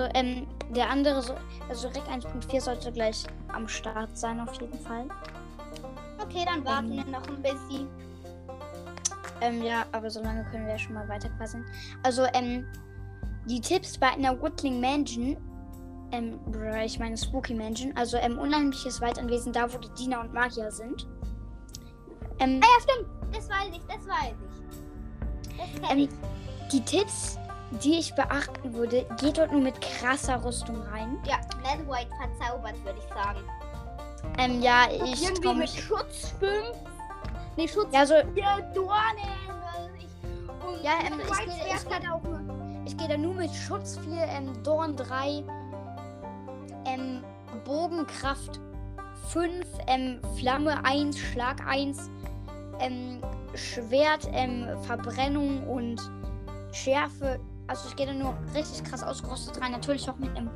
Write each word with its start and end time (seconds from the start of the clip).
Also, 0.00 0.12
ähm, 0.14 0.46
der 0.70 0.88
andere, 0.88 1.20
so, 1.20 1.34
also 1.68 1.88
Rec 1.88 2.02
1.4 2.08 2.60
sollte 2.60 2.90
gleich 2.90 3.26
am 3.52 3.68
Start 3.68 4.16
sein, 4.16 4.40
auf 4.40 4.58
jeden 4.58 4.78
Fall. 4.78 5.04
Okay, 6.22 6.44
dann 6.46 6.64
warten 6.64 6.92
Ähm. 6.92 7.04
wir 7.04 7.12
noch 7.12 7.28
ein 7.28 7.42
bisschen. 7.42 7.88
Ähm, 9.42 9.62
ja, 9.62 9.84
aber 9.92 10.08
solange 10.10 10.44
können 10.44 10.64
wir 10.64 10.72
ja 10.72 10.78
schon 10.78 10.94
mal 10.94 11.06
weiter 11.08 11.28
quasseln. 11.36 11.66
Also, 12.02 12.24
ähm, 12.32 12.66
die 13.46 13.60
Tipps 13.60 13.98
bei 13.98 14.08
einer 14.08 14.40
Woodling 14.40 14.80
Mansion, 14.80 15.36
ähm, 16.12 16.38
ich 16.84 16.98
meine 16.98 17.16
Spooky 17.16 17.54
Mansion, 17.54 17.94
also, 17.96 18.16
ähm, 18.16 18.38
unheimliches 18.38 19.00
Waldanwesen, 19.02 19.52
da 19.52 19.70
wo 19.72 19.76
die 19.78 19.90
Diener 19.90 20.20
und 20.20 20.32
Magier 20.32 20.70
sind. 20.70 21.06
Ähm, 22.38 22.60
Ah 22.62 22.66
ja, 22.66 22.94
stimmt. 22.94 23.34
Das 23.34 23.48
weiß 23.50 23.68
ich, 23.72 23.82
das 23.86 24.06
weiß 24.08 24.34
ich. 24.48 25.80
Das 25.82 25.90
Ähm, 25.90 25.98
ich. 25.98 26.10
die 26.72 26.80
Tipps, 26.82 27.38
die 27.70 27.98
ich 27.98 28.14
beachten 28.14 28.72
würde, 28.74 29.06
geht 29.20 29.38
dort 29.38 29.52
nur 29.52 29.60
mit 29.60 29.80
krasser 29.80 30.44
Rüstung 30.44 30.80
rein. 30.92 31.18
Ja, 31.24 31.36
Nether 31.62 31.88
White 31.88 32.10
verzaubert, 32.20 32.74
würde 32.84 32.98
ich 32.98 33.14
sagen. 33.14 33.40
Ähm, 34.38 34.60
ja, 34.62 34.86
ich 34.90 35.22
Irgendwie 35.22 35.54
mit. 35.54 35.68
Schutz 35.70 36.34
5. 36.40 36.52
Nee, 37.56 37.68
Schutz 37.68 37.88
Ja, 37.92 38.06
so, 38.06 38.14
4 38.34 38.44
Dornen. 38.74 39.18
ich. 39.98 40.66
Und 40.66 40.82
Ja, 40.82 40.92
ähm, 41.06 41.20
ich 41.20 41.38
gehe- 41.38 42.00
ich 42.02 42.10
auch 42.10 42.22
nur. 42.22 42.40
ich 42.86 42.96
gehe 42.96 43.08
da 43.08 43.16
nur 43.16 43.34
mit 43.34 43.54
Schutz 43.54 43.98
4, 43.98 44.22
ähm, 44.24 44.62
Dorn 44.62 44.96
3, 44.96 45.44
ähm, 46.86 47.22
Bogenkraft 47.64 48.60
5, 49.28 49.66
ähm, 49.86 50.20
Flamme 50.38 50.84
1, 50.84 51.18
Schlag 51.18 51.66
1, 51.66 52.10
ähm, 52.80 53.20
Schwert, 53.54 54.28
ähm, 54.32 54.66
Verbrennung 54.82 55.66
und 55.68 56.00
Schärfe. 56.72 57.38
Also 57.70 57.88
ich 57.88 57.94
gehe 57.94 58.06
da 58.06 58.12
nur 58.12 58.34
richtig 58.52 58.82
krass 58.82 59.04
ausgerüstet 59.04 59.60
rein. 59.62 59.70
Natürlich 59.70 60.10
auch 60.10 60.16
mit 60.16 60.36
einem 60.36 60.50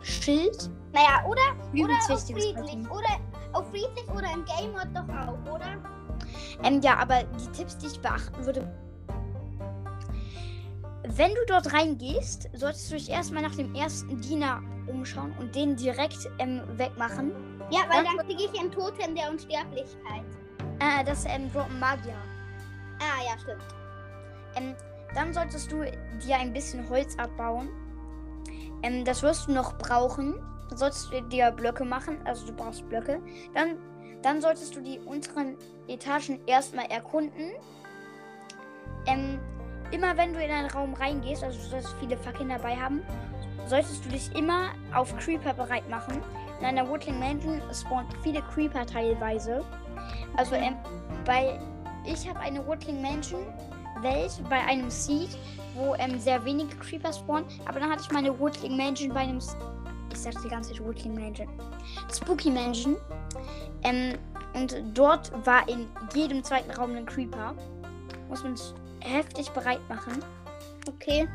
Schild. 0.00 0.70
Naja, 0.94 1.22
oder, 1.26 1.36
oder 1.74 1.82
Übelst 1.84 2.10
auf 2.10 2.26
wichtiges 2.26 2.44
friedlich. 2.46 2.90
Oder 2.90 3.20
auf 3.52 3.68
friedlich 3.68 4.08
oder 4.10 4.32
im 4.32 4.42
Game 4.46 4.72
Mode 4.72 4.88
doch 4.94 5.14
auch, 5.14 5.54
oder? 5.54 5.76
Ähm, 6.62 6.80
ja, 6.80 6.96
aber 6.96 7.24
die 7.24 7.52
Tipps, 7.52 7.76
die 7.76 7.88
ich 7.88 8.00
beachten 8.00 8.46
würde. 8.46 8.66
Wenn 11.04 11.30
du 11.34 11.40
dort 11.46 11.74
reingehst, 11.74 12.48
solltest 12.54 12.90
du 12.90 12.94
dich 12.96 13.10
erstmal 13.10 13.42
nach 13.42 13.54
dem 13.54 13.74
ersten 13.74 14.18
Diener 14.22 14.62
umschauen 14.86 15.34
und 15.38 15.54
den 15.54 15.76
direkt 15.76 16.26
ähm, 16.38 16.62
wegmachen. 16.78 17.32
Ja, 17.70 17.80
weil 17.90 18.02
Ja. 18.02 18.12
dann 18.16 18.26
kriege 18.26 18.44
ich 18.50 18.58
ein 18.60 18.70
Totem 18.72 19.14
der 19.14 19.30
Unsterblichkeit. 19.30 20.24
Äh, 20.80 21.04
das 21.04 21.26
ähm, 21.26 21.52
droppen 21.52 21.78
Magier. 21.78 22.16
Ah, 22.98 23.22
ja, 23.30 23.38
stimmt. 23.38 23.62
Ähm, 24.56 24.74
dann 25.16 25.32
solltest 25.32 25.72
du 25.72 25.82
dir 26.24 26.36
ein 26.36 26.52
bisschen 26.52 26.88
Holz 26.90 27.16
abbauen. 27.18 27.68
Ähm, 28.82 29.04
das 29.04 29.22
wirst 29.22 29.48
du 29.48 29.52
noch 29.52 29.78
brauchen. 29.78 30.34
Dann 30.68 30.78
solltest 30.78 31.10
du 31.10 31.22
dir 31.22 31.50
Blöcke 31.50 31.84
machen. 31.84 32.18
Also 32.24 32.46
du 32.46 32.52
brauchst 32.52 32.86
Blöcke. 32.88 33.20
Dann, 33.54 33.78
dann 34.22 34.42
solltest 34.42 34.76
du 34.76 34.80
die 34.82 34.98
unteren 35.00 35.56
Etagen 35.88 36.40
erstmal 36.46 36.84
erkunden. 36.86 37.52
Ähm, 39.06 39.40
immer 39.90 40.16
wenn 40.18 40.34
du 40.34 40.44
in 40.44 40.50
einen 40.50 40.70
Raum 40.70 40.92
reingehst, 40.92 41.42
also 41.42 41.58
du 41.58 41.64
solltest 41.64 41.94
viele 41.98 42.18
Fackeln 42.18 42.50
dabei 42.50 42.76
haben, 42.76 43.02
solltest 43.66 44.04
du 44.04 44.10
dich 44.10 44.34
immer 44.36 44.70
auf 44.94 45.16
Creeper 45.16 45.54
bereit 45.54 45.88
machen. 45.88 46.22
In 46.60 46.66
einer 46.66 46.88
Woodling 46.88 47.18
Mansion 47.18 47.62
spawnen 47.72 48.08
viele 48.22 48.42
Creeper 48.42 48.84
teilweise. 48.84 49.64
Also 50.36 50.56
ähm, 50.56 50.76
bei 51.24 51.58
ich 52.04 52.28
habe 52.28 52.38
eine 52.40 52.64
Woodling 52.66 53.00
Mansion 53.00 53.46
Welt 54.02 54.32
bei 54.48 54.58
einem 54.64 54.90
Seed, 54.90 55.36
wo 55.74 55.94
ähm, 55.96 56.18
sehr 56.18 56.44
wenige 56.44 56.76
Creeper 56.76 57.12
spawnen. 57.12 57.46
Aber 57.66 57.80
dann 57.80 57.90
hatte 57.90 58.02
ich 58.02 58.10
meine 58.12 58.38
Woodling 58.38 58.76
Mansion 58.76 59.12
bei 59.12 59.20
einem. 59.20 59.38
Ich 60.12 60.18
sagte 60.18 60.40
die 60.44 60.48
ganze 60.48 60.72
Zeit 60.72 60.84
Woodling 60.84 61.14
Mansion. 61.14 61.48
Spooky 62.12 62.50
Mansion. 62.50 62.96
Ähm, 63.82 64.18
und 64.54 64.74
dort 64.94 65.30
war 65.46 65.68
in 65.68 65.86
jedem 66.14 66.42
zweiten 66.42 66.70
Raum 66.70 66.96
ein 66.96 67.04
Creeper. 67.06 67.54
Muss 68.28 68.42
man 68.42 68.56
sich 68.56 68.72
heftig 69.00 69.50
bereit 69.50 69.80
machen. 69.88 70.24
Okay. 70.88 71.28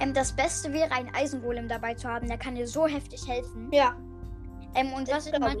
Ähm, 0.00 0.14
das 0.14 0.32
Beste 0.32 0.72
wäre, 0.72 0.90
einen 0.92 1.12
Eisengolem 1.14 1.68
dabei 1.68 1.94
zu 1.94 2.08
haben. 2.08 2.28
Der 2.28 2.38
kann 2.38 2.54
dir 2.54 2.66
so 2.66 2.86
heftig 2.86 3.26
helfen. 3.28 3.68
Ja, 3.72 3.94
Ähm, 4.74 4.92
und 4.92 5.10
was 5.10 5.26
ich, 5.26 5.32
glaub 5.32 5.42
man 5.42 5.58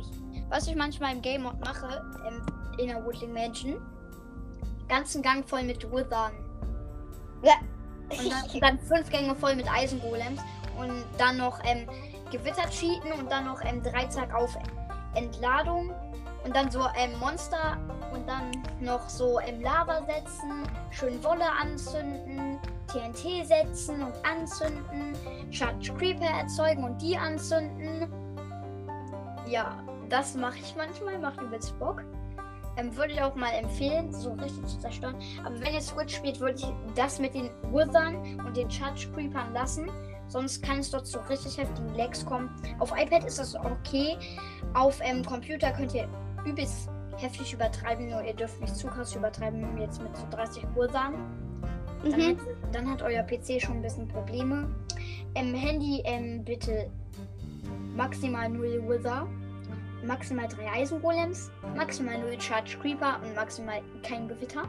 was 0.48 0.66
ich 0.68 0.74
manchmal 0.74 1.14
im 1.14 1.22
Game 1.22 1.42
Mode 1.42 1.58
mache, 1.60 2.02
ähm, 2.28 2.42
in 2.78 2.88
der 2.88 3.04
Woodling 3.04 3.32
Mansion, 3.32 3.80
ganzen 4.88 5.22
Gang 5.22 5.48
voll 5.48 5.62
mit 5.62 5.82
Withern. 5.92 6.32
Ja. 7.42 7.54
Und 8.10 8.30
dann, 8.30 8.60
dann 8.60 8.78
fünf 8.80 9.08
Gänge 9.10 9.34
voll 9.36 9.54
mit 9.54 9.70
Eisengolems 9.70 10.40
und 10.78 11.04
dann 11.18 11.36
noch 11.36 11.60
ähm, 11.64 11.88
Gewitter 12.30 12.68
cheaten 12.70 13.12
und 13.12 13.30
dann 13.30 13.44
noch 13.44 13.62
ähm, 13.64 13.82
drei 13.82 14.04
Tag 14.06 14.34
auf 14.34 14.56
Entladung 15.14 15.92
und 16.44 16.56
dann 16.56 16.70
so 16.70 16.80
ähm, 16.96 17.18
Monster 17.18 17.78
und 18.12 18.26
dann 18.28 18.50
noch 18.80 19.08
so 19.08 19.38
ähm, 19.40 19.60
Lava 19.60 20.02
setzen, 20.06 20.64
schön 20.90 21.22
Wolle 21.22 21.44
anzünden, 21.60 22.58
TNT 22.88 23.46
setzen 23.46 24.02
und 24.02 24.14
anzünden, 24.24 25.14
Charge 25.50 25.92
Creeper 25.94 26.24
erzeugen 26.24 26.84
und 26.84 27.00
die 27.00 27.16
anzünden. 27.16 28.12
Ja, 29.46 29.82
das 30.08 30.34
mache 30.34 30.58
ich 30.58 30.74
manchmal, 30.76 31.18
macht 31.18 31.40
übelst 31.40 31.78
Bock. 31.78 32.02
Ähm, 32.80 32.96
würde 32.96 33.12
ich 33.12 33.20
auch 33.22 33.34
mal 33.34 33.50
empfehlen, 33.52 34.12
so 34.12 34.32
richtig 34.32 34.64
zu 34.66 34.78
zerstören. 34.78 35.16
Aber 35.44 35.54
wenn 35.60 35.74
ihr 35.74 35.80
Switch 35.80 36.16
spielt, 36.16 36.40
würde 36.40 36.54
ich 36.58 36.66
das 36.94 37.18
mit 37.18 37.34
den 37.34 37.50
Withern 37.72 38.16
und 38.46 38.56
den 38.56 38.70
Charge 38.70 39.08
Creepern 39.14 39.52
lassen. 39.52 39.90
Sonst 40.28 40.62
kann 40.62 40.78
es 40.78 40.90
dort 40.90 41.06
zu 41.06 41.18
richtig 41.28 41.58
heftigen 41.58 41.94
Lags 41.96 42.24
kommen. 42.24 42.48
Auf 42.78 42.92
iPad 42.96 43.24
ist 43.24 43.38
das 43.38 43.54
okay. 43.56 44.16
Auf 44.74 45.00
ähm, 45.02 45.24
Computer 45.24 45.72
könnt 45.72 45.94
ihr 45.94 46.08
übelst 46.44 46.88
heftig 47.16 47.52
übertreiben, 47.52 48.08
nur 48.08 48.22
ihr 48.22 48.34
dürft 48.34 48.60
nicht 48.60 48.74
zu 48.76 48.86
krass 48.86 49.14
übertreiben, 49.14 49.76
jetzt 49.78 50.00
mit 50.02 50.16
so 50.16 50.24
30 50.30 50.64
Withern. 50.74 51.14
Dann, 52.02 52.12
Mhm. 52.12 52.22
hat, 52.28 52.36
dann 52.72 52.90
hat 52.90 53.02
euer 53.02 53.22
PC 53.24 53.60
schon 53.60 53.74
ein 53.76 53.82
bisschen 53.82 54.08
Probleme. 54.08 54.74
Im 55.34 55.52
Handy 55.54 56.00
ähm, 56.06 56.44
bitte 56.44 56.90
maximal 57.94 58.48
0 58.48 58.88
Wither, 58.88 59.26
maximal 60.04 60.48
3 60.48 60.70
Eisengolems, 60.72 61.50
maximal 61.76 62.18
0 62.18 62.40
Charge 62.40 62.76
Creeper 62.80 63.20
und 63.22 63.34
maximal 63.34 63.80
kein 64.02 64.28
Gewitter. 64.28 64.62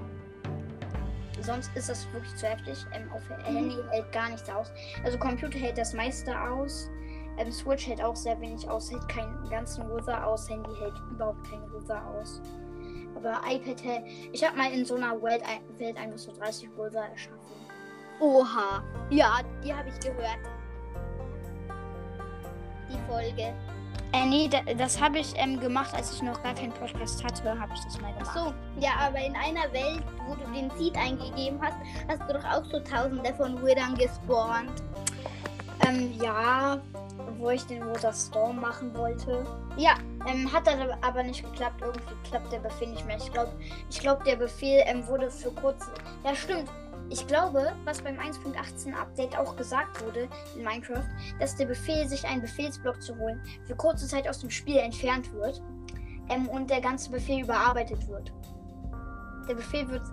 Sonst 1.42 1.72
ist 1.76 1.90
das 1.90 2.12
wirklich 2.14 2.36
zu 2.36 2.48
heftig. 2.48 2.86
Ähm, 2.94 3.10
auf 3.12 3.22
Handy 3.46 3.76
hält 3.90 4.12
gar 4.12 4.30
nichts 4.30 4.48
aus. 4.50 4.72
Also 5.04 5.18
Computer 5.18 5.58
hält 5.58 5.78
das 5.78 5.94
meiste 5.94 6.40
aus. 6.40 6.90
Ähm, 7.38 7.52
Switch 7.52 7.88
hält 7.88 8.04
auch 8.04 8.16
sehr 8.16 8.40
wenig 8.40 8.70
aus, 8.70 8.92
hält 8.92 9.08
keinen 9.10 9.50
ganzen 9.50 9.90
Wither 9.90 10.26
aus. 10.28 10.48
Handy 10.50 10.70
hält 10.80 10.94
überhaupt 11.10 11.44
keinen 11.50 11.72
Wither 11.74 12.06
aus. 12.06 12.42
Aber 13.16 13.40
iPad 13.50 13.84
hält. 13.84 14.04
Ich 14.34 14.44
habe 14.46 14.56
mal 14.58 14.72
in 14.72 14.86
so 14.86 14.96
einer 14.96 15.20
Welt, 15.22 15.42
ein- 15.44 15.80
Welt 15.80 15.98
einfach 15.98 16.18
so 16.20 16.32
30 16.32 16.70
Wither 16.78 17.10
erschaffen. 17.10 17.40
Oha. 18.20 18.84
Ja, 19.10 19.40
die 19.64 19.74
habe 19.74 19.90
ich 19.90 20.00
gehört. 20.00 20.38
Die 22.90 23.00
Folge. 23.12 23.54
Äh, 24.14 24.26
nee, 24.26 24.50
da, 24.50 24.60
das 24.74 25.00
habe 25.00 25.20
ich 25.20 25.34
ähm, 25.38 25.60
gemacht, 25.60 25.94
als 25.96 26.14
ich 26.14 26.22
noch 26.22 26.42
gar 26.44 26.54
keinen 26.54 26.74
Podcast 26.74 27.24
hatte, 27.24 27.58
habe 27.60 27.72
ich 27.74 27.80
das 27.86 28.00
mal 28.02 28.12
Ach 28.14 28.34
gemacht. 28.34 28.54
so, 28.76 28.82
ja, 28.82 28.92
aber 29.00 29.20
in 29.20 29.36
einer 29.36 29.72
Welt, 29.72 30.04
wo 30.28 30.36
du 30.36 30.52
den 30.52 30.70
Seed 30.78 30.98
eingegeben 30.98 31.60
hast, 31.62 31.78
hast 32.10 32.30
du 32.30 32.34
doch 32.34 32.44
auch 32.44 32.66
so 32.66 32.80
tausende 32.82 33.34
von 33.36 33.62
Withern 33.66 33.96
gespawnt. 33.96 34.84
Ähm, 35.88 36.14
ja, 36.22 36.80
wo 37.38 37.50
ich 37.50 37.66
den 37.66 37.86
Water 37.88 38.14
Storm 38.14 38.60
machen 38.60 38.96
wollte. 38.96 39.46
Ja, 39.78 39.96
Ähm, 40.28 40.52
hat 40.52 40.68
dann 40.68 40.80
aber 41.02 41.24
nicht 41.24 41.44
geklappt. 41.44 41.82
Irgendwie 41.82 42.14
klappt 42.30 42.52
der 42.52 42.60
Befehl 42.60 42.90
nicht 42.90 43.06
mehr. 43.08 43.18
Ich 43.18 43.32
glaube, 43.32 43.52
ich 43.90 44.00
glaub, 44.00 44.24
der 44.24 44.36
Befehl 44.36 44.84
ähm, 44.86 45.08
wurde 45.08 45.32
für 45.32 45.52
kurz. 45.52 45.88
Ja, 46.24 46.36
stimmt. 46.36 46.70
Ich 47.14 47.28
glaube, 47.28 47.74
was 47.84 48.02
beim 48.02 48.16
1.18 48.18 48.94
Update 48.94 49.38
auch 49.38 49.58
gesagt 49.58 50.02
wurde 50.02 50.30
in 50.56 50.64
Minecraft, 50.64 51.04
dass 51.40 51.58
der 51.58 51.66
Befehl, 51.66 52.08
sich 52.08 52.26
einen 52.26 52.40
Befehlsblock 52.42 53.02
zu 53.02 53.18
holen, 53.18 53.42
für 53.66 53.76
kurze 53.76 54.08
Zeit 54.08 54.30
aus 54.30 54.40
dem 54.40 54.50
Spiel 54.50 54.78
entfernt 54.78 55.32
wird 55.34 55.62
ähm, 56.30 56.48
und 56.48 56.70
der 56.70 56.80
ganze 56.80 57.12
Befehl 57.12 57.44
überarbeitet 57.44 58.08
wird. 58.08 58.32
Der 59.50 59.56
Befehl 59.56 59.90
wird, 59.90 60.04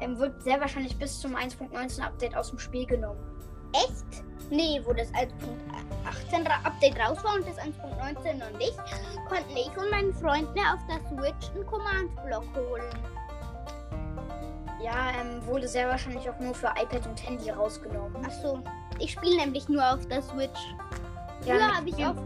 ähm, 0.00 0.18
wird 0.18 0.42
sehr 0.42 0.58
wahrscheinlich 0.62 0.98
bis 0.98 1.20
zum 1.20 1.36
1.19 1.36 2.00
Update 2.00 2.34
aus 2.34 2.48
dem 2.48 2.58
Spiel 2.58 2.86
genommen. 2.86 3.20
echt? 3.74 4.24
Nee, 4.50 4.80
wo 4.86 4.94
das 4.94 5.12
1.18 5.12 6.48
Ra- 6.48 6.60
Update 6.64 6.98
raus 6.98 7.22
war 7.22 7.34
und 7.34 7.46
das 7.46 7.58
1.19 7.58 8.38
noch 8.38 8.58
nicht, 8.58 8.78
konnten 9.28 9.54
ich 9.54 9.68
und 9.76 9.90
mein 9.90 10.14
Freund 10.14 10.54
mir 10.54 10.72
auf 10.72 10.80
der 10.88 11.00
Switch 11.10 11.50
einen 11.54 11.66
Command-Block 11.66 12.44
holen. 12.56 12.84
Ja, 14.80 15.10
ähm, 15.20 15.44
wurde 15.46 15.66
sehr 15.66 15.88
wahrscheinlich 15.88 16.28
auch 16.30 16.38
nur 16.38 16.54
für 16.54 16.68
iPad 16.68 17.06
und 17.06 17.26
Handy 17.28 17.50
rausgenommen. 17.50 18.22
Ach 18.26 18.30
so, 18.30 18.60
ich 18.98 19.12
spiele 19.12 19.36
nämlich 19.36 19.68
nur 19.68 19.82
auf 19.92 20.06
der 20.06 20.22
Switch. 20.22 20.74
Ja, 21.44 21.54
Früher 21.54 21.76
habe 21.76 21.88
ich 21.88 22.06
auf 22.06 22.16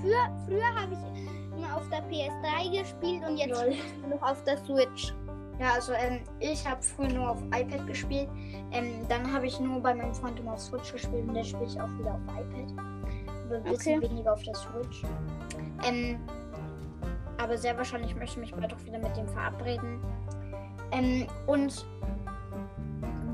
früher, 0.00 0.44
früher 0.46 0.74
habe 0.80 0.92
ich 0.94 1.56
immer 1.58 1.76
auf 1.76 1.88
der 1.90 2.02
PS3 2.08 2.78
gespielt 2.80 3.22
und 3.28 3.36
jetzt 3.36 3.62
noch 4.08 4.22
auf 4.22 4.42
der 4.44 4.56
Switch. 4.58 5.12
Ja, 5.58 5.72
also 5.74 5.92
ähm, 5.92 6.20
ich 6.38 6.66
habe 6.66 6.80
früher 6.82 7.08
nur 7.08 7.30
auf 7.30 7.42
iPad 7.54 7.86
gespielt. 7.86 8.28
Ähm, 8.72 9.06
dann 9.08 9.30
habe 9.32 9.46
ich 9.46 9.58
nur 9.60 9.80
bei 9.80 9.94
meinem 9.94 10.14
Freund 10.14 10.38
immer 10.40 10.54
auf 10.54 10.60
Switch 10.60 10.92
gespielt 10.92 11.28
und 11.28 11.34
dann 11.34 11.44
spiele 11.44 11.66
ich 11.66 11.78
auch 11.80 11.88
wieder 11.98 12.14
auf 12.14 12.20
iPad. 12.38 12.72
Aber 13.46 13.56
ein 13.56 13.62
bisschen 13.64 13.98
Okay. 13.98 14.10
weniger 14.10 14.32
auf 14.32 14.42
der 14.42 14.54
Switch. 14.54 15.02
Ähm, 15.86 16.18
aber 17.36 17.58
sehr 17.58 17.76
wahrscheinlich 17.76 18.14
möchte 18.16 18.40
ich 18.40 18.52
mich 18.52 18.54
bald 18.54 18.72
auch 18.72 18.84
wieder 18.84 18.98
mit 18.98 19.14
dem 19.16 19.28
verabreden. 19.28 20.00
Ähm, 20.92 21.26
und 21.46 21.86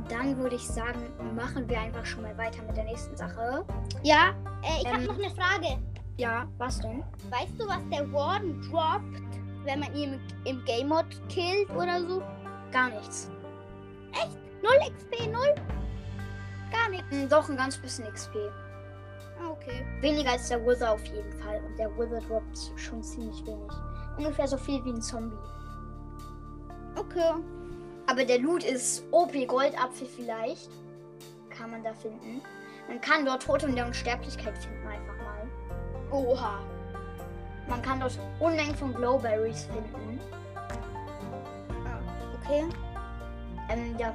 dann 0.08 0.36
würde 0.38 0.56
ich 0.56 0.66
sagen, 0.66 1.00
machen 1.34 1.68
wir 1.68 1.80
einfach 1.80 2.04
schon 2.04 2.22
mal 2.22 2.36
weiter 2.38 2.62
mit 2.62 2.76
der 2.76 2.84
nächsten 2.84 3.16
Sache. 3.16 3.64
Ja, 4.02 4.30
äh, 4.62 4.82
ich 4.82 4.86
habe 4.86 5.00
Ähm. 5.02 5.06
noch 5.06 5.14
eine 5.18 5.30
Frage. 5.30 5.78
Ja, 6.18 6.46
was 6.58 6.80
denn? 6.80 7.02
Weißt 7.30 7.58
du, 7.58 7.66
was 7.68 7.80
der 7.92 8.10
Warden 8.12 8.60
droppt, 8.70 9.20
wenn 9.64 9.80
man 9.80 9.94
ihn 9.94 10.14
im, 10.44 10.56
im 10.56 10.64
Game 10.64 10.88
Mode 10.88 11.08
killt 11.28 11.68
oder 11.70 12.00
so? 12.06 12.22
Gar 12.72 12.90
nichts. 12.90 13.30
0 14.62 14.70
XP, 14.96 15.26
0? 15.30 15.54
Gar 16.72 16.88
nichts. 16.90 17.06
Hm, 17.10 17.28
Doch 17.28 17.48
ein 17.50 17.56
ganz 17.56 17.76
bisschen 17.76 18.10
XP. 18.12 18.34
Ah, 19.38 19.50
okay. 19.50 19.84
Weniger 20.00 20.30
als 20.32 20.48
der 20.48 20.64
Wither 20.66 20.92
auf 20.92 21.04
jeden 21.04 21.30
Fall. 21.34 21.60
Und 21.64 21.78
der 21.78 21.90
Wither 21.98 22.20
droppt 22.22 22.72
schon 22.76 23.02
ziemlich 23.02 23.44
wenig. 23.46 23.70
Ungefähr 24.16 24.48
so 24.48 24.56
viel 24.56 24.82
wie 24.84 24.90
ein 24.92 25.02
Zombie. 25.02 25.36
Okay. 26.96 27.34
Aber 28.06 28.25
der 28.25 28.38
Loot 28.38 28.64
ist 28.64 29.04
OP 29.10 29.32
Goldapfel 29.46 30.06
vielleicht. 30.06 30.70
Kann 31.50 31.70
man 31.70 31.82
da 31.82 31.93
finden. 31.93 32.40
Man 32.88 33.00
kann 33.00 33.25
dort 33.25 33.43
Tote 33.43 33.66
und 33.66 33.76
der 33.76 33.87
Unsterblichkeit 33.87 34.56
finden 34.58 34.87
einfach 34.87 35.16
mal. 35.19 35.46
Oha. 36.10 36.60
Man 37.69 37.82
kann 37.82 38.00
dort 38.00 38.19
Unmengen 38.38 38.76
von 38.76 38.94
Glowberries 38.94 39.64
finden. 39.64 40.20
Ah, 40.54 42.00
okay. 42.40 42.64
Ähm, 43.69 43.96
ja. 43.99 44.14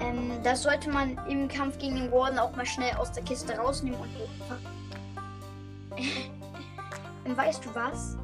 Ähm, 0.00 0.32
das 0.44 0.62
sollte 0.62 0.90
man 0.90 1.18
im 1.28 1.48
Kampf 1.48 1.78
gegen 1.78 1.96
den 1.96 2.12
Warden 2.12 2.38
auch 2.38 2.54
mal 2.54 2.66
schnell 2.66 2.94
aus 2.96 3.10
der 3.10 3.24
Kiste 3.24 3.56
rausnehmen 3.56 3.98
und 3.98 4.10
ähm, 7.24 7.36
weißt 7.36 7.64
du 7.64 7.74
was? 7.74 8.16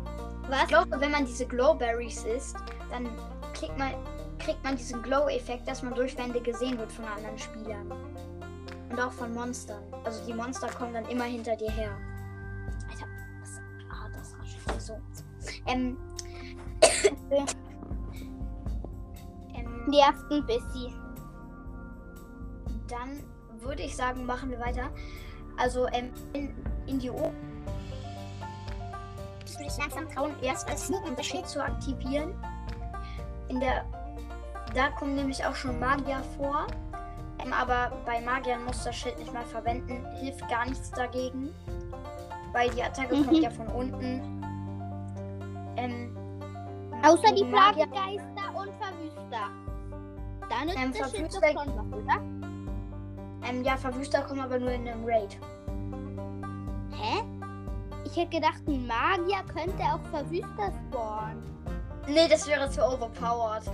Was? 0.48 0.62
Ich 0.62 0.68
glaube, 0.68 1.00
wenn 1.00 1.10
man 1.10 1.24
diese 1.24 1.46
Glowberries 1.46 2.24
isst, 2.24 2.56
dann 2.90 3.08
kriegt 3.54 3.76
man, 3.78 3.92
kriegt 4.38 4.62
man 4.64 4.76
diesen 4.76 5.02
Glow-Effekt, 5.02 5.66
dass 5.68 5.82
man 5.82 5.94
durch 5.94 6.16
Wände 6.16 6.40
gesehen 6.40 6.78
wird 6.78 6.92
von 6.92 7.04
anderen 7.04 7.38
Spielern. 7.38 7.92
Und 8.90 9.00
auch 9.00 9.12
von 9.12 9.32
Monstern. 9.32 9.82
Also 10.04 10.24
die 10.26 10.34
Monster 10.34 10.68
kommen 10.68 10.94
dann 10.94 11.06
immer 11.06 11.24
hinter 11.24 11.56
dir 11.56 11.70
her. 11.70 11.96
Alter, 12.88 13.06
was? 13.40 13.60
Ah, 13.90 14.08
das 14.16 14.38
raschelt 14.38 14.62
hier 14.70 14.80
so. 14.80 15.00
Ähm. 15.66 15.96
ähm 19.54 19.86
Nervt 19.86 20.30
ein 20.30 20.46
bisschen. 20.46 20.94
dann 22.88 23.24
würde 23.60 23.82
ich 23.82 23.96
sagen, 23.96 24.24
machen 24.26 24.50
wir 24.50 24.60
weiter. 24.60 24.90
Also 25.56 25.86
ähm, 25.88 26.10
in, 26.32 26.54
in 26.86 26.98
die 26.98 27.10
O. 27.10 27.32
Das 29.40 29.54
würde 29.54 29.66
ich 29.66 29.78
langsam 29.78 30.08
trauen, 30.08 30.34
erst 30.42 30.68
als 30.68 30.86
Sneak 30.86 31.04
und 31.04 31.18
das 31.18 31.26
Schild 31.26 31.48
zu 31.48 31.62
aktivieren. 31.62 32.34
In 33.48 33.60
der. 33.60 33.84
Da 34.74 34.88
kommen 34.90 35.14
nämlich 35.14 35.44
auch 35.44 35.54
schon 35.54 35.78
Magier 35.78 36.22
vor. 36.36 36.66
Ähm, 37.44 37.52
aber 37.52 37.92
bei 38.06 38.20
Magiern 38.20 38.64
muss 38.64 38.82
das 38.84 38.94
Schild 38.96 39.18
nicht 39.18 39.32
mal 39.32 39.44
verwenden. 39.44 40.04
Hilft 40.20 40.48
gar 40.48 40.64
nichts 40.66 40.90
dagegen. 40.90 41.54
Weil 42.52 42.70
die 42.70 42.82
Attacke 42.82 43.14
Mhm. 43.16 43.26
kommt 43.26 43.38
ja 43.42 43.50
von 43.50 43.66
unten. 43.68 44.42
Ähm, 45.76 46.16
Außer 47.02 47.34
die 47.34 47.44
Plagegeister 47.44 48.48
und 48.54 48.70
Verwüster. 48.80 49.50
Da 50.48 50.64
nützt 50.64 50.76
Ähm, 50.78 50.92
das 50.98 51.10
Schild 51.10 51.34
doch 51.34 51.40
Verwüster- 51.40 51.64
schon 51.64 51.92
was, 51.92 51.98
oder? 51.98 52.20
Ähm, 53.48 53.62
ja, 53.64 53.76
Verwüster 53.76 54.22
kommen 54.22 54.40
aber 54.40 54.58
nur 54.58 54.70
in 54.70 54.88
einem 54.88 55.04
Raid. 55.04 55.36
Hä? 56.92 57.22
Ich 58.06 58.16
hätte 58.16 58.36
gedacht, 58.36 58.62
ein 58.66 58.86
Magier 58.86 59.42
könnte 59.52 59.82
auch 59.82 60.00
Verwüster 60.10 60.72
spawnen. 60.88 61.42
Nee, 62.06 62.28
das 62.28 62.46
wäre 62.46 62.68
zu 62.70 62.82
overpowered. 62.84 63.64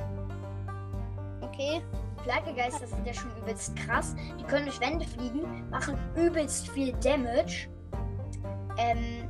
Okay. 1.40 1.82
Plagegeister 2.22 2.86
sind 2.86 3.06
ja 3.06 3.14
schon 3.14 3.30
übelst 3.38 3.74
krass. 3.76 4.14
Die 4.38 4.44
können 4.44 4.66
durch 4.66 4.80
Wände 4.80 5.06
fliegen, 5.06 5.68
machen 5.70 5.98
übelst 6.14 6.68
viel 6.68 6.92
Damage. 7.02 7.68
Ähm, 8.76 9.28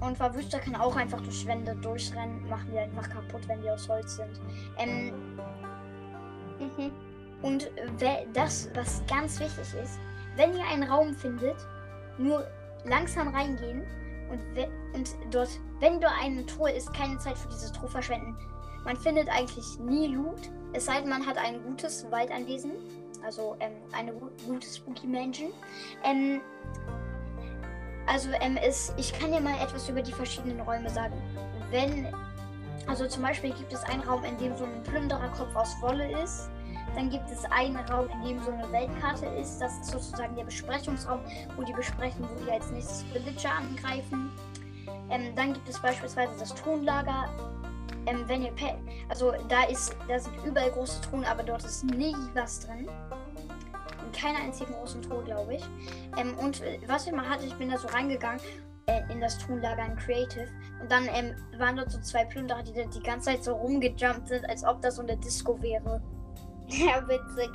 und 0.00 0.16
Verwüster 0.16 0.58
kann 0.58 0.74
auch 0.76 0.96
einfach 0.96 1.20
durch 1.20 1.46
Wände 1.46 1.74
durchrennen, 1.76 2.46
machen 2.48 2.68
die 2.72 2.78
einfach 2.78 3.08
kaputt, 3.08 3.46
wenn 3.48 3.62
die 3.62 3.70
aus 3.70 3.88
Holz 3.88 4.16
sind. 4.16 4.40
Ähm, 4.76 5.12
Mhm. 6.58 6.92
und 7.42 7.70
das, 8.32 8.68
was 8.74 9.02
ganz 9.08 9.40
wichtig 9.40 9.74
ist, 9.82 9.98
wenn 10.36 10.54
ihr 10.54 10.64
einen 10.66 10.84
Raum 10.84 11.14
findet, 11.14 11.56
nur 12.18 12.46
langsam 12.84 13.34
reingehen 13.34 13.82
und, 14.34 14.94
und 14.94 15.34
dort, 15.34 15.48
wenn 15.80 16.00
dort 16.00 16.14
eine 16.20 16.44
Truhe 16.46 16.72
ist, 16.72 16.92
keine 16.94 17.18
Zeit 17.18 17.38
für 17.38 17.48
diese 17.48 17.72
Truhe 17.72 17.88
verschwenden. 17.88 18.36
Man 18.84 18.96
findet 18.96 19.28
eigentlich 19.28 19.78
nie 19.78 20.08
Loot, 20.08 20.50
es 20.72 20.86
sei 20.86 21.00
denn, 21.00 21.08
man 21.08 21.24
hat 21.24 21.38
ein 21.38 21.62
gutes 21.62 22.10
Waldanwesen, 22.10 22.72
also 23.24 23.56
ähm, 23.60 23.72
eine 23.92 24.12
gu 24.12 24.28
gute 24.46 24.66
Spooky 24.66 25.06
Mansion. 25.06 25.52
Ähm, 26.02 26.40
also 28.06 28.30
ähm, 28.40 28.58
es, 28.62 28.92
ich 28.96 29.12
kann 29.18 29.32
dir 29.32 29.40
mal 29.40 29.54
etwas 29.62 29.88
über 29.88 30.02
die 30.02 30.12
verschiedenen 30.12 30.60
Räume 30.60 30.90
sagen. 30.90 31.14
Wenn, 31.70 32.12
also 32.86 33.06
zum 33.06 33.22
Beispiel 33.22 33.52
gibt 33.54 33.72
es 33.72 33.82
einen 33.84 34.02
Raum, 34.02 34.24
in 34.24 34.36
dem 34.36 34.56
so 34.56 34.64
ein 34.64 34.82
Plündererkopf 34.82 35.54
aus 35.56 35.80
Wolle 35.80 36.22
ist. 36.22 36.50
Dann 36.94 37.10
gibt 37.10 37.28
es 37.30 37.44
einen 37.46 37.76
Raum, 37.76 38.08
in 38.08 38.28
dem 38.28 38.42
so 38.42 38.50
eine 38.50 38.70
Weltkarte 38.70 39.26
ist. 39.26 39.58
Das 39.58 39.72
ist 39.78 39.90
sozusagen 39.90 40.36
der 40.36 40.44
Besprechungsraum, 40.44 41.20
wo 41.56 41.62
die 41.62 41.72
besprechen, 41.72 42.24
wo 42.28 42.44
die 42.44 42.50
als 42.50 42.70
nächstes 42.70 43.04
Villager 43.12 43.52
angreifen. 43.52 44.30
Ähm, 45.10 45.34
dann 45.34 45.52
gibt 45.54 45.68
es 45.68 45.80
beispielsweise 45.80 46.32
das 46.38 46.54
Tonlager. 46.54 47.28
Ähm, 48.06 48.24
wenn 48.26 48.42
ihr 48.42 48.52
Pe 48.52 48.76
also 49.08 49.32
da 49.48 49.64
ist, 49.64 49.96
da 50.08 50.18
sind 50.18 50.34
überall 50.44 50.70
große 50.70 51.00
Truhen, 51.00 51.24
aber 51.24 51.42
dort 51.42 51.64
ist 51.64 51.84
nie 51.84 52.14
was 52.34 52.60
drin. 52.60 52.88
In 54.04 54.12
keiner 54.12 54.40
einzigen 54.40 54.72
großen 54.74 55.02
Truhe, 55.02 55.24
glaube 55.24 55.54
ich. 55.54 55.64
Ähm, 56.18 56.36
und 56.38 56.62
äh, 56.62 56.78
was 56.86 57.06
ich 57.06 57.12
mal 57.12 57.28
hatte, 57.28 57.46
ich 57.46 57.54
bin 57.54 57.70
da 57.70 57.78
so 57.78 57.88
reingegangen 57.88 58.40
äh, 58.86 59.00
in 59.10 59.20
das 59.20 59.38
Tonlager 59.38 59.86
in 59.86 59.96
Creative. 59.96 60.48
Und 60.80 60.92
dann 60.92 61.08
ähm, 61.08 61.34
waren 61.58 61.76
dort 61.76 61.90
so 61.90 62.00
zwei 62.00 62.24
Plünderer, 62.24 62.62
die 62.62 62.72
da 62.72 62.84
die 62.84 63.02
ganze 63.02 63.30
Zeit 63.30 63.44
so 63.44 63.54
rumgejumpt 63.54 64.28
sind, 64.28 64.48
als 64.48 64.64
ob 64.64 64.82
das 64.82 64.96
so 64.96 65.02
eine 65.02 65.16
Disco 65.16 65.60
wäre. 65.62 66.02
Ja, 66.68 67.06
witzig. 67.06 67.50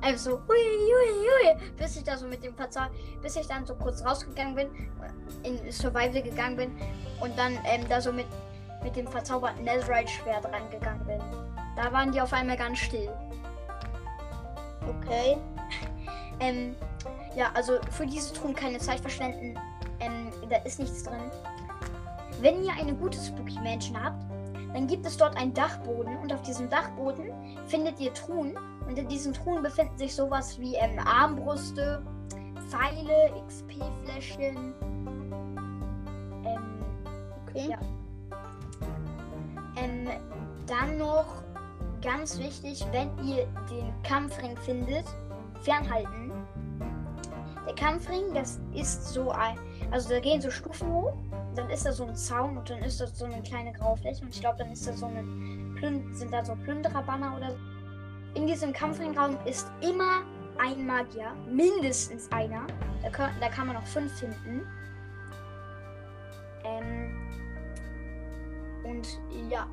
Also 0.00 0.30
so, 0.30 0.36
hui, 0.48 0.56
hui, 0.56 1.54
hui, 1.54 1.72
bis 1.76 1.96
ich 1.96 2.04
da 2.04 2.16
so 2.16 2.26
mit 2.26 2.42
dem 2.42 2.54
Verzah, 2.54 2.90
bis 3.22 3.36
ich 3.36 3.46
dann 3.46 3.66
so 3.66 3.74
kurz 3.74 4.04
rausgegangen 4.04 4.54
bin, 4.54 4.68
in 5.42 5.72
Survival 5.72 6.22
gegangen 6.22 6.56
bin 6.56 6.76
und 7.20 7.36
dann 7.38 7.58
ähm, 7.64 7.82
da 7.88 8.00
so 8.00 8.12
mit, 8.12 8.26
mit 8.82 8.96
dem 8.96 9.06
verzauberten 9.06 9.64
Netherite-Schwert 9.64 10.44
reingegangen 10.46 11.04
bin. 11.06 11.20
Da 11.76 11.92
waren 11.92 12.12
die 12.12 12.20
auf 12.20 12.32
einmal 12.32 12.56
ganz 12.56 12.78
still. 12.78 13.10
Okay. 14.86 15.36
Ähm, 16.40 16.76
ja, 17.34 17.50
also 17.54 17.80
für 17.90 18.06
diese 18.06 18.32
Truhen 18.32 18.54
keine 18.54 18.78
Zeit 18.78 19.00
verschwenden. 19.00 19.58
Ähm, 19.98 20.30
da 20.48 20.58
ist 20.58 20.78
nichts 20.78 21.02
drin. 21.02 21.32
Wenn 22.40 22.62
ihr 22.62 22.72
eine 22.74 22.94
gute 22.94 23.18
Spooky 23.18 23.58
Mansion 23.58 24.00
habt, 24.00 24.22
dann 24.78 24.86
gibt 24.86 25.04
es 25.06 25.16
dort 25.16 25.36
einen 25.36 25.52
Dachboden 25.54 26.16
und 26.18 26.32
auf 26.32 26.40
diesem 26.42 26.70
Dachboden 26.70 27.32
findet 27.66 27.98
ihr 27.98 28.14
Truhen 28.14 28.56
und 28.86 28.96
in 28.96 29.08
diesen 29.08 29.32
Truhen 29.32 29.60
befinden 29.60 29.98
sich 29.98 30.14
sowas 30.14 30.56
wie 30.60 30.76
ähm, 30.76 31.00
Armbrüste, 31.00 32.00
Pfeile, 32.68 33.32
XP-Fläschchen. 33.48 34.74
Ähm, 36.44 36.84
Okay. 37.48 37.70
Ja. 37.70 37.78
ähm, 39.82 40.08
dann 40.68 40.98
noch 40.98 41.42
ganz 42.00 42.38
wichtig, 42.38 42.86
wenn 42.92 43.08
ihr 43.26 43.48
den 43.68 43.92
Kampfring 44.04 44.56
findet, 44.58 45.06
fernhalten. 45.62 46.30
Der 47.66 47.74
Kampfring, 47.74 48.32
das 48.32 48.60
ist 48.74 49.08
so 49.08 49.32
ein, 49.32 49.58
also 49.90 50.10
da 50.10 50.20
gehen 50.20 50.40
so 50.40 50.50
Stufen 50.52 50.92
hoch, 50.92 51.14
dann 51.58 51.70
ist 51.70 51.84
da 51.84 51.92
so 51.92 52.04
ein 52.04 52.14
Zaun 52.16 52.56
und 52.56 52.70
dann 52.70 52.78
ist 52.78 53.00
das 53.00 53.18
so 53.18 53.24
eine 53.24 53.42
kleine 53.42 53.72
Graufläche 53.72 54.22
und 54.22 54.30
ich 54.34 54.40
glaube, 54.40 54.58
dann 54.58 54.70
ist 54.72 54.86
da 54.86 54.92
so 54.92 55.06
eine, 55.06 55.22
Plün 55.78 56.14
sind 56.14 56.32
da 56.32 56.44
so 56.44 56.54
Plündererbanner 56.54 57.36
oder 57.36 57.50
so. 57.50 57.58
In 58.34 58.46
diesem 58.46 58.72
Kampfringraum 58.72 59.36
ist 59.44 59.70
immer 59.80 60.22
ein 60.58 60.86
Magier, 60.86 61.32
mindestens 61.50 62.30
einer. 62.32 62.66
Da, 63.02 63.10
kann- 63.10 63.32
da 63.40 63.48
kann 63.48 63.66
man 63.66 63.76
noch 63.76 63.86
fünf 63.86 64.12
finden. 64.18 64.66
Ähm, 66.64 67.16
und 68.84 69.06
ja. 69.50 69.66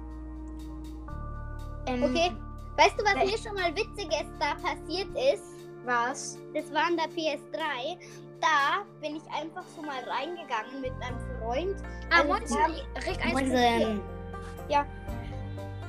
Ähm, 1.88 2.04
Okay. 2.04 2.32
Weißt 2.78 3.00
du, 3.00 3.04
was 3.06 3.16
mir 3.16 3.38
schon 3.38 3.54
mal 3.56 3.74
Witziges 3.76 4.26
da 4.40 4.56
passiert 4.56 5.08
ist? 5.34 5.44
Was? 5.86 6.38
Das 6.54 6.66
war 6.74 6.90
in 6.90 6.98
der 6.98 7.06
PS3. 7.08 7.98
Da 8.46 8.84
bin 9.02 9.16
ich 9.16 9.24
einfach 9.34 9.64
so 9.76 9.82
mal 9.82 10.04
reingegangen 10.08 10.80
mit 10.82 10.94
meinem 11.00 11.18
Freund. 11.40 11.76
Ah, 12.12 12.20
Also, 12.22 12.56
wir 12.56 13.04
Rick 13.08 13.26
1.4. 13.26 14.00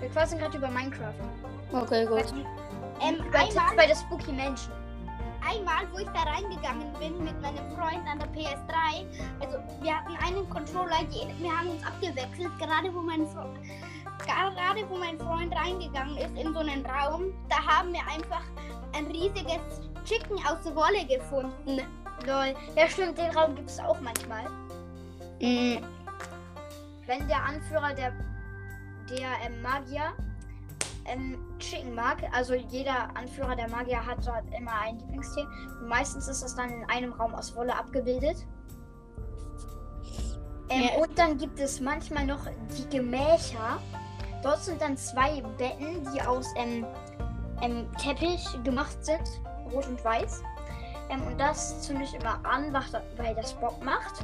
Wir 0.01 0.09
quatschen 0.11 0.39
gerade 0.39 0.57
über 0.57 0.69
Minecraft. 0.69 1.15
Okay, 1.73 2.07
gut. 2.07 2.25
Ähm, 3.03 3.19
Bei, 3.31 3.41
einmal, 3.41 3.77
bei 3.77 3.87
der 3.87 3.95
Spooky 3.97 4.33
Mansion. 4.33 4.73
einmal, 5.47 5.85
wo 5.93 5.99
ich 5.99 6.09
da 6.09 6.23
reingegangen 6.23 6.93
bin 6.99 7.23
mit 7.25 7.39
meinem 7.43 7.65
Freund 7.77 8.07
an 8.11 8.19
der 8.21 8.29
PS3, 8.29 9.05
also 9.41 9.59
wir 9.83 9.95
hatten 9.97 10.17
einen 10.25 10.49
Controller, 10.49 11.03
je- 11.11 11.29
wir 11.39 11.53
haben 11.59 11.71
uns 11.71 11.85
abgewechselt, 11.85 12.59
gerade 12.59 12.95
wo 12.95 13.01
mein 13.03 13.27
Fre 13.29 13.53
gerade 14.19 14.89
wo 14.89 14.97
mein 14.97 15.19
Freund 15.19 15.55
reingegangen 15.55 16.17
ist 16.17 16.35
in 16.37 16.53
so 16.55 16.61
einen 16.61 16.85
Raum, 16.87 17.25
da 17.51 17.57
haben 17.65 17.93
wir 17.93 18.01
einfach 18.09 18.43
ein 18.95 19.07
riesiges 19.09 19.61
Chicken 20.05 20.39
aus 20.47 20.65
Wolle 20.75 21.05
gefunden. 21.07 21.83
Lol. 22.25 22.55
Ja, 22.77 22.89
stimmt, 22.89 23.19
den 23.19 23.31
Raum 23.37 23.55
gibt 23.55 23.69
es 23.71 23.79
auch 23.79 24.01
manchmal. 24.01 24.45
Mm, 25.41 25.83
Wenn 27.07 27.29
der 27.29 27.45
Anführer 27.45 27.93
der, 27.95 28.13
der 29.11 29.29
ähm, 29.45 29.61
Magier 29.63 30.13
ähm, 31.05 31.39
Chicken 31.59 31.95
mag, 31.95 32.23
also 32.33 32.55
jeder 32.55 33.15
Anführer 33.17 33.55
der 33.55 33.69
Magier 33.69 34.05
hat 34.05 34.27
dort 34.27 34.45
immer 34.59 34.73
ein 34.81 34.99
Lieblingstier. 34.99 35.47
Und 35.81 35.89
meistens 35.89 36.27
ist 36.29 36.43
das 36.43 36.55
dann 36.57 36.71
in 36.71 36.85
einem 36.89 37.13
Raum 37.13 37.35
aus 37.35 37.55
Wolle 37.55 37.77
abgebildet. 37.77 38.37
Ähm, 40.69 40.83
Ja. 40.83 41.03
Und 41.03 41.17
dann 41.19 41.39
gibt 41.39 41.61
es 41.61 41.81
manchmal 41.81 42.27
noch 42.27 42.47
die 42.77 42.89
Gemächer. 42.89 43.79
Dort 44.43 44.63
sind 44.65 44.81
dann 44.81 44.97
zwei 44.97 45.43
Betten, 45.59 46.07
die 46.13 46.23
aus 46.23 46.47
ähm, 46.57 46.85
ähm, 47.63 47.87
Teppich 47.99 48.45
gemacht 48.65 48.97
sind, 49.05 49.23
rot 49.73 49.87
und 49.87 50.05
weiß. 50.05 50.43
Ähm, 51.11 51.23
und 51.27 51.39
das 51.39 51.83
zünde 51.83 52.05
ich 52.05 52.15
immer 52.15 52.39
an, 52.45 52.73
weil 53.17 53.35
das 53.35 53.55
Bock 53.55 53.83
macht. 53.85 54.23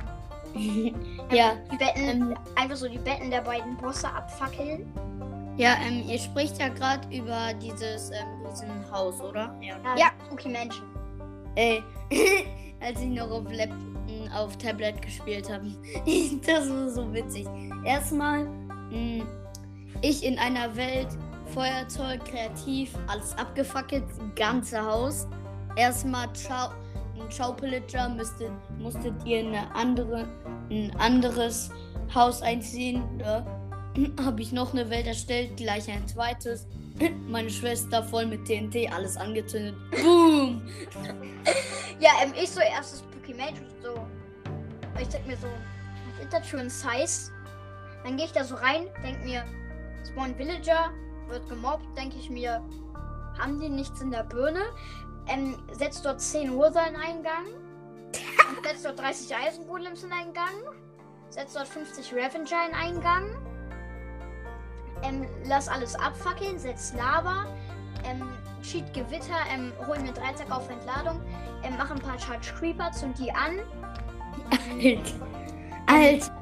ja, 1.33 1.53
Die 1.71 1.77
Betten, 1.77 2.03
ähm, 2.09 2.35
einfach 2.57 2.77
so 2.77 2.89
die 2.89 2.99
Betten 2.99 3.31
der 3.31 3.41
beiden 3.41 3.77
Bosse 3.79 4.09
abfackeln. 4.09 4.87
ja, 5.57 5.77
ähm, 5.87 6.05
ihr 6.07 6.19
spricht 6.19 6.59
ja 6.59 6.69
gerade 6.69 7.09
über 7.17 7.55
dieses 7.55 8.11
ähm, 8.11 8.47
Riesenhaus, 8.47 9.21
oder? 9.21 9.55
Ja. 9.63 9.77
Ja, 9.97 10.07
Spooky 10.27 10.49
Mansion. 10.51 10.85
Ey, 11.55 11.83
als 12.81 13.01
ich 13.01 13.09
noch 13.09 13.31
auf, 13.31 13.51
Lap 13.51 13.71
m, 14.09 14.31
auf 14.35 14.57
Tablet 14.59 15.01
gespielt 15.01 15.51
habe. 15.51 15.67
das 16.47 16.69
war 16.69 16.89
so 16.91 17.13
witzig. 17.15 17.47
Erstmal, 17.85 18.47
m, 18.91 19.27
ich 20.03 20.25
in 20.25 20.39
einer 20.39 20.75
Welt, 20.77 21.09
Feuerzeug, 21.55 22.25
kreativ, 22.25 22.93
alles 23.09 23.37
abgefackelt, 23.39 24.05
ganze 24.37 24.85
Haus. 24.85 25.27
Erstmal, 25.77 26.33
ciao, 26.35 26.71
ein 27.19 27.31
Ciao-Pillager 27.31 28.09
müsstet, 28.11 28.51
musstet 28.79 29.15
ihr 29.25 29.41
eine 29.41 29.75
andere, 29.75 30.27
ein 30.71 30.95
anderes 30.99 31.71
Haus 32.15 32.43
einziehen. 32.43 33.03
Da 33.19 33.47
habe 34.25 34.43
ich 34.43 34.53
noch 34.53 34.73
eine 34.73 34.89
Welt 34.91 35.07
erstellt, 35.07 35.57
gleich 35.57 35.91
ein 35.91 36.07
zweites. 36.07 36.67
Meine 37.29 37.51
Schwester 37.51 38.03
voll 38.03 38.27
mit 38.27 38.45
TNT, 38.45 38.93
alles 38.93 39.17
angezündet. 39.17 39.75
Boom! 39.91 40.63
Ja, 42.01 42.11
ähm, 42.21 42.33
ich 42.35 42.51
so 42.51 42.61
erstes 42.61 43.05
Mansion, 43.37 43.69
so. 43.83 44.07
Ich 45.01 45.09
denk 45.09 45.27
mir 45.27 45.37
so, 45.37 45.47
was 45.47 46.25
ist 46.25 46.33
das 46.33 46.47
für 46.47 46.59
ein 46.59 46.71
Size? 46.71 47.33
Dann 48.05 48.17
gehe 48.17 48.27
ich 48.27 48.33
da 48.33 48.45
so 48.45 48.57
rein, 48.57 48.87
denk 49.03 49.25
mir, 49.25 49.45
Spawn 50.07 50.37
Villager, 50.37 50.91
wird 51.29 51.49
gemobbt, 51.49 51.97
denke 51.97 52.17
ich 52.19 52.29
mir, 52.29 52.63
haben 53.39 53.61
die 53.61 53.69
nichts 53.69 54.01
in 54.01 54.11
der 54.11 54.25
Birne? 54.25 54.63
Ähm, 55.29 55.57
setzt 55.73 56.05
dort 56.05 56.21
10 56.21 56.51
Ursa 56.51 56.85
in 56.87 56.97
einen 56.97 57.23
Gang. 57.23 57.47
Setzt 58.63 58.85
dort 58.85 58.99
30 58.99 59.35
Eisengolems 59.35 60.03
in 60.05 60.13
einen 60.13 60.33
Gang. 60.33 60.77
Setzt 61.31 61.57
dort 61.57 61.69
50 61.69 62.13
Revenger 62.13 62.69
in 62.69 62.75
einen 62.75 63.01
Gang. 63.01 63.25
Ähm, 65.03 65.27
lass 65.45 65.69
alles 65.69 65.95
abfackeln, 65.95 66.59
setz 66.59 66.93
Lava. 66.95 67.47
Ähm, 68.05 68.23
Cheat 68.63 68.93
Gewitter, 68.95 69.39
ähm, 69.53 69.73
hol 69.87 69.99
mir 69.99 70.13
Dreizack 70.13 70.51
auf 70.51 70.69
Entladung. 70.71 71.21
Ähm, 71.63 71.75
mach 71.77 71.91
ein 71.91 71.99
paar 71.99 72.19
Charge 72.19 72.53
Creeper, 72.59 72.93
zünd 72.93 73.19
die 73.19 73.33
an. 73.33 73.59
Alt. 74.81 75.15
Alt. 75.87 76.33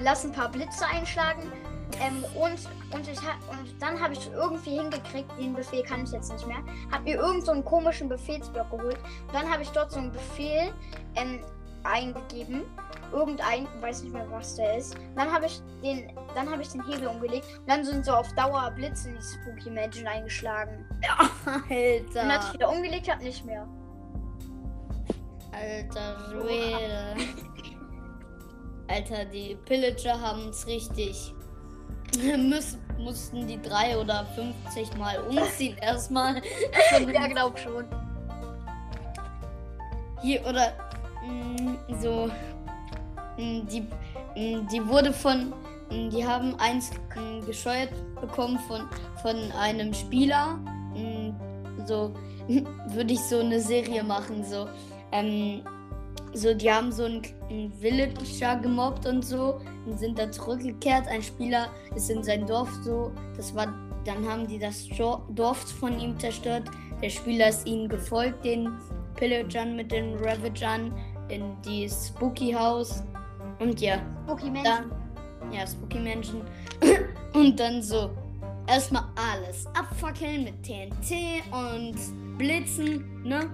lass 0.00 0.24
ein 0.24 0.32
paar 0.32 0.50
Blitze 0.50 0.86
einschlagen. 0.86 1.52
Ähm, 2.00 2.24
und, 2.34 2.58
und, 2.92 3.06
ich 3.06 3.18
und 3.18 3.82
dann 3.82 4.00
habe 4.00 4.14
ich 4.14 4.30
irgendwie 4.32 4.78
hingekriegt, 4.78 5.30
den 5.38 5.54
Befehl 5.54 5.82
kann 5.82 6.04
ich 6.04 6.12
jetzt 6.12 6.32
nicht 6.32 6.46
mehr. 6.46 6.62
Hab 6.90 7.04
mir 7.04 7.16
irgend 7.16 7.44
so 7.44 7.52
einen 7.52 7.64
komischen 7.64 8.08
Befehlsblock 8.08 8.70
geholt. 8.70 8.98
Und 9.26 9.34
dann 9.34 9.50
habe 9.50 9.62
ich 9.62 9.68
dort 9.70 9.92
so 9.92 9.98
einen 9.98 10.10
Befehl 10.10 10.72
ähm, 11.16 11.44
eingegeben. 11.84 12.64
Irgendein, 13.12 13.66
weiß 13.80 14.02
nicht 14.02 14.12
mehr, 14.12 14.26
was 14.30 14.56
der 14.56 14.78
ist. 14.78 14.94
Und 14.96 15.16
dann 15.16 15.32
habe 15.32 15.46
ich 15.46 15.60
den, 15.82 16.12
dann 16.34 16.50
habe 16.50 16.62
ich 16.62 16.68
den 16.68 16.86
Hebel 16.86 17.08
umgelegt 17.08 17.46
und 17.60 17.68
dann 17.68 17.84
sind 17.84 18.04
so 18.04 18.12
auf 18.12 18.32
Dauer 18.34 18.70
Blitze 18.74 19.10
in 19.10 19.16
die 19.16 19.22
Spooky 19.22 19.70
Mansion 19.70 20.06
eingeschlagen. 20.06 20.84
Und 21.70 22.14
dann 22.14 22.28
hatte 22.28 22.32
Alter. 22.32 22.46
ich 22.48 22.54
wieder 22.54 22.70
umgelegt, 22.70 23.10
hab 23.10 23.22
nicht 23.22 23.44
mehr. 23.44 23.66
Alter 25.52 26.18
Schwede. 26.30 27.16
Alter, 28.88 29.24
die 29.26 29.56
Pillager 29.64 30.20
haben 30.20 30.48
es 30.48 30.66
richtig. 30.66 31.34
Müssen, 32.16 32.80
mussten 32.98 33.46
die 33.46 33.60
drei 33.60 33.96
oder 33.96 34.26
50 34.34 34.96
Mal 34.96 35.18
umziehen 35.20 35.76
erstmal. 35.82 36.42
Ja, 37.12 37.26
glaub 37.28 37.58
schon. 37.58 37.84
Hier 40.22 40.44
oder 40.46 40.72
mh, 41.24 41.78
so. 42.00 42.28
mh, 43.36 43.62
die, 43.70 43.80
mh, 44.36 44.68
die 44.72 44.86
wurde 44.86 45.12
von. 45.12 45.52
Die 45.90 46.26
haben 46.26 46.54
eins 46.60 46.90
gescheuert 47.46 47.88
bekommen 48.20 48.58
von, 48.68 48.82
von 49.22 49.36
einem 49.52 49.94
Spieler. 49.94 50.58
So 51.86 52.12
würde 52.88 53.14
ich 53.14 53.20
so 53.20 53.38
eine 53.38 53.58
Serie 53.60 54.02
machen. 54.04 54.44
So. 54.44 54.68
Ähm, 55.12 55.62
so, 56.34 56.54
die 56.54 56.70
haben 56.70 56.92
so 56.92 57.04
einen, 57.04 57.22
einen 57.48 57.72
Villager 57.80 58.56
gemobbt 58.56 59.06
und 59.06 59.24
so 59.24 59.60
und 59.86 59.98
sind 59.98 60.18
dann 60.18 60.32
zurückgekehrt. 60.32 61.08
Ein 61.08 61.22
Spieler 61.22 61.68
ist 61.94 62.10
in 62.10 62.22
sein 62.22 62.46
Dorf 62.46 62.70
so. 62.84 63.12
Das 63.36 63.54
war, 63.54 63.66
dann 64.04 64.26
haben 64.28 64.46
die 64.46 64.58
das 64.58 64.88
Dorf 65.30 65.58
von 65.72 65.98
ihm 65.98 66.18
zerstört. 66.18 66.64
Der 67.02 67.10
Spieler 67.10 67.48
ist 67.48 67.66
ihnen 67.66 67.88
gefolgt, 67.88 68.44
den 68.44 68.70
Pillagern 69.14 69.76
mit 69.76 69.92
den 69.92 70.14
Ravagern 70.16 70.92
in 71.28 71.56
die 71.62 71.88
Spooky 71.88 72.52
House. 72.52 73.02
Und 73.58 73.80
ja, 73.80 73.98
Spooky 74.24 74.50
Mansion. 74.50 74.64
dann, 74.64 75.52
ja, 75.52 75.66
Spooky 75.66 75.98
Mansion. 75.98 76.42
und 77.34 77.58
dann 77.58 77.82
so, 77.82 78.10
erstmal 78.68 79.04
alles 79.16 79.66
abfackeln 79.74 80.44
mit 80.44 80.62
TNT 80.62 81.42
und 81.50 82.38
Blitzen, 82.38 83.22
ne? 83.24 83.50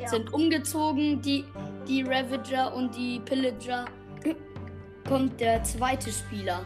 Ja. 0.00 0.08
Sind 0.08 0.32
umgezogen, 0.32 1.20
die, 1.20 1.44
die 1.88 2.02
Ravager 2.02 2.74
und 2.74 2.94
die 2.96 3.20
Pillager. 3.20 3.84
Kommt 5.08 5.40
der 5.40 5.62
zweite 5.64 6.10
Spieler. 6.12 6.64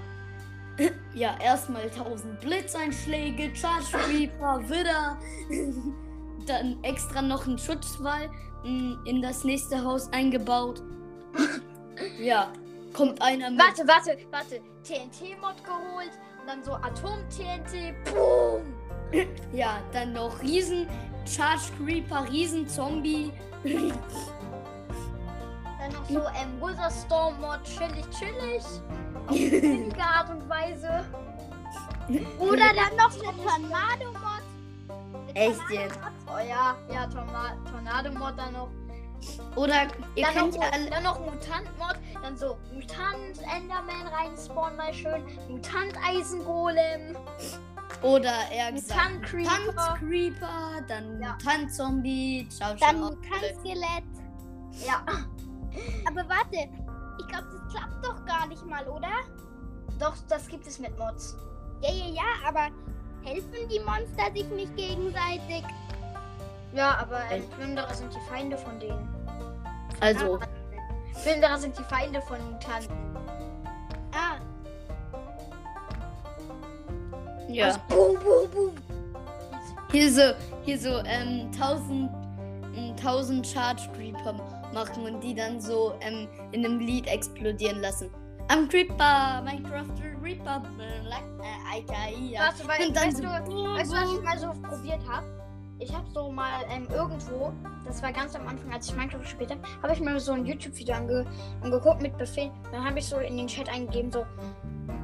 Ja, 1.15 1.39
erstmal 1.43 1.85
1000 1.85 2.39
Blitzeinschläge, 2.41 3.51
Charge 3.57 3.97
Reaper, 4.09 4.61
Widder. 4.69 5.19
Dann 6.47 6.77
extra 6.83 7.23
noch 7.23 7.47
einen 7.47 7.59
Schutzwall 7.59 8.29
mh, 8.65 8.99
in 9.07 9.23
das 9.23 9.43
nächste 9.45 9.83
Haus 9.83 10.13
eingebaut. 10.13 10.83
Ja, 12.21 12.53
kommt 12.93 13.21
einer 13.23 13.51
mit. 13.51 13.59
Warte, 13.59 13.89
warte, 13.89 14.19
warte. 14.31 14.61
TNT-Mod 14.83 15.65
geholt 15.65 16.13
und 16.41 16.47
dann 16.47 16.63
so 16.63 16.73
Atom-TNT. 16.73 17.95
Boom! 18.05 18.63
Ja, 19.53 19.81
dann 19.93 20.13
noch 20.13 20.43
Riesen, 20.43 20.87
Charge 21.27 21.73
Creeper, 21.79 22.31
Riesen 22.31 22.69
Zombie. 22.69 23.33
Dann 25.79 25.93
noch 25.93 26.05
so 26.09 26.21
ähm, 26.41 26.61
Wither 26.61 26.91
Storm 26.91 27.41
Mod, 27.41 27.63
chillig, 27.65 28.09
chillig. 28.11 28.65
Auf 29.27 29.37
chillige 29.37 30.03
Art 30.03 30.31
und 30.31 30.49
Weise. 30.49 31.05
Oder 32.39 32.67
dann 32.75 32.97
noch 32.97 33.13
eine 33.13 33.37
Tornado-Mod. 33.43 35.35
Echt 35.35 35.61
jetzt? 35.71 35.99
Oh 36.27 36.39
ja, 36.39 36.77
ja, 36.93 37.07
Torna 37.09 37.57
Tornado 37.71 38.13
Mod 38.13 38.35
dann 38.39 38.53
noch. 38.53 38.69
Oder 39.57 39.89
ihr 40.15 40.25
Dann 40.25 40.35
kennt 40.35 40.55
noch, 40.55 40.63
ja 40.63 40.71
alle. 40.71 40.91
dann 40.91 41.03
noch 41.03 41.19
Mutant 41.21 41.79
Mod, 41.79 41.97
dann 42.23 42.37
so 42.37 42.57
Mutant 42.73 43.39
Enderman 43.55 44.07
reinspawnen 44.13 44.77
mal 44.77 44.93
schön. 44.95 45.25
Mutant 45.49 45.95
Eisengolem. 46.07 47.17
Oder 48.03 48.33
eher 48.53 48.73
gesagt. 48.73 49.01
Mutant 49.01 49.23
Creeper. 49.25 49.59
Mutant 49.67 49.99
Creeper, 49.99 50.83
dann 50.87 51.21
Ja. 51.21 51.33
Mutant 51.33 51.75
Zombie, 51.75 52.47
ciao, 52.51 52.77
ciao. 52.77 52.91
Dann 52.93 53.01
Mutant-Skelett. 53.01 54.05
Ja, 54.87 55.03
Aber 56.09 56.29
warte, 56.29 56.69
ich 57.19 57.27
glaube, 57.29 57.47
das 57.53 57.75
klappt 57.75 58.05
doch 58.05 58.25
gar 58.27 58.47
nicht 58.47 58.65
mal, 58.67 58.87
oder? 58.89 59.09
doch, 59.99 60.15
das 60.29 60.47
gibt 60.49 60.67
es 60.67 60.79
mit 60.79 60.97
Mods. 60.99 61.37
Ja, 61.83 61.91
ja, 61.91 62.07
ja, 62.07 62.49
aber 62.49 62.69
helfen 63.23 63.69
die 63.71 63.81
Monster 63.81 64.33
sich 64.35 64.49
nicht 64.51 64.77
gegenseitig? 64.77 65.65
Ja, 66.75 66.99
aber 66.99 67.21
ähm, 67.31 67.49
Plünderer 67.57 67.95
sind 67.95 68.13
die 68.15 68.21
Feinde 68.29 68.57
von 68.59 68.79
denen. 68.79 69.09
Also, 70.01 70.39
Plünderer 71.23 71.59
sind 71.59 71.79
die 71.79 71.85
Feinde 71.85 72.21
von 72.23 72.39
Mutanten. 72.51 72.97
Ah, 74.13 74.37
Ja. 77.49 77.67
Also, 77.67 77.81
boom, 77.89 78.19
boom, 78.23 78.51
boom. 78.51 78.75
Hier 79.93 80.13
so, 80.13 80.23
hier 80.65 80.79
so, 80.79 80.99
ähm, 81.07 81.51
1000, 81.53 82.11
ähm, 82.75 82.97
1000 82.97 83.47
Charge 83.47 83.89
Creeper 83.95 84.35
machen 84.77 85.07
und 85.07 85.21
die 85.23 85.35
dann 85.35 85.59
so, 85.61 85.95
ähm, 86.01 86.29
in 86.53 86.65
einem 86.65 86.79
Lied 86.81 87.07
explodieren 87.07 87.81
lassen. 87.81 88.11
Am 88.49 88.69
Creeper, 88.69 89.43
Minecraft 89.43 89.89
Reaper, 90.23 90.63
äh, 90.79 91.79
Ika, 91.81 91.95
Weißt 92.47 92.63
du, 92.63 92.69
weil, 92.69 92.87
Und 92.87 92.97
dann 92.97 93.07
weißt, 93.07 93.17
so- 93.17 93.23
du, 93.23 93.29
weißt 93.75 93.93
du, 93.93 93.97
was 93.97 94.13
ich 94.15 94.23
mal 94.23 94.39
so 94.39 94.53
probiert 94.61 95.01
habe? 95.09 95.27
Ich 95.79 95.93
habe 95.93 96.07
so 96.15 96.31
mal 96.31 96.63
ähm, 96.71 96.87
irgendwo, 96.91 97.53
das 97.87 98.03
war 98.03 98.13
ganz 98.13 98.35
am 98.35 98.47
Anfang, 98.49 98.73
als 98.73 98.89
ich 98.89 98.97
Minecraft 98.97 99.21
gespielt 99.21 99.51
habe, 99.51 99.61
habe 99.83 99.93
ich 99.95 100.01
mir 100.01 100.19
so 100.21 100.33
ein 100.33 100.45
YouTube-Video 100.47 100.95
ange 100.95 101.27
angeguckt 101.63 102.01
mit 102.03 102.17
Befehlen. 102.19 102.51
Dann 102.73 102.85
habe 102.85 102.99
ich 102.99 103.07
so 103.07 103.19
in 103.19 103.37
den 103.37 103.47
Chat 103.47 103.69
eingegeben, 103.69 104.11
so 104.13 104.25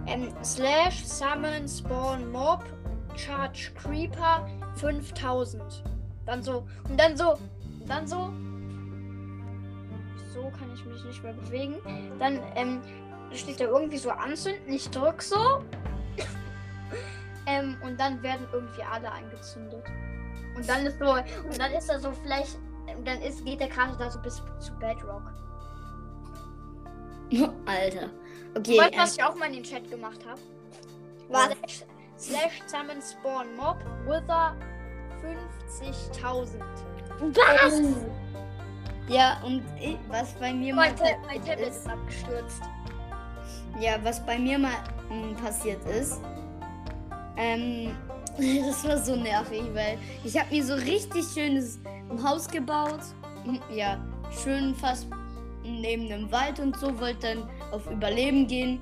ähm, 0.07 0.29
slash 0.43 1.05
summon 1.05 1.67
spawn 1.69 2.31
mob 2.31 2.63
charge 3.17 3.73
creeper 3.75 4.47
5000. 4.77 5.63
Dann 6.27 6.43
so, 6.43 6.65
und 6.89 6.99
dann 6.99 7.17
so, 7.17 7.33
und 7.33 7.89
dann 7.89 8.07
so, 8.07 8.31
so 10.43 10.51
kann 10.59 10.73
ich 10.75 10.85
mich 10.85 11.05
nicht 11.05 11.23
mehr 11.23 11.35
bewegen. 11.35 11.77
Dann 12.19 12.41
ähm, 12.57 12.83
steht 13.33 13.61
da 13.61 13.65
irgendwie 13.65 13.99
so 13.99 14.11
anzünden, 14.11 14.73
ich 14.73 14.89
drück 14.91 15.23
so. 15.23 15.37
Ähm, 17.45 17.77
und 17.83 17.99
dann 17.99 18.23
werden 18.23 18.47
irgendwie 18.53 18.85
alle 18.85 19.11
angezündet. 19.11 19.85
Und 20.55 20.69
dann 20.69 20.87
ist 20.87 20.97
so, 21.01 21.15
und 21.15 21.59
dann 21.59 21.73
ist 21.73 21.89
da 21.89 21.99
so 21.99 22.13
vielleicht, 22.13 22.57
dann 23.05 23.21
ist, 23.21 23.45
geht 23.45 23.59
der 23.59 23.69
Karte 23.69 23.99
da 23.99 24.09
so 24.09 24.21
bis 24.21 24.41
zu 24.61 24.73
Bedrock. 24.79 25.25
Alter. 27.67 28.11
Okay, 28.57 28.79
weißt 28.79 28.93
du, 28.93 28.95
ähm, 28.95 28.97
was 28.97 29.17
ich 29.17 29.25
auch 29.25 29.35
mal 29.35 29.47
in 29.47 29.55
den 29.55 29.65
Chat 29.65 29.91
gemacht 29.91 30.21
habe? 30.25 30.41
Was? 31.31 31.47
Slash, 31.47 31.85
slash 32.17 32.63
summon 32.69 33.03
spawn 33.03 33.57
mob 33.57 33.79
wither 34.07 34.55
50.000. 35.83 36.63
Was? 37.35 37.83
Ja, 39.09 39.41
und 39.45 39.63
ich, 39.81 39.97
was 40.09 40.33
bei 40.35 40.53
mir 40.53 40.75
mal 40.75 40.89
Mein, 40.89 40.97
Tab 40.97 41.19
mein 41.27 41.39
passiert 41.39 41.59
Tablet 41.59 41.69
ist, 41.69 41.77
ist 41.77 41.89
abgestürzt. 41.89 42.63
ja, 43.81 43.93
was 44.03 44.25
bei 44.25 44.39
mir 44.39 44.59
mal 44.59 44.73
ähm, 45.11 45.35
passiert 45.37 45.85
ist, 45.89 46.21
ähm, 47.37 47.97
das 48.37 48.85
war 48.85 48.99
so 48.99 49.17
nervig, 49.17 49.63
weil 49.73 49.99
ich 50.25 50.39
habe 50.39 50.55
mir 50.55 50.65
so 50.65 50.75
richtig 50.75 51.25
schönes 51.35 51.79
Haus 52.23 52.49
gebaut, 52.49 53.01
Hm, 53.45 53.61
ja, 53.75 53.99
schön 54.43 54.75
fast 54.75 55.09
neben 55.65 56.11
einem 56.11 56.31
Wald 56.31 56.61
und 56.61 56.77
so, 56.79 56.99
wollte 57.01 57.35
dann 57.35 57.51
auf 57.73 57.91
Überleben 57.91 58.47
gehen. 58.47 58.81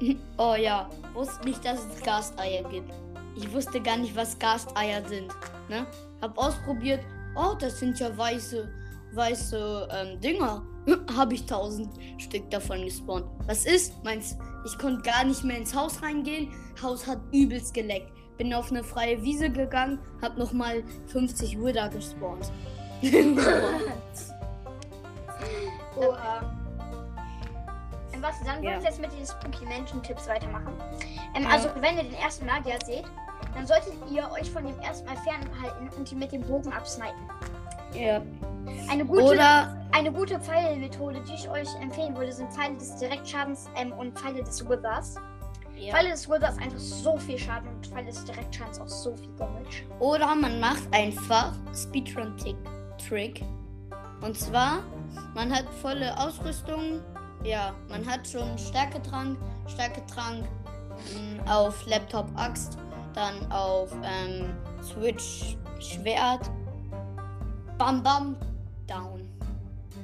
Oh 0.36 0.54
ja, 0.54 0.88
wusste 1.12 1.44
nicht, 1.44 1.64
dass 1.64 1.80
es 1.84 2.00
Gasteier 2.04 2.62
gibt. 2.70 2.92
Ich 3.34 3.52
wusste 3.52 3.80
gar 3.80 3.96
nicht, 3.96 4.14
was 4.14 4.38
Gasteier 4.38 5.04
sind. 5.08 5.26
Ne? 5.68 5.84
Hab 6.22 6.38
ausprobiert, 6.38 7.00
oh, 7.34 7.54
das 7.58 7.80
sind 7.80 7.98
ja 7.98 8.16
weiße, 8.16 8.68
weiße 9.18 9.88
ähm, 9.92 10.18
Dinger. 10.20 10.62
Habe 11.16 11.34
ich 11.34 11.44
tausend 11.44 11.90
Stück 12.16 12.48
davon 12.50 12.82
gespawnt. 12.82 13.26
Was 13.46 13.66
ist? 13.66 14.02
Meins, 14.04 14.38
ich 14.64 14.78
konnte 14.78 15.02
gar 15.02 15.24
nicht 15.24 15.44
mehr 15.44 15.58
ins 15.58 15.74
Haus 15.74 16.00
reingehen. 16.02 16.50
Haus 16.82 17.06
hat 17.06 17.18
übelst 17.32 17.74
geleckt. 17.74 18.10
Bin 18.38 18.54
auf 18.54 18.70
eine 18.70 18.82
freie 18.84 19.20
Wiese 19.22 19.50
gegangen, 19.50 19.98
hab 20.22 20.38
nochmal 20.38 20.84
50 21.08 21.60
Wither 21.60 21.88
gespawnt. 21.88 22.50
Oha. 25.96 26.40
Ähm, 28.14 28.22
was, 28.22 28.38
dann 28.44 28.62
Ja. 28.62 28.70
wollen 28.70 28.80
wir 28.82 28.88
jetzt 28.88 29.00
mit 29.00 29.12
den 29.12 29.26
Spooky 29.26 29.66
Menschen 29.66 30.02
Tipps 30.02 30.28
weitermachen. 30.28 30.72
Ähm, 31.34 31.42
Ja. 31.42 31.48
Also, 31.50 31.68
wenn 31.80 31.96
ihr 31.96 32.04
den 32.04 32.14
ersten 32.14 32.46
Magier 32.46 32.78
seht, 32.84 33.04
dann 33.54 33.66
solltet 33.66 33.94
ihr 34.10 34.30
euch 34.30 34.50
von 34.50 34.64
dem 34.64 34.78
ersten 34.80 35.06
Mal 35.08 35.16
fernhalten 35.18 35.88
und 35.96 36.10
ihn 36.12 36.18
mit 36.18 36.30
dem 36.32 36.42
Bogen 36.42 36.72
absnipen. 36.72 37.28
Ja. 37.94 38.22
Eine 38.90 39.04
gute, 39.04 39.22
Oder, 39.22 39.76
eine 39.92 40.12
gute 40.12 40.38
Pfeilmethode, 40.40 41.20
die 41.28 41.34
ich 41.34 41.48
euch 41.48 41.68
empfehlen 41.80 42.16
würde, 42.16 42.32
sind 42.32 42.52
Pfeile 42.52 42.76
des 42.76 42.96
Direktschadens 42.96 43.66
ähm, 43.76 43.92
und 43.92 44.18
Pfeile 44.18 44.42
des 44.42 44.68
Withers. 44.68 45.14
ja. 45.76 45.94
Pfeile 45.94 46.10
des 46.10 46.28
Withers 46.28 46.58
einfach 46.58 46.78
so 46.78 47.16
viel 47.18 47.38
Schaden 47.38 47.68
und 47.68 47.86
Pfeile 47.86 48.06
des 48.06 48.24
Direktschadens 48.24 48.80
auch 48.80 48.88
so 48.88 49.16
viel 49.16 49.30
Damage. 49.36 49.84
Oder 50.00 50.34
man 50.34 50.60
macht 50.60 50.82
einfach 50.92 51.52
Speedrun-Trick. 51.74 53.42
Und 54.20 54.36
zwar, 54.38 54.80
man 55.34 55.52
hat 55.54 55.64
volle 55.80 56.16
Ausrüstung. 56.18 57.00
Ja, 57.44 57.72
man 57.88 58.04
hat 58.06 58.26
schon 58.26 58.58
Stärketrank, 58.58 59.38
Stärketrank 59.68 60.44
mh, 61.44 61.52
auf 61.54 61.86
Laptop 61.86 62.26
Axt, 62.36 62.76
dann 63.14 63.50
auf 63.52 63.92
ähm, 64.02 64.52
Switch 64.82 65.56
Schwert. 65.78 66.50
Bam 67.78 68.02
bam 68.02 68.36
down. 68.86 69.28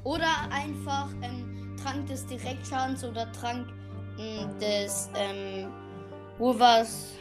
Oder 0.05 0.29
einfach 0.51 1.09
ähm, 1.23 1.77
Trank 1.83 2.07
des 2.07 2.25
Direktschadens 2.27 3.05
oder 3.05 3.31
Trank 3.33 3.67
mh, 4.17 4.59
des 4.61 5.11
ähm, 5.15 5.73
Withers, 6.39 7.15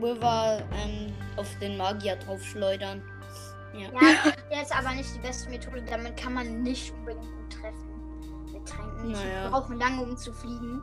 Wither 0.00 0.62
ähm, 0.72 1.12
auf 1.36 1.48
den 1.60 1.76
Magier 1.76 2.16
draufschleudern. 2.16 3.02
Ja. 3.74 3.88
Ja, 4.00 4.32
der 4.50 4.62
ist 4.62 4.74
aber 4.74 4.94
nicht 4.94 5.14
die 5.14 5.18
beste 5.20 5.50
Methode. 5.50 5.82
Damit 5.82 6.16
kann 6.16 6.34
man 6.34 6.62
nicht 6.62 6.92
unbedingt 6.94 7.24
gut 7.24 7.60
treffen. 7.60 7.88
Mit 8.52 8.66
Tränken. 8.66 9.12
Naja. 9.12 9.50
Brauchen 9.50 9.78
lange, 9.78 10.02
um 10.02 10.16
zu 10.16 10.32
fliegen. 10.32 10.80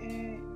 Mm, 0.00 0.55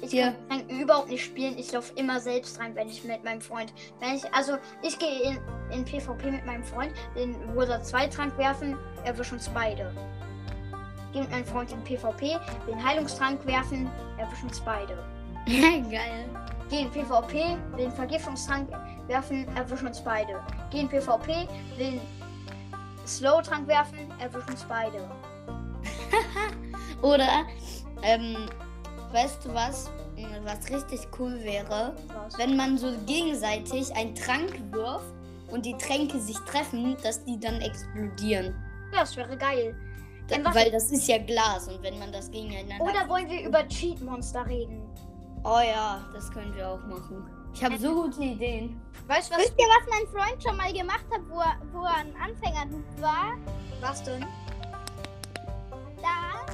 Ich 0.00 0.10
Hier. 0.10 0.34
kann 0.48 0.68
überhaupt 0.68 1.08
nicht 1.08 1.24
spielen. 1.24 1.56
Ich 1.56 1.72
laufe 1.72 1.92
immer 1.94 2.20
selbst 2.20 2.58
rein, 2.60 2.74
wenn 2.74 2.88
ich 2.88 3.04
mit 3.04 3.24
meinem 3.24 3.40
Freund. 3.40 3.72
Wenn 4.00 4.16
ich, 4.16 4.34
also 4.34 4.58
ich 4.82 4.98
gehe 4.98 5.22
in, 5.22 5.38
in 5.70 5.84
PvP 5.84 6.30
mit 6.30 6.44
meinem 6.44 6.64
Freund, 6.64 6.92
den 7.16 7.34
Wither 7.56 7.82
2 7.82 8.08
Trank 8.08 8.36
werfen, 8.36 8.76
erwischen 9.04 9.34
uns 9.34 9.48
beide. 9.48 9.94
Gehe 11.12 11.22
mit 11.22 11.30
meinem 11.30 11.44
Freund 11.44 11.72
in 11.72 11.82
PvP, 11.84 12.38
den 12.66 12.84
Heilungstrank 12.84 13.46
werfen, 13.46 13.90
erwischen 14.18 14.48
uns 14.48 14.60
beide. 14.60 14.98
Geil. 15.46 16.28
Geh 16.70 16.80
in 16.80 16.90
PvP, 16.90 17.56
den 17.78 17.92
Vergiftungstrank 17.92 18.68
werfen, 19.06 19.46
erwischen 19.56 19.86
uns 19.86 20.02
beide. 20.02 20.40
Geh 20.70 20.80
in 20.80 20.88
PvP, 20.88 21.46
den 21.78 22.00
Slow-Trank 23.06 23.68
werfen, 23.68 24.10
erwischen 24.18 24.50
uns 24.50 24.64
beide. 24.64 25.08
Oder, 27.02 27.44
ähm, 28.02 28.48
weißt 29.14 29.44
du 29.44 29.54
was? 29.54 29.90
Was 30.44 30.70
richtig 30.70 31.08
cool 31.18 31.42
wäre, 31.42 31.94
Was? 32.08 32.36
wenn 32.38 32.56
man 32.56 32.76
so 32.76 32.92
gegenseitig 33.06 33.94
einen 33.96 34.14
Trank 34.14 34.52
wirft 34.70 35.06
und 35.50 35.64
die 35.64 35.76
Tränke 35.78 36.20
sich 36.20 36.36
treffen, 36.40 36.96
dass 37.02 37.24
die 37.24 37.38
dann 37.38 37.60
explodieren. 37.60 38.54
Ja, 38.92 39.00
das 39.00 39.16
wäre 39.16 39.36
geil. 39.36 39.74
Da, 40.28 40.36
was- 40.44 40.54
weil 40.54 40.70
das 40.70 40.90
ist 40.90 41.06
ja 41.08 41.18
Glas 41.18 41.68
und 41.68 41.82
wenn 41.82 41.98
man 41.98 42.12
das 42.12 42.30
gegeneinander. 42.30 42.84
Oder 42.84 43.08
wollen 43.08 43.28
wir 43.28 43.42
über 43.46 43.66
Cheat-Monster 43.68 44.46
reden? 44.46 44.82
Oh 45.44 45.60
ja, 45.60 46.04
das 46.14 46.30
können 46.30 46.54
wir 46.54 46.68
auch 46.68 46.80
machen. 46.86 47.28
Ich 47.52 47.62
habe 47.62 47.76
so 47.78 47.94
gute 48.02 48.22
Ideen. 48.22 48.80
Weißt 49.06 49.30
du, 49.30 49.34
was, 49.36 49.42
Wisst 49.44 49.54
ihr, 49.58 49.66
was 49.66 49.88
mein 49.90 50.06
Freund 50.08 50.42
schon 50.42 50.56
mal 50.56 50.72
gemacht 50.72 51.04
hat, 51.12 51.20
wo 51.28 51.38
er, 51.40 51.56
wo 51.72 51.84
er 51.84 51.96
ein 51.96 52.14
Anfänger 52.16 52.66
war? 53.00 53.36
was 53.80 54.02
denn? 54.02 54.24
Da, 56.02 56.46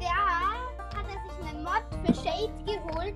da 0.00 0.96
hat 0.96 1.06
er 1.08 1.30
sich 1.30 1.50
einen 1.50 1.62
Mod 1.62 1.84
für 2.04 2.14
Shade 2.14 2.52
geholt. 2.66 3.14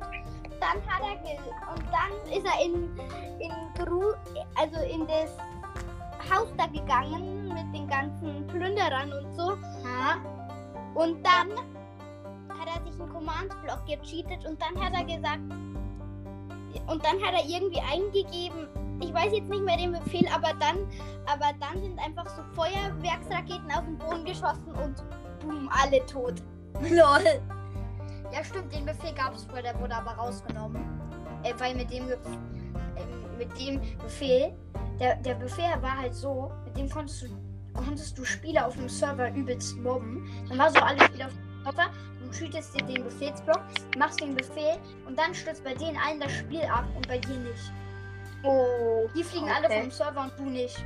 Dann 0.60 0.78
hat 0.86 1.02
er 1.02 1.16
ge 1.22 1.38
und 1.74 1.84
dann 1.90 2.32
ist 2.32 2.46
er 2.46 2.64
in, 2.64 2.96
in 3.40 3.52
Gru 3.74 4.12
also 4.54 4.80
in 4.82 5.06
das 5.06 5.36
Haus 6.30 6.48
da 6.56 6.66
gegangen 6.66 7.48
mit 7.48 7.74
den 7.74 7.88
ganzen 7.88 8.46
Plünderern 8.46 9.12
und 9.12 9.34
so. 9.34 9.50
Ha? 9.84 10.16
Und 10.94 11.24
dann 11.24 11.50
hat 12.58 12.68
er 12.76 12.90
sich 12.90 13.00
einen 13.00 13.12
Command-Block 13.12 13.86
gecheatet 13.86 14.46
und 14.46 14.60
dann 14.60 14.82
hat 14.82 14.92
er 14.94 15.04
gesagt, 15.04 15.40
und 16.86 17.04
dann 17.04 17.22
hat 17.22 17.34
er 17.34 17.44
irgendwie 17.44 17.80
eingegeben, 17.80 18.68
ich 19.00 19.12
weiß 19.12 19.32
jetzt 19.32 19.48
nicht 19.48 19.64
mehr 19.64 19.76
den 19.76 19.92
Befehl, 19.92 20.28
aber 20.32 20.52
dann, 20.60 20.78
aber 21.26 21.52
dann 21.58 21.82
sind 21.82 21.98
einfach 21.98 22.28
so 22.28 22.42
Feuerwerksraketen 22.54 23.70
auf 23.72 23.84
den 23.84 23.98
Boden 23.98 24.24
geschossen 24.24 24.72
und 24.82 25.02
boom, 25.40 25.68
alle 25.72 26.04
tot. 26.06 26.34
Lol. 26.80 27.40
Ja, 28.32 28.42
stimmt, 28.42 28.74
den 28.74 28.86
Befehl 28.86 29.12
gab 29.14 29.34
es 29.34 29.44
früher, 29.44 29.62
der 29.62 29.78
wurde 29.78 29.94
aber 29.94 30.12
rausgenommen. 30.12 30.82
Äh, 31.42 31.52
weil 31.58 31.74
mit 31.74 31.90
dem, 31.90 32.08
ähm, 32.08 33.38
mit 33.38 33.60
dem 33.60 33.80
Befehl, 33.98 34.52
der, 34.98 35.16
der 35.16 35.34
Befehl 35.34 35.70
war 35.80 35.98
halt 35.98 36.14
so, 36.14 36.50
mit 36.64 36.76
dem 36.76 36.88
konntest 36.88 37.22
du, 37.22 37.26
konntest 37.74 38.16
du 38.16 38.24
Spieler 38.24 38.66
auf 38.66 38.74
dem 38.76 38.88
Server 38.88 39.30
übelst 39.32 39.76
mobben. 39.78 40.28
Dann 40.48 40.58
war 40.58 40.70
so 40.70 40.78
alle 40.80 41.00
Spieler 41.04 41.26
auf 41.26 41.32
dem 41.32 41.62
Server, 41.64 41.90
du 42.20 42.30
cheatest 42.30 42.74
dir 42.74 42.86
den 42.86 43.04
Befehlsblock, 43.04 43.60
machst 43.98 44.20
den 44.20 44.34
Befehl 44.34 44.78
und 45.06 45.18
dann 45.18 45.34
stürzt 45.34 45.62
bei 45.64 45.74
denen 45.74 45.96
allen 45.96 46.20
das 46.20 46.32
Spiel 46.32 46.62
ab 46.62 46.84
und 46.96 47.06
bei 47.08 47.18
dir 47.18 47.36
nicht. 47.36 47.72
Oh. 48.44 49.08
Die 49.14 49.22
fliegen 49.22 49.44
Okay. 49.44 49.54
alle 49.56 49.82
vom 49.82 49.90
Server 49.90 50.22
und 50.22 50.32
du 50.38 50.44
nicht. 50.44 50.84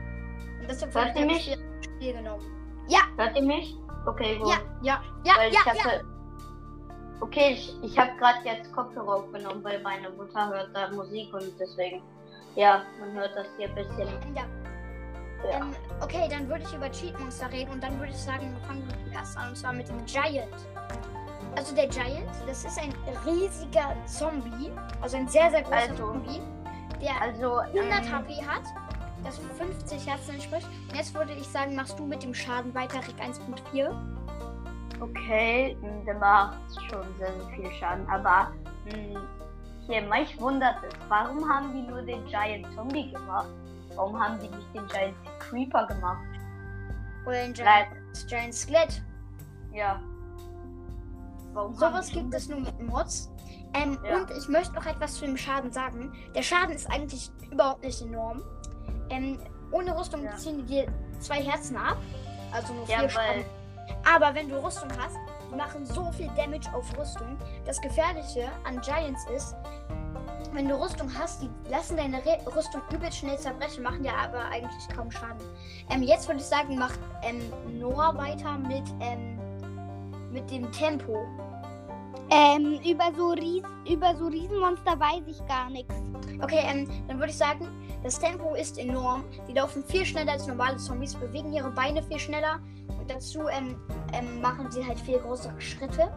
Und 0.60 0.68
deshalb 0.70 0.94
wurde 0.94 1.12
der 1.14 1.26
mich? 1.26 1.56
Befehl 1.98 2.14
genommen. 2.14 2.44
Hört 3.16 3.36
ihr 3.36 3.42
mich? 3.42 3.76
Okay, 4.06 4.38
gut. 4.38 4.48
Ja, 4.48 4.58
ja, 4.82 5.02
ja, 5.24 5.34
Weil 5.36 5.52
ja, 5.52 5.60
ich 5.62 5.66
hatte, 5.66 6.04
Okay, 7.20 7.52
ich, 7.54 7.74
ich 7.82 7.98
habe 7.98 8.10
gerade 8.18 8.38
jetzt 8.44 8.70
Kopfhörer 8.72 9.16
aufgenommen, 9.16 9.64
weil 9.64 9.80
meine 9.80 10.10
Mutter 10.10 10.48
hört 10.48 10.68
da 10.74 10.88
Musik 10.90 11.32
und 11.32 11.50
deswegen, 11.58 12.02
ja, 12.56 12.82
man 13.00 13.12
hört 13.12 13.34
das 13.34 13.46
hier 13.56 13.68
ein 13.68 13.74
bisschen. 13.74 14.08
Ja. 14.34 14.42
Ja. 15.50 15.58
Ähm, 15.58 15.74
okay, 16.00 16.28
dann 16.30 16.48
würde 16.48 16.64
ich 16.64 16.74
über 16.74 16.90
Cheat 16.90 17.18
Monster 17.18 17.50
reden 17.52 17.72
und 17.72 17.82
dann 17.82 17.98
würde 17.98 18.10
ich 18.12 18.18
sagen, 18.18 18.52
wir 18.52 18.66
fangen 18.66 18.86
mit 18.86 18.96
dem 19.06 19.12
ersten 19.12 19.38
an 19.38 19.48
und 19.50 19.56
zwar 19.56 19.72
mit 19.72 19.88
dem 19.88 20.04
Giant. 20.04 20.48
Also 21.56 21.74
der 21.74 21.88
Giant, 21.88 22.28
das 22.46 22.64
ist 22.64 22.78
ein 22.78 22.92
riesiger 23.26 23.96
Zombie, 24.06 24.70
also 25.00 25.16
ein 25.16 25.28
sehr, 25.28 25.50
sehr 25.50 25.62
großer 25.62 25.76
Also, 25.76 25.94
Zombie, 25.94 26.42
der 27.00 27.20
Also, 27.22 27.58
100 27.58 27.76
ähm, 27.82 28.12
HP 28.12 28.44
hat, 28.44 28.62
das 29.26 29.38
50 29.38 30.06
Herzen 30.06 30.34
entspricht. 30.34 30.68
Und 30.88 30.96
jetzt 30.96 31.14
würde 31.14 31.32
ich 31.32 31.46
sagen, 31.48 31.74
machst 31.74 31.98
du 31.98 32.06
mit 32.06 32.22
dem 32.22 32.34
Schaden 32.34 32.74
weiter, 32.74 32.98
Rick 33.06 33.16
1.4. 33.20 33.94
okay, 35.00 35.76
mh, 35.80 36.04
der 36.06 36.14
macht 36.18 36.58
schon 36.90 37.04
sehr, 37.18 37.32
sehr 37.32 37.48
viel 37.54 37.70
Schaden, 37.72 38.06
aber 38.08 38.52
mh, 38.86 39.20
hier, 39.86 40.02
mich 40.02 40.40
wundert 40.40 40.76
es, 40.84 40.94
warum 41.08 41.48
haben 41.48 41.72
die 41.72 41.82
nur 41.82 42.02
den 42.02 42.24
Giant 42.26 42.66
Zombie 42.74 43.12
gemacht? 43.12 43.48
Warum 43.94 44.18
haben 44.18 44.38
die 44.40 44.48
nicht 44.48 44.74
den 44.74 44.86
Giant 44.88 45.16
Creeper 45.38 45.86
gemacht? 45.86 46.24
Oder 47.26 47.46
Leid. 47.48 47.54
Giant, 47.54 48.28
Giant 48.28 48.54
Skelett. 48.54 49.02
Ja. 49.72 50.00
Warum 51.52 51.74
Sowas 51.74 52.10
gibt 52.10 52.34
es 52.34 52.48
nur 52.48 52.60
mit 52.60 52.80
Mods. 52.80 53.30
Ähm, 53.74 53.98
Ja. 54.04 54.18
Und 54.18 54.30
ich 54.30 54.48
möchte 54.48 54.74
noch 54.74 54.86
etwas 54.86 55.14
zu 55.14 55.24
dem 55.24 55.36
Schaden 55.36 55.70
sagen. 55.72 56.12
Der 56.34 56.42
Schaden 56.42 56.74
ist 56.74 56.90
eigentlich 56.90 57.30
überhaupt 57.50 57.82
nicht 57.82 58.00
enorm. 58.02 58.42
Ähm, 59.10 59.38
ohne 59.72 59.96
Rüstung 59.98 60.24
Ja. 60.24 60.36
ziehen 60.36 60.58
die 60.58 60.64
dir 60.66 60.86
zwei 61.20 61.42
Herzen 61.42 61.76
ab. 61.76 61.96
Also 62.52 62.72
nur 62.72 62.86
vier 62.86 63.02
Ja, 63.02 63.08
Schaden. 63.08 63.44
Aber 64.10 64.34
wenn 64.34 64.48
du 64.48 64.62
Rüstung 64.62 64.88
hast, 64.98 65.16
die 65.50 65.56
machen 65.56 65.84
so 65.86 66.10
viel 66.12 66.28
Damage 66.36 66.68
auf 66.74 66.86
Rüstung. 66.98 67.36
Das 67.64 67.80
Gefährliche 67.80 68.48
an 68.64 68.80
Giants 68.80 69.24
ist, 69.34 69.54
wenn 70.52 70.68
du 70.68 70.80
Rüstung 70.80 71.10
hast, 71.18 71.42
die 71.42 71.50
lassen 71.70 71.96
deine 71.96 72.18
Re 72.24 72.38
Rüstung 72.54 72.80
übelst 72.92 73.18
schnell 73.18 73.38
zerbrechen, 73.38 73.82
machen 73.82 74.04
ja 74.04 74.12
aber 74.24 74.44
eigentlich 74.46 74.88
kaum 74.94 75.10
Schaden. 75.10 75.42
Ähm, 75.90 76.02
jetzt 76.02 76.26
würde 76.28 76.40
ich 76.40 76.46
sagen, 76.46 76.78
macht 76.78 76.98
ähm, 77.22 77.52
Noah 77.78 78.16
weiter 78.16 78.56
mit, 78.58 78.84
ähm, 79.00 79.38
mit 80.32 80.50
dem 80.50 80.70
Tempo. 80.72 81.26
Ähm, 82.30 82.80
über 82.84 83.12
so, 83.16 83.30
Ries 83.30 83.62
über 83.88 84.14
so 84.16 84.26
Riesenmonster 84.26 84.98
weiß 84.98 85.22
ich 85.28 85.46
gar 85.46 85.70
nichts. 85.70 85.94
Okay, 86.42 86.60
ähm, 86.64 86.88
dann 87.08 87.18
würde 87.18 87.30
ich 87.30 87.38
sagen, 87.38 87.68
das 88.02 88.18
Tempo 88.18 88.54
ist 88.54 88.78
enorm. 88.78 89.24
Die 89.48 89.52
laufen 89.52 89.82
viel 89.84 90.04
schneller 90.04 90.32
als 90.32 90.46
normale 90.46 90.76
Zombies, 90.76 91.14
bewegen 91.14 91.52
ihre 91.52 91.70
Beine 91.70 92.02
viel 92.02 92.18
schneller 92.18 92.58
und 92.98 93.10
dazu 93.10 93.48
ähm, 93.48 93.76
ähm, 94.12 94.40
machen 94.40 94.70
sie 94.70 94.84
halt 94.86 94.98
viel 95.00 95.18
größere 95.18 95.58
Schritte. 95.60 96.12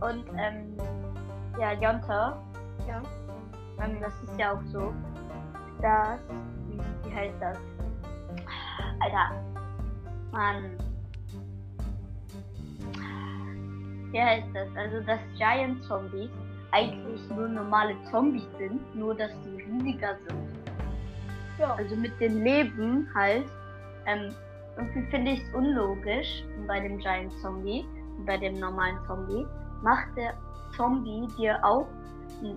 und, 0.00 0.24
ähm, 0.36 0.76
ja, 1.58 1.72
Jonte, 1.72 2.36
Ja. 2.86 3.02
ähm, 3.82 3.98
das 4.00 4.12
ist 4.22 4.38
ja 4.38 4.52
auch 4.52 4.62
so, 4.70 4.92
dass, 5.80 6.20
wie, 6.68 6.78
wie 7.08 7.14
heißt 7.14 7.36
das? 7.40 7.58
Alter, 9.00 9.42
Mann. 10.32 10.76
Wie 14.12 14.20
heißt 14.20 14.48
das? 14.54 14.68
Also, 14.76 15.00
dass 15.06 15.20
Giant 15.36 15.82
Zombies 15.84 16.30
eigentlich 16.72 17.28
nur 17.30 17.48
normale 17.48 17.94
Zombies 18.10 18.46
sind, 18.58 18.94
nur 18.94 19.14
dass 19.14 19.30
sie 19.44 19.62
riesiger 19.62 20.16
sind. 20.26 20.48
Ja. 21.58 21.74
Also 21.74 21.96
mit 21.96 22.18
dem 22.20 22.42
Leben 22.42 23.08
halt. 23.14 23.46
Ähm, 24.06 24.34
irgendwie 24.76 25.10
finde 25.10 25.30
ich 25.32 25.42
es 25.42 25.54
unlogisch 25.54 26.44
bei 26.66 26.78
dem 26.80 26.98
Giant 26.98 27.32
Zombie, 27.40 27.86
bei 28.26 28.36
dem 28.36 28.58
normalen 28.60 28.98
Zombie. 29.06 29.46
Macht 29.82 30.16
der 30.16 30.34
Zombie 30.76 31.26
dir 31.38 31.58
auch 31.64 31.86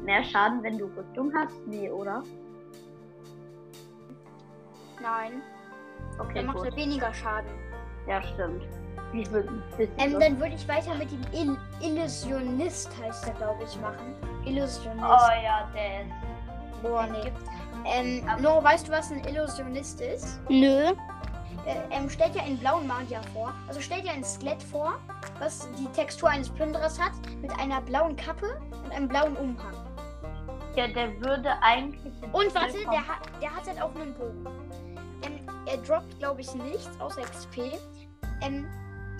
mehr 0.03 0.23
Schaden, 0.23 0.61
wenn 0.63 0.77
du 0.77 0.85
Rüstung 0.97 1.31
hast? 1.33 1.55
Nee, 1.65 1.89
oder? 1.89 2.23
Nein. 5.01 5.41
Okay, 6.19 6.33
Dann 6.35 6.47
macht 6.47 6.65
er 6.65 6.75
weniger 6.75 7.13
Schaden. 7.13 7.49
Ja, 8.07 8.21
stimmt. 8.21 8.63
Ein 9.11 9.63
bisschen 9.77 9.93
Ähm, 9.97 10.19
dann 10.19 10.39
würde 10.39 10.55
ich 10.55 10.67
weiter 10.67 10.93
mit 10.95 11.09
dem 11.11 11.21
Il 11.33 11.57
Illusionist, 11.81 12.91
heißt 13.01 13.27
er, 13.27 13.33
glaube 13.33 13.63
ich, 13.63 13.79
machen. 13.81 14.15
Illusionist. 14.45 15.03
Oh 15.03 15.43
ja, 15.43 15.69
der 15.73 16.01
ist. 16.01 16.81
Boah, 16.81 17.07
nee. 17.07 17.31
Ähm, 17.85 18.25
no, 18.41 18.63
weißt 18.63 18.87
du, 18.87 18.91
was 18.91 19.11
ein 19.11 19.23
Illusionist 19.25 20.01
ist? 20.01 20.39
Nö. 20.49 20.93
Äh, 21.65 21.75
ähm, 21.91 22.09
stellt 22.09 22.35
dir 22.35 22.43
einen 22.43 22.57
blauen 22.57 22.87
Magier 22.87 23.21
vor. 23.33 23.53
Also 23.67 23.81
stellt 23.81 24.05
dir 24.05 24.11
ein 24.11 24.23
Skelett 24.23 24.61
vor, 24.63 24.99
was 25.39 25.67
die 25.77 25.87
Textur 25.87 26.29
eines 26.29 26.49
Plünderers 26.49 26.99
hat, 26.99 27.11
mit 27.41 27.51
einer 27.59 27.81
blauen 27.81 28.15
Kappe 28.15 28.59
und 28.83 28.91
einem 28.91 29.07
blauen 29.07 29.35
Umhang. 29.35 29.73
Ja, 30.75 30.87
der 30.87 31.19
würde 31.21 31.51
eigentlich. 31.61 32.13
Und 32.31 32.53
warte, 32.55 32.77
der 32.77 33.07
hat, 33.07 33.29
der 33.41 33.53
hat 33.53 33.67
halt 33.67 33.81
auch 33.81 33.93
einen 33.95 34.13
Bogen. 34.13 34.45
Ähm, 35.23 35.39
er 35.65 35.77
droppt, 35.77 36.17
glaube 36.19 36.41
ich, 36.41 36.53
nichts 36.55 36.89
außer 36.99 37.21
XP. 37.21 37.77
Ähm, 38.41 38.67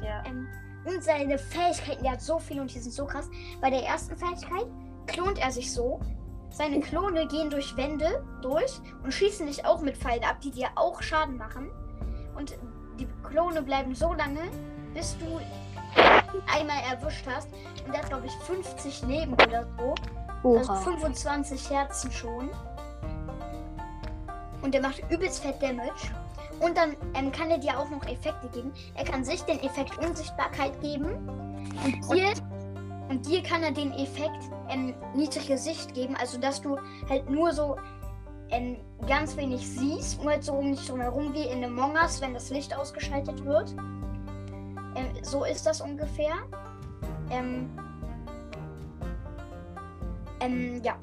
Ja. 0.04 0.24
ähm, 0.26 0.48
und 0.86 1.04
seine 1.04 1.38
Fähigkeiten, 1.38 2.04
der 2.04 2.14
hat 2.14 2.22
so 2.22 2.40
viel 2.40 2.60
und 2.60 2.74
die 2.74 2.80
sind 2.80 2.94
so 2.94 3.06
krass. 3.06 3.30
Bei 3.62 3.70
der 3.70 3.84
ersten 3.84 4.16
Fähigkeit 4.16 4.66
klont 5.08 5.38
er 5.38 5.52
sich 5.52 5.72
so. 5.74 6.00
Seine 6.52 6.80
Klone 6.80 7.28
gehen 7.28 7.50
durch 7.50 7.76
Wände 7.78 8.26
durch 8.42 8.80
und 9.04 9.14
schießen 9.14 9.46
dich 9.46 9.66
auch 9.66 9.82
mit 9.82 9.98
Pfeilen 9.98 10.24
ab, 10.24 10.40
die 10.42 10.52
dir 10.52 10.70
auch 10.76 11.02
Schaden 11.02 11.38
machen. 11.38 11.70
Und 12.36 12.58
die 13.00 13.08
Klone 13.24 13.62
bleiben 13.62 13.94
so 13.94 14.14
lange, 14.14 14.42
bis 14.94 15.18
du 15.20 15.26
ihn 15.40 16.42
einmal 16.54 16.82
erwischt 16.90 17.26
hast. 17.28 17.50
Und 17.86 17.94
der 17.94 18.02
hat, 18.02 18.10
glaube 18.10 18.26
ich, 18.26 18.34
50 18.34 19.04
Leben 19.04 19.34
oder 19.34 19.68
so. 19.78 19.96
Also 20.58 20.74
25 20.76 21.70
Herzen 21.70 22.12
schon. 22.12 22.50
Und 24.62 24.74
der 24.74 24.82
macht 24.82 25.04
übelst 25.10 25.44
fett 25.44 25.62
Damage. 25.62 26.12
Und 26.60 26.78
dann 26.78 26.96
ähm, 27.14 27.32
kann 27.32 27.50
er 27.50 27.58
dir 27.58 27.80
auch 27.80 27.90
noch 27.90 28.06
Effekte 28.06 28.50
geben. 28.50 28.72
Er 28.96 29.06
kann 29.06 29.24
sich 29.24 29.42
den 29.44 29.60
Effekt 29.62 29.98
Unsichtbarkeit 29.98 30.80
geben. 30.82 31.16
Und 32.08 32.16
dir, 32.16 32.34
und 33.10 33.26
dir 33.26 33.42
kann 33.44 33.64
er 33.64 33.72
den 33.72 33.92
Effekt 33.94 34.44
ähm, 34.70 34.94
niedrige 35.16 35.58
Sicht 35.58 35.94
geben. 35.94 36.16
Also 36.20 36.38
dass 36.38 36.62
du 36.62 36.78
halt 37.10 37.30
nur 37.30 37.54
so 37.54 37.78
ähm, 38.50 38.78
ganz 39.08 39.38
wenig 39.38 39.68
siehst. 39.68 40.22
Nur 40.22 40.32
halt 40.32 40.44
so 40.44 40.54
um 40.54 40.72
dich 40.72 40.86
drumherum 40.88 41.34
wie 41.34 41.44
in 41.44 41.64
Among 41.64 41.96
Us, 41.96 42.22
wenn 42.22 42.34
das 42.34 42.50
Licht 42.50 42.76
ausgeschaltet 42.76 43.44
wird. 43.46 43.74
Ähm, 44.96 45.08
so 45.22 45.46
ist 45.46 45.66
das 45.66 45.82
ungefähr. 45.82 46.34
Ähm, 47.30 47.70
ähm, 50.42 50.82
ja. 50.84 50.96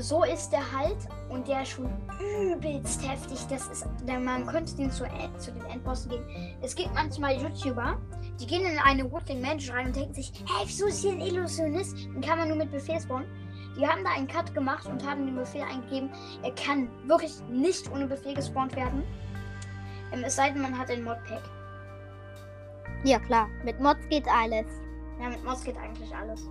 So 0.00 0.24
ist 0.24 0.50
der 0.50 0.60
halt 0.72 0.96
und 1.28 1.46
der 1.46 1.62
ist 1.62 1.70
schon 1.72 1.90
übelst 2.18 3.06
heftig. 3.06 3.46
Das 3.48 3.68
ist, 3.68 3.86
der- 4.08 4.20
man 4.20 4.46
könnte 4.46 4.74
den 4.76 4.90
zu, 4.90 5.04
zu 5.38 5.52
den 5.52 5.64
Endbossen 5.66 6.10
gehen. 6.10 6.56
Es 6.62 6.74
gibt 6.74 6.92
manchmal 6.94 7.34
YouTuber, 7.40 7.98
die 8.40 8.46
gehen 8.46 8.62
in 8.64 8.78
eine 8.78 9.10
Woodling 9.10 9.42
Mansion 9.42 9.76
rein 9.76 9.86
und 9.88 9.96
denken 9.96 10.14
sich, 10.14 10.32
hey, 10.46 10.64
wieso 10.66 10.86
ist 10.86 11.02
hier 11.02 11.12
ein 11.12 11.20
Illusionist? 11.20 11.96
Den 11.98 12.20
kann 12.22 12.38
man 12.38 12.48
nur 12.48 12.56
mit 12.56 12.70
Befehl 12.70 13.00
spawnen. 13.00 13.28
Die 13.76 13.86
haben 13.86 14.02
da 14.04 14.10
einen 14.10 14.26
Cut 14.26 14.52
gemacht 14.54 14.86
und 14.86 15.06
haben 15.06 15.26
den 15.26 15.34
Befehl 15.36 15.62
eingegeben. 15.62 16.10
Er 16.42 16.52
kann 16.54 16.88
wirklich 17.06 17.40
nicht 17.50 17.90
ohne 17.90 18.06
Befehl 18.06 18.34
gespawnt 18.34 18.74
werden. 18.76 19.02
Ähm, 20.12 20.24
es 20.24 20.36
sei 20.36 20.50
denn, 20.50 20.62
man 20.62 20.76
hat 20.78 20.90
ein 20.90 21.04
Modpack. 21.04 21.42
Ja, 23.04 23.18
klar. 23.18 23.48
Mit 23.64 23.80
Mods 23.80 24.06
geht 24.10 24.26
alles. 24.28 24.66
Ja, 25.20 25.28
mit 25.28 25.42
Mods 25.44 25.64
geht 25.64 25.76
eigentlich 25.76 26.14
alles. 26.14 26.48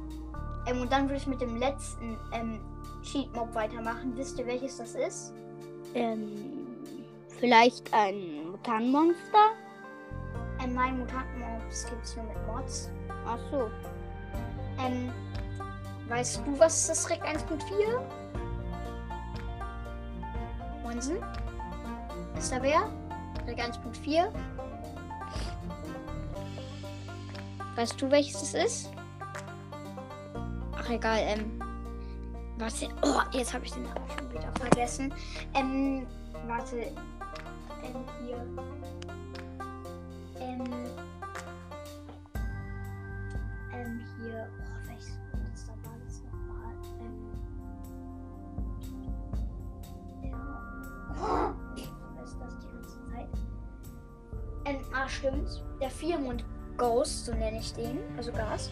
Ähm, 0.68 0.82
und 0.82 0.92
dann 0.92 1.04
würde 1.04 1.16
ich 1.18 1.28
mit 1.28 1.42
dem 1.42 1.58
letzten 1.58 2.18
ähm, 2.34 2.60
Cheat-Mob 3.04 3.54
weitermachen. 3.54 4.14
Wisst 4.16 4.40
ihr, 4.40 4.46
welches 4.46 4.78
das 4.78 4.96
ist? 4.96 5.34
Ähm, 5.94 6.68
vielleicht 7.40 7.94
ein 7.94 8.52
Mutantenmonster? 8.52 9.52
Ähm, 10.64 10.74
nein, 10.74 11.00
Mutanten-Mobs 11.00 11.86
gibt 11.90 12.04
es 12.04 12.16
nur 12.16 12.26
mit 12.26 12.48
Mods. 12.48 12.90
Ach 13.26 13.40
so. 13.52 13.70
Ähm, 14.80 15.12
weißt 16.08 16.42
du, 16.46 16.60
was 16.60 16.82
ist 16.82 16.90
das 16.90 17.10
Rick 17.10 17.24
1.4? 17.24 18.02
Monsen? 20.84 21.18
Ist 22.38 22.52
da 22.52 22.62
wer? 22.62 22.90
Rick 23.48 23.60
1.4? 23.60 24.32
Weißt 27.76 28.02
du, 28.02 28.12
welches 28.12 28.42
es 28.42 28.54
ist? 28.54 28.92
Ach, 30.76 30.90
egal, 30.90 31.20
ähm. 31.22 31.61
Warte. 32.62 32.90
Oh, 33.02 33.20
jetzt 33.32 33.56
habe 33.56 33.66
ich 33.66 33.72
den 33.72 33.82
Namen 33.82 34.08
schon 34.16 34.32
wieder 34.32 34.52
vergessen. 34.60 35.12
Ähm, 35.56 36.06
warte. 36.46 36.76
Ähm, 36.78 38.06
hier. 38.24 38.38
Ähm. 40.40 40.64
Ähm, 43.74 44.06
hier. 44.16 44.48
Oh, 44.60 44.88
welches 44.88 45.18
Monster 45.34 45.74
war 45.82 45.98
das 46.06 46.22
nochmal? 46.22 46.76
Ähm. 47.00 47.26
Ja. 50.30 50.38
Oh, 51.20 51.50
ich 51.76 51.90
weiß 51.90 52.38
das 52.38 52.60
die 52.60 52.68
ganze 52.68 52.96
Zeit. 53.10 53.30
Ähm, 54.66 54.82
ah, 54.94 55.10
stimmt. 55.10 55.64
Der 55.82 55.90
Viermond 55.90 56.46
Ghost, 56.78 57.26
so 57.26 57.34
nenne 57.34 57.58
ich 57.58 57.74
den. 57.74 57.98
Also 58.18 58.32
Gast. 58.32 58.70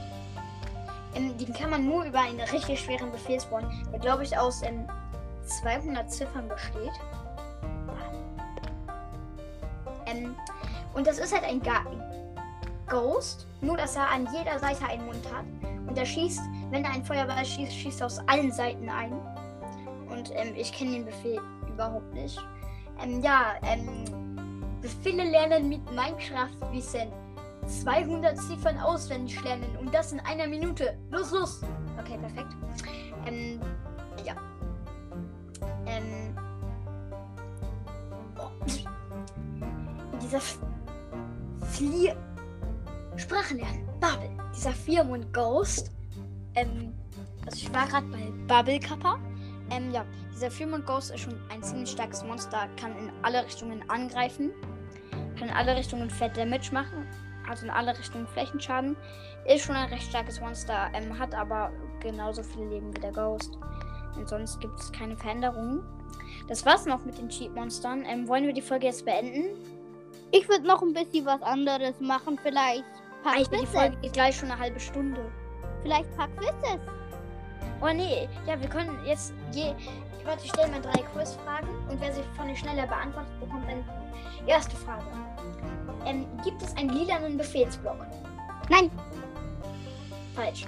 Ähm, 1.15 1.37
den 1.37 1.53
kann 1.53 1.69
man 1.71 1.85
nur 1.85 2.03
über 2.03 2.19
einen 2.19 2.39
richtig 2.39 2.79
schweren 2.81 3.11
Befehl 3.11 3.39
spawnen, 3.39 3.69
der 3.91 3.99
glaube 3.99 4.23
ich 4.23 4.37
aus 4.37 4.61
ähm, 4.61 4.87
200 5.43 6.11
Ziffern 6.11 6.47
besteht. 6.47 6.91
Ähm, 10.05 10.35
und 10.93 11.07
das 11.07 11.19
ist 11.19 11.33
halt 11.33 11.43
ein 11.43 11.61
Ga 11.61 11.85
Ghost, 12.87 13.45
nur 13.61 13.77
dass 13.77 13.95
er 13.95 14.09
an 14.09 14.27
jeder 14.33 14.57
Seite 14.57 14.85
einen 14.85 15.05
Mund 15.05 15.23
hat. 15.31 15.45
Und 15.87 15.97
er 15.97 16.05
schießt, 16.05 16.41
wenn 16.71 16.83
er 16.83 16.91
einen 16.91 17.05
Feuerball 17.05 17.45
schießt, 17.45 17.73
schießt 17.73 18.01
er 18.01 18.07
aus 18.07 18.19
allen 18.27 18.51
Seiten 18.51 18.89
ein. 18.89 19.13
Und 20.09 20.31
ähm, 20.33 20.53
ich 20.55 20.71
kenne 20.71 20.91
den 20.91 21.05
Befehl 21.05 21.39
überhaupt 21.67 22.13
nicht. 22.13 22.39
Ähm, 23.01 23.21
ja, 23.21 23.53
ähm, 23.63 24.05
Befehle 24.81 25.23
lernen 25.29 25.69
mit 25.69 25.85
Minecraft 25.91 26.71
Wissen. 26.71 27.11
200 27.69 28.37
Ziffern 28.37 28.77
auswendig 28.79 29.41
lernen 29.43 29.77
und 29.79 29.93
das 29.93 30.11
in 30.11 30.19
einer 30.21 30.47
Minute. 30.47 30.97
Los, 31.11 31.31
los! 31.31 31.61
Okay, 31.99 32.17
perfekt. 32.17 32.55
Ähm, 33.25 33.59
ja. 34.25 34.35
Ähm. 35.85 36.35
Oh. 38.37 38.49
Dieser 40.21 40.41
Flie 41.71 42.15
Sprachenlernen. 43.17 43.85
Bubble. 43.99 44.29
Dieser 44.55 44.71
Viermund 44.71 45.31
Ghost. 45.33 45.91
Ähm, 46.55 46.93
also 47.45 47.57
ich 47.57 47.73
war 47.73 47.87
gerade 47.87 48.07
bei 48.07 48.31
Bubble 48.47 48.79
Kappa. 48.79 49.19
Ähm, 49.71 49.91
ja, 49.91 50.05
dieser 50.33 50.49
Viermund 50.49 50.85
Ghost 50.85 51.11
ist 51.11 51.21
schon 51.21 51.39
ein 51.49 51.61
ziemlich 51.61 51.91
starkes 51.91 52.23
Monster, 52.23 52.67
kann 52.79 52.97
in 52.97 53.11
alle 53.21 53.45
Richtungen 53.45 53.87
angreifen, 53.89 54.51
kann 55.37 55.49
in 55.49 55.53
alle 55.53 55.75
Richtungen 55.75 56.09
Fett 56.09 56.35
Damage 56.37 56.71
machen, 56.71 57.05
hat 57.49 57.61
in 57.63 57.69
alle 57.69 57.97
Richtungen 57.97 58.27
Flächenschaden, 58.27 58.95
ist 59.45 59.65
schon 59.65 59.75
ein 59.75 59.89
recht 59.89 60.09
starkes 60.09 60.39
Monster, 60.39 60.89
ähm, 60.93 61.17
hat 61.17 61.33
aber 61.33 61.71
genauso 61.99 62.43
viel 62.43 62.67
Leben 62.67 62.95
wie 62.95 63.01
der 63.01 63.11
Ghost. 63.11 63.57
Und 64.15 64.27
sonst 64.27 64.59
gibt 64.59 64.79
es 64.79 64.91
keine 64.91 65.17
Veränderungen. 65.17 65.83
Das 66.47 66.65
war's 66.65 66.85
noch 66.85 67.03
mit 67.05 67.17
den 67.17 67.29
Cheat-Monstern. 67.29 68.05
Ähm, 68.05 68.27
wollen 68.27 68.45
wir 68.45 68.53
die 68.53 68.61
Folge 68.61 68.87
jetzt 68.87 69.05
beenden? 69.05 69.45
Ich 70.31 70.47
würde 70.47 70.65
noch 70.65 70.81
ein 70.81 70.93
bisschen 70.93 71.25
was 71.25 71.41
anderes 71.41 71.99
machen. 71.99 72.39
Vielleicht 72.41 72.83
ein 72.83 73.23
paar 73.23 73.33
Eigentlich 73.33 73.61
die. 73.61 73.67
Folge 73.67 73.97
geht 73.97 74.13
gleich 74.13 74.35
schon 74.35 74.51
eine 74.51 74.59
halbe 74.59 74.79
Stunde. 74.79 75.31
Vielleicht 75.83 76.15
paar 76.17 76.27
Quizzes. 76.29 76.79
Oh 77.81 77.93
nee, 77.93 78.27
ja, 78.45 78.59
wir 78.59 78.67
können 78.67 78.97
jetzt 79.05 79.33
je. 79.53 79.73
Warte, 80.25 80.43
ich 80.43 80.49
stelle 80.51 80.71
mal 80.71 80.81
drei 80.81 81.01
Quizfragen 81.01 81.69
und 81.89 81.99
wer 81.99 82.13
sie 82.13 82.21
von 82.35 82.47
den 82.47 82.55
schneller 82.55 82.87
beantwortet, 82.87 83.39
bekommt 83.39 83.67
einen 83.67 83.83
Punkt. 83.85 84.47
Erste 84.47 84.75
Frage. 84.75 85.05
Ähm, 86.05 86.25
gibt 86.43 86.61
es 86.61 86.75
einen 86.77 86.89
lilanen 86.89 87.37
Befehlsblock? 87.37 88.05
Nein. 88.69 88.91
Falsch. 90.35 90.65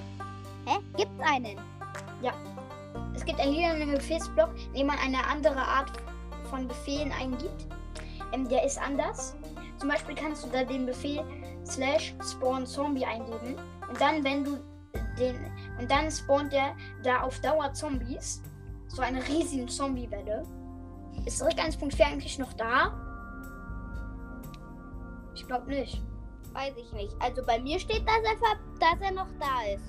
Hä? 0.65 0.77
Gibt's 0.97 1.19
einen? 1.23 1.57
Es 3.21 3.25
gibt 3.25 3.39
einen 3.39 3.53
lilanen 3.53 3.91
Befehlsblock, 3.91 4.49
in 4.69 4.73
dem 4.73 4.87
man 4.87 4.97
eine 4.97 5.23
andere 5.27 5.61
Art 5.61 5.91
von 6.49 6.67
Befehlen 6.67 7.11
eingibt. 7.11 7.67
Ähm, 8.33 8.49
der 8.49 8.63
ist 8.65 8.81
anders. 8.81 9.35
Zum 9.77 9.89
Beispiel 9.89 10.15
kannst 10.15 10.43
du 10.43 10.49
da 10.49 10.63
den 10.63 10.87
Befehl 10.87 11.23
slash 11.63 12.15
spawn 12.23 12.65
Zombie 12.65 13.05
eingeben. 13.05 13.57
Und 13.87 14.01
dann, 14.01 14.23
wenn 14.23 14.43
du 14.43 14.57
den. 15.19 15.35
Und 15.79 15.91
dann 15.91 16.09
spawnt 16.09 16.51
der 16.51 16.75
da 17.03 17.21
auf 17.21 17.39
Dauer 17.41 17.71
Zombies. 17.73 18.41
So 18.93 19.01
eine 19.01 19.25
riesige 19.25 19.67
Zombie-Welle. 19.67 20.45
Ist 21.25 21.41
Rick 21.41 21.59
1.4 21.59 22.03
eigentlich 22.03 22.37
noch 22.39 22.51
da? 22.53 22.91
Ich 25.33 25.47
glaube 25.47 25.67
nicht. 25.67 26.01
Weiß 26.51 26.73
ich 26.75 26.91
nicht. 26.91 27.15
Also 27.19 27.41
bei 27.45 27.59
mir 27.59 27.79
steht, 27.79 28.05
dass 28.05 28.17
er, 28.17 28.57
dass 28.79 29.01
er 29.01 29.11
noch 29.11 29.27
da 29.39 29.73
ist. 29.73 29.83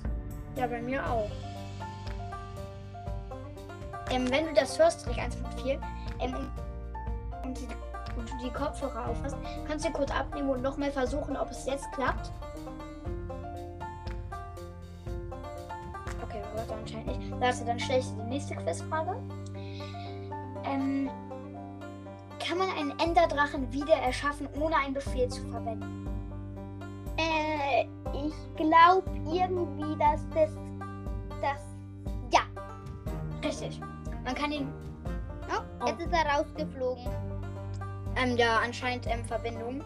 Ja, 0.55 0.67
bei 0.67 0.81
mir 0.81 1.05
auch. 1.05 1.29
Ähm, 4.09 4.29
wenn 4.29 4.45
du 4.45 4.53
das 4.53 4.79
hörst, 4.79 5.05
Rick 5.07 5.17
1.4, 5.17 5.81
ähm, 6.19 6.33
und, 6.33 6.49
und, 7.43 7.59
die, 7.59 7.67
und 8.17 8.29
du 8.29 8.37
die 8.41 8.51
Kopfhörer 8.51 9.09
aufhast, 9.09 9.35
kannst 9.67 9.85
du 9.85 9.91
kurz 9.91 10.11
abnehmen 10.11 10.49
und 10.49 10.61
nochmal 10.61 10.91
versuchen, 10.91 11.35
ob 11.35 11.49
es 11.51 11.65
jetzt 11.65 11.91
klappt. 11.91 12.31
Er 16.55 16.75
anscheinend 16.77 17.07
nicht. 17.07 17.31
Warte, 17.39 17.65
dann 17.65 17.79
stelle 17.79 17.99
ich 17.99 18.05
dir 18.05 18.23
die 18.23 18.29
nächste 18.29 18.55
Quizfrage. 18.55 19.15
Ähm, 20.65 21.09
kann 22.45 22.57
man 22.57 22.69
einen 22.77 22.97
Enderdrachen 22.99 23.71
wieder 23.71 23.95
erschaffen, 23.95 24.47
ohne 24.59 24.75
einen 24.75 24.93
Befehl 24.93 25.27
zu 25.29 25.41
verwenden? 25.49 26.07
Äh, 27.17 27.85
ich 28.13 28.33
glaube 28.55 29.03
irgendwie, 29.25 29.97
dass 29.97 30.27
das. 30.33 30.51
Das. 31.41 31.61
Ja. 32.31 32.41
Richtig. 33.43 33.79
Man 34.23 34.35
kann 34.35 34.51
ihn 34.51 34.67
Oh, 35.49 35.85
jetzt 35.87 36.01
ist 36.01 36.13
er 36.13 36.25
rausgeflogen. 36.25 37.03
Ähm, 38.15 38.37
ja, 38.37 38.59
anscheinend 38.63 39.07
ähm, 39.07 39.25
Verbindung. 39.25 39.83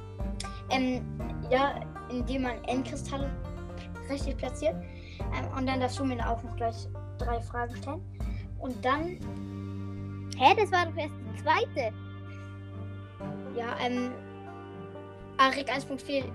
Ähm, 0.69 1.01
ja, 1.49 1.79
indem 2.09 2.43
man 2.43 2.63
Endkristalle 2.65 3.29
richtig 4.09 4.37
platziert. 4.37 4.75
Ähm, 5.19 5.47
und 5.57 5.67
dann 5.67 5.79
darfst 5.79 5.99
du 5.99 6.05
mir 6.05 6.17
auch 6.27 6.41
noch 6.43 6.55
gleich 6.55 6.87
drei 7.17 7.39
Fragen 7.41 7.75
stellen. 7.75 8.01
Und 8.59 8.83
dann, 8.83 9.17
Hä, 10.37 10.55
das 10.59 10.71
war 10.71 10.85
doch 10.85 10.95
erst 10.97 11.15
die 11.15 11.41
zweite. 11.41 11.93
ja, 13.55 13.75
ähm, 13.79 14.11
Arik 15.37 15.69
1.4 15.69 16.25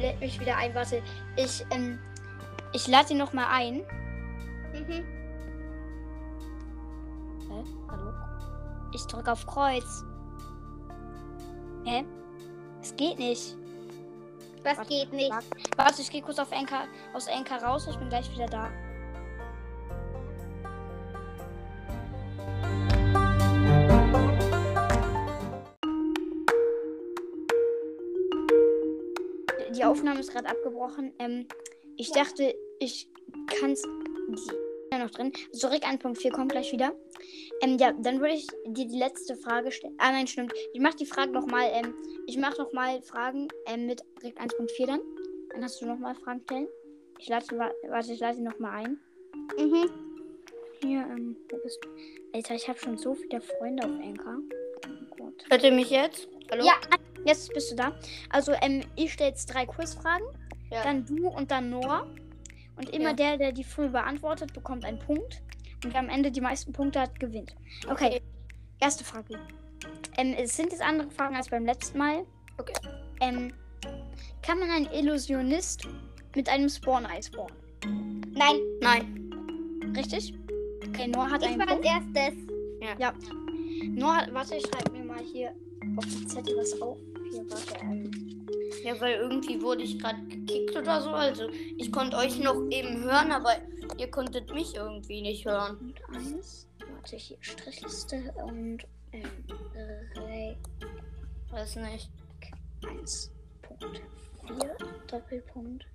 lädt 0.00 0.20
mich 0.20 0.38
wieder 0.40 0.56
ein. 0.56 0.74
Warte, 0.74 1.02
ich, 1.36 1.64
ähm, 1.70 1.98
ich 2.72 2.86
lade 2.88 3.12
ihn 3.12 3.18
noch 3.18 3.32
mal 3.32 3.46
ein. 3.50 3.76
Mhm. 4.72 5.04
Hä? 7.48 7.64
Hallo? 7.88 8.12
Ich 8.92 9.02
drücke 9.06 9.32
auf 9.32 9.46
Kreuz. 9.46 10.04
Hä? 11.84 12.04
Es 12.82 12.94
geht 12.96 13.18
nicht. 13.18 13.56
Das 14.66 14.78
Warte, 14.78 14.90
geht 14.90 15.12
nicht. 15.12 15.30
warte. 15.30 15.46
Warte, 15.76 16.02
ich 16.02 16.10
gehe 16.10 16.22
kurz 16.22 16.40
auf 16.40 16.50
Anchor, 16.50 16.88
aus 17.14 17.28
Anchor 17.28 17.58
raus. 17.58 17.86
Ich 17.88 17.96
bin 17.98 18.08
gleich 18.08 18.28
wieder 18.32 18.46
da. 18.46 18.68
Die 29.72 29.84
Aufnahme 29.84 30.18
ist 30.18 30.32
gerade 30.32 30.48
abgebrochen. 30.48 31.12
Ähm, 31.20 31.46
ich 31.96 32.10
dachte, 32.10 32.52
ich 32.80 33.08
kann 33.60 33.70
es. 33.70 33.86
Ja, 34.92 34.98
noch 34.98 35.10
drin. 35.10 35.32
Zurück 35.52 35.82
1.4 35.82 36.30
kommt 36.32 36.52
gleich 36.52 36.72
wieder. 36.72 36.92
Ähm, 37.60 37.76
ja, 37.78 37.92
dann 37.92 38.20
würde 38.20 38.34
ich 38.34 38.46
dir 38.66 38.86
die 38.86 38.98
letzte 38.98 39.36
Frage 39.36 39.72
stellen. 39.72 39.94
Ah, 39.98 40.12
nein, 40.12 40.26
stimmt. 40.26 40.52
Ich 40.72 40.80
mache 40.80 40.96
die 40.96 41.06
Frage 41.06 41.32
nochmal. 41.32 41.68
Ähm, 41.72 41.94
ich 42.26 42.36
mache 42.38 42.60
nochmal 42.62 43.02
Fragen 43.02 43.48
ähm, 43.66 43.86
mit 43.86 44.02
direkt 44.22 44.40
1.4 44.40 44.86
dann. 44.86 45.00
Dann 45.50 45.64
hast 45.64 45.80
du 45.80 45.86
nochmal 45.86 46.14
Fragen 46.14 46.40
stellen. 46.44 46.68
Ich 47.18 47.28
lade, 47.28 47.46
wa- 47.58 47.72
warte, 47.88 48.12
ich 48.12 48.20
lade 48.20 48.36
sie 48.36 48.42
nochmal 48.42 48.84
ein. 48.84 49.00
Mhm. 49.58 49.90
Hier, 50.82 51.00
ähm, 51.00 51.36
wo 51.50 51.56
bist 51.62 51.78
du? 51.82 51.88
Alter, 52.34 52.54
ich 52.54 52.68
habe 52.68 52.78
schon 52.78 52.98
so 52.98 53.14
viele 53.14 53.40
Freunde 53.40 53.84
auf 53.84 53.90
Anchor. 53.92 54.38
Oh 54.86 55.16
Gott. 55.16 55.44
Hört 55.50 55.64
ihr 55.64 55.72
mich 55.72 55.90
jetzt? 55.90 56.28
Hallo? 56.50 56.64
Ja, 56.64 56.74
jetzt 57.24 57.52
bist 57.54 57.72
du 57.72 57.76
da. 57.76 57.98
Also, 58.30 58.52
ähm, 58.60 58.82
ich 58.94 59.12
stelle 59.14 59.30
jetzt 59.30 59.46
drei 59.46 59.64
Quizfragen. 59.66 60.26
Ja. 60.70 60.82
Dann 60.82 61.06
du 61.06 61.28
und 61.28 61.50
dann 61.50 61.70
Noah. 61.70 62.06
Und 62.76 62.90
immer 62.90 63.10
Ja. 63.10 63.14
der, 63.14 63.36
der 63.38 63.52
die 63.52 63.64
früh 63.64 63.88
beantwortet, 63.88 64.52
bekommt 64.52 64.84
einen 64.84 64.98
Punkt. 64.98 65.42
Und 65.84 65.92
wer 65.92 66.00
am 66.00 66.08
Ende 66.08 66.30
die 66.30 66.40
meisten 66.40 66.72
Punkte 66.72 67.00
hat, 67.00 67.18
gewinnt. 67.20 67.54
Okay, 67.88 68.20
erste 68.80 69.04
Frage. 69.04 69.38
Ähm, 70.16 70.34
es 70.38 70.56
sind 70.56 70.72
jetzt 70.72 70.82
andere 70.82 71.10
Fragen 71.10 71.36
als 71.36 71.48
beim 71.48 71.64
letzten 71.64 71.98
Mal. 71.98 72.24
Okay. 72.58 72.72
Ähm, 73.20 73.52
kann 74.42 74.58
man 74.58 74.70
einen 74.70 74.86
Illusionist 74.92 75.86
mit 76.34 76.48
einem 76.48 76.68
Spawn-Ei 76.68 77.20
spawnen? 77.22 77.56
Nein, 78.34 78.56
Nein. 78.80 79.92
Richtig? 79.96 80.34
Okay, 80.88 81.06
Noah 81.08 81.30
hat 81.30 81.42
ich 81.42 81.48
einen 81.48 81.58
war 81.58 81.68
als 81.68 81.80
Punkt. 81.80 81.86
erstes. 82.16 82.34
Noah, 83.94 84.16
hat- 84.16 84.34
warte, 84.34 84.56
ich 84.56 84.66
schreibe 84.66 84.92
mir 84.92 85.04
mal 85.04 85.20
hier 85.20 85.52
auf 85.96 86.04
die 86.04 86.26
Zettel 86.26 86.56
was 86.56 86.80
auf. 86.80 86.98
Hier, 87.30 87.44
warte. 87.50 87.74
Ähm, 87.82 88.45
Ja, 88.84 89.00
weil 89.00 89.16
irgendwie 89.16 89.60
wurde 89.60 89.82
ich 89.82 89.98
gerade 89.98 90.22
gekickt 90.24 90.76
oder 90.76 91.00
so. 91.00 91.10
Also 91.10 91.48
ich 91.76 91.90
konnte 91.92 92.16
euch 92.16 92.38
noch 92.38 92.56
eben 92.70 93.02
hören, 93.02 93.32
aber 93.32 93.56
ihr 93.98 94.10
konntet 94.10 94.52
mich 94.52 94.74
irgendwie 94.74 95.22
nicht 95.22 95.44
hören. 95.44 95.76
und 95.78 96.14
eins. 96.14 96.66
Warte, 96.94 97.16
hier 97.16 97.36
Strichliste 97.40 98.34
und 98.44 98.86
ähm, 99.12 99.44
drei. 100.14 100.56
Weiß 101.50 101.76
nicht. 101.76 102.10
1. 102.86 103.32
Punkt 103.62 104.02
4. 104.46 104.76
Doppelpunkt. 105.06 105.86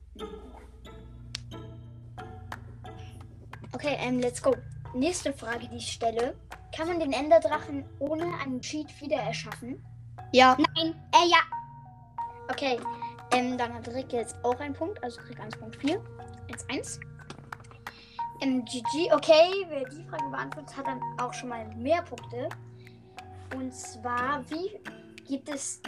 Okay, 3.73 3.97
ähm, 3.99 4.19
let's 4.19 4.41
go. 4.41 4.55
Nächste 4.93 5.33
Frage, 5.33 5.67
die 5.69 5.77
ich 5.77 5.91
stelle. 5.91 6.35
Kann 6.75 6.87
man 6.87 6.99
den 6.99 7.13
Enderdrachen 7.13 7.85
ohne 7.99 8.25
einen 8.39 8.61
Cheat 8.61 9.01
wieder 9.01 9.17
erschaffen? 9.17 9.83
Ja. 10.33 10.57
Nein, 10.57 10.95
äh, 11.13 11.29
ja. 11.29 11.60
Okay, 12.49 12.79
ähm, 13.31 13.57
dann 13.57 13.73
hat 13.73 13.87
Rick 13.87 14.11
jetzt 14.13 14.35
auch 14.43 14.59
einen 14.59 14.73
Punkt, 14.73 15.01
also 15.03 15.21
Rick 15.29 15.39
1.4. 15.39 15.99
1, 16.49 16.65
1. 16.69 16.99
Im 18.41 18.65
GG, 18.65 19.13
okay, 19.13 19.65
wer 19.69 19.87
die 19.87 20.03
Frage 20.03 20.29
beantwortet, 20.29 20.75
hat 20.75 20.87
dann 20.87 20.99
auch 21.19 21.33
schon 21.33 21.49
mal 21.49 21.65
mehr 21.75 22.01
Punkte. 22.01 22.49
Und 23.55 23.73
zwar, 23.73 24.43
wie 24.49 24.79
gibt 25.27 25.49
es. 25.49 25.81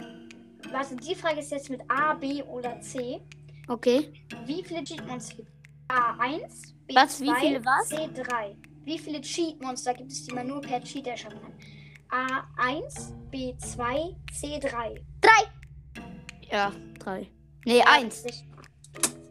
Warte, 0.70 0.96
die 0.96 1.14
Frage 1.14 1.40
ist 1.40 1.50
jetzt 1.50 1.68
mit 1.68 1.82
A, 1.90 2.14
B 2.14 2.42
oder 2.44 2.80
C. 2.80 3.20
Okay. 3.68 4.12
Wie 4.46 4.62
viele 4.62 4.84
Cheat-Monster 4.84 5.36
gibt 5.36 5.48
es? 5.48 5.54
A1, 5.88 6.74
B2, 6.88 6.94
Was, 6.94 7.20
wie 7.20 7.34
viele 7.40 7.64
was? 7.64 7.90
C3. 7.90 8.56
Wie 8.84 8.98
viele 8.98 9.20
Cheat-Monster 9.20 9.94
gibt 9.94 10.12
es, 10.12 10.24
die 10.24 10.32
man 10.32 10.46
nur 10.46 10.60
per 10.60 10.82
Cheat 10.82 11.06
erschaffen 11.06 11.40
kann? 11.40 11.52
A1, 12.58 13.12
B2, 13.32 14.14
C3. 14.32 15.00
Ja, 16.54 16.72
drei. 17.00 17.28
Nee, 17.64 17.82
eins. 17.82 18.24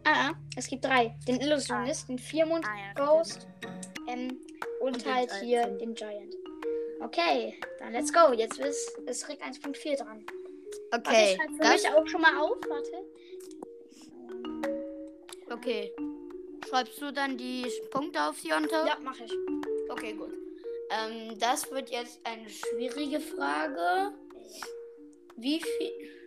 Ah, 0.04 0.32
ah, 0.32 0.32
es 0.58 0.68
gibt 0.68 0.84
drei. 0.84 1.16
Den 1.26 1.40
Illusionist, 1.40 2.10
den 2.10 2.20
Viermond, 2.20 2.66
Ah, 2.66 2.76
ja, 3.00 3.06
Ghost 3.06 3.48
ähm, 4.10 4.38
und, 4.82 4.96
Und 4.96 5.06
den 5.06 5.16
halt 5.16 5.30
Giant 5.30 5.44
hier 5.46 5.66
den 5.68 5.94
Giant. 5.96 6.36
Okay, 7.00 7.58
dann 7.80 7.94
let's 7.94 8.12
go. 8.12 8.34
Jetzt 8.34 8.60
ist, 8.60 8.98
ist 9.06 9.30
Rick 9.30 9.42
1.4 9.42 9.96
dran. 10.04 10.26
Warte, 10.92 11.10
Okay. 11.10 11.32
ich 11.32 11.38
schreibe 11.38 11.54
für 11.54 11.64
Das, 11.64 11.84
mich 11.84 11.92
auch 11.94 12.08
schon 12.08 12.22
mal 12.22 12.38
auf. 12.38 12.58
Warte. 12.68 12.92
okay. 15.50 15.94
Schreibst 16.68 17.02
du 17.02 17.14
dann 17.14 17.38
die 17.38 17.66
Punkte 17.90 18.22
auf, 18.22 18.38
Jonte? 18.44 18.76
Ja, 18.86 18.98
mache 19.02 19.24
ich. 19.24 19.32
Okay, 19.90 20.12
gut. 20.14 20.34
Ähm, 20.90 21.40
das 21.40 21.72
wird 21.72 21.90
jetzt 21.90 22.20
eine 22.26 22.50
schwierige 22.50 23.22
Frage. 23.22 24.14
Wie 25.38 25.62
viel. 25.62 26.23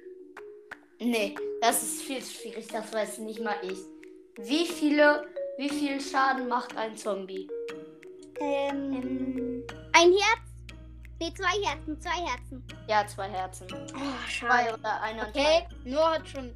Nee, 0.98 1.34
das 1.60 1.82
ist 1.82 2.02
viel 2.02 2.22
zu 2.22 2.32
schwierig, 2.32 2.66
das 2.68 2.92
weiß 2.92 3.18
nicht 3.18 3.40
mal 3.40 3.56
ich. 3.62 3.78
Wie 4.38 4.66
viele. 4.66 5.26
Wie 5.58 5.70
viel 5.70 6.00
Schaden 6.00 6.48
macht 6.48 6.76
ein 6.76 6.96
Zombie? 6.96 7.48
Ähm, 8.40 8.92
Ähm, 8.92 9.64
ein 9.92 10.10
Herz. 10.12 10.40
Nee, 11.18 11.32
zwei 11.34 11.64
Herzen, 11.66 11.98
zwei 11.98 12.10
Herzen. 12.10 12.62
Ja, 12.88 13.06
zwei 13.06 13.28
Herzen. 13.30 13.66
oh, 13.72 14.30
Zwei 14.38 14.74
oder 14.74 15.00
einer. 15.00 15.28
Okay, 15.28 15.66
Noah 15.84 16.12
hat 16.16 16.28
schon 16.28 16.54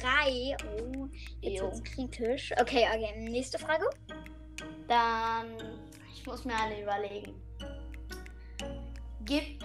drei. 0.00 0.56
Oh, 0.78 1.08
jetzt 1.40 1.58
Jo. 1.58 1.64
wird's 1.64 1.82
kritisch. 1.82 2.52
Okay, 2.60 2.86
okay, 2.88 3.14
nächste 3.28 3.58
Frage. 3.58 3.84
Dann. 4.86 5.56
Ich 6.14 6.24
muss 6.24 6.44
mir 6.44 6.54
eine 6.54 6.80
überlegen. 6.82 7.34
Gibt. 9.24 9.64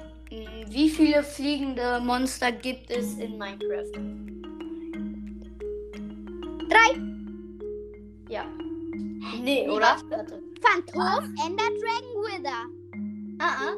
Wie 0.68 0.90
viele 0.90 1.24
fliegende 1.24 2.00
Monster 2.00 2.52
gibt 2.54 2.90
es 2.90 3.16
in 3.16 3.38
Minecraft? 3.38 3.92
Drei. 6.70 7.02
Ja. 8.30 8.46
Nee, 9.42 9.66
Wie 9.66 9.70
oder? 9.70 9.98
Warte. 10.10 10.42
Phantom, 10.62 11.36
Ender, 11.46 11.66
Dragon, 11.66 12.24
Wither. 12.24 12.66
Ah, 13.40 13.56
ah. 13.68 13.74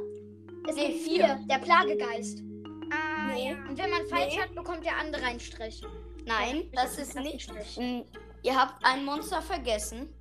Es 0.70 0.76
Nee, 0.76 0.88
gibt 0.90 1.02
vier. 1.06 1.40
Der 1.50 1.58
Plagegeist. 1.58 2.44
Ah, 2.92 3.34
Nee. 3.34 3.52
ja. 3.52 3.58
Und 3.68 3.78
wenn 3.78 3.90
man 3.90 4.06
falsch 4.06 4.36
Nee. 4.36 4.42
hat, 4.42 4.54
bekommt 4.54 4.86
der 4.86 4.98
andere 4.98 5.24
einen 5.24 5.40
Strich. 5.40 5.82
Nein, 6.26 6.58
Ja, 6.72 6.84
das 6.84 7.00
ist 7.00 7.16
nicht. 7.16 7.42
Strich. 7.42 7.78
Mh, 7.78 8.04
Ihr 8.44 8.56
habt 8.60 8.84
ein 8.86 9.04
Monster 9.06 9.42
vergessen. 9.42 10.14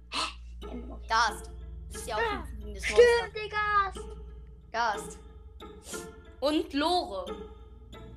Gast. 1.08 1.50
Das 1.92 2.00
ist 2.02 2.08
ja 2.08 2.16
auch 2.16 2.32
ein 2.32 2.44
fliegendes 2.46 2.88
Monster. 2.88 3.02
Stimmt, 3.20 3.36
Digga. 3.36 3.92
Gast. 4.72 5.18
Und 6.42 6.72
Lore. 6.72 7.24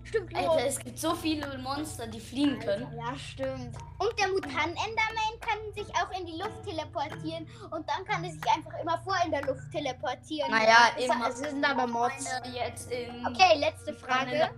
Stimmt, 0.04 0.36
Alter, 0.36 0.66
es 0.66 0.80
gibt 0.80 0.98
so 0.98 1.14
viele 1.14 1.60
Monster, 1.60 2.08
die 2.08 2.20
fliegen 2.20 2.58
können. 2.60 2.86
Alter, 2.86 2.98
Ja, 2.98 3.16
stimmt. 3.18 3.78
Und 4.00 4.20
der 4.20 4.30
Mutant-Enderman 4.30 5.40
kann 5.42 5.60
sich 5.76 5.88
auch 5.96 6.10
in 6.20 6.26
die 6.26 6.34
Luft 6.34 6.64
teleportieren 6.64 7.48
und 7.70 7.88
dann 7.88 8.04
kann 8.06 8.24
er 8.24 8.32
sich 8.32 8.42
einfach 8.52 8.80
immer 8.82 8.98
vor 9.04 9.16
in 9.24 9.30
der 9.30 9.44
Luft 9.44 9.72
teleportieren. 9.72 10.50
Naja, 10.50 10.90
Es 10.98 11.06
immer. 11.06 11.30
es 11.30 11.38
sind 11.38 11.64
aber 11.64 11.86
Mods. 11.86 12.28
Jetzt 12.52 12.92
in. 12.92 13.28
Okay, 13.28 13.60
letzte 13.60 13.94
Frage. 13.94 14.50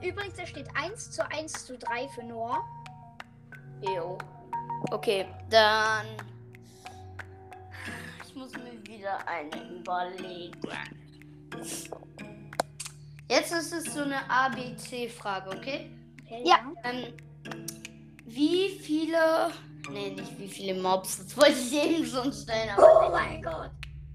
Übrigens, 0.00 0.36
da 0.36 0.46
steht 0.46 0.68
1 0.76 1.10
zu 1.10 1.28
1 1.28 1.66
zu 1.66 1.76
3 1.78 2.06
für 2.08 2.22
Noah. 2.22 2.64
Jo. 3.82 4.16
Okay, 4.92 5.26
dann. 5.50 6.06
Ich 8.24 8.34
muss 8.36 8.52
mir 8.52 8.80
wieder 8.86 9.18
eine 9.26 9.70
überlegen. 9.70 10.52
Jetzt 13.30 13.52
ist 13.52 13.72
es 13.72 13.94
so 13.94 14.02
eine 14.02 14.28
ABC-Frage, 14.30 15.50
okay? 15.50 15.90
Okay, 16.24 16.42
Ja. 16.44 16.60
Ähm, 16.84 17.14
wie 18.24 18.68
viele. 18.80 19.50
Nee, 19.90 20.10
nicht 20.10 20.38
wie 20.38 20.48
viele 20.48 20.80
Mobs. 20.80 21.18
Das 21.18 21.36
wollte 21.36 21.52
ich 21.58 21.72
eben 21.74 22.06
schon 22.06 22.32
stellen, 22.32 22.70
aber 22.70 23.08
Oh 23.08 23.10
mein 23.10 23.42
Gott. 23.42 23.70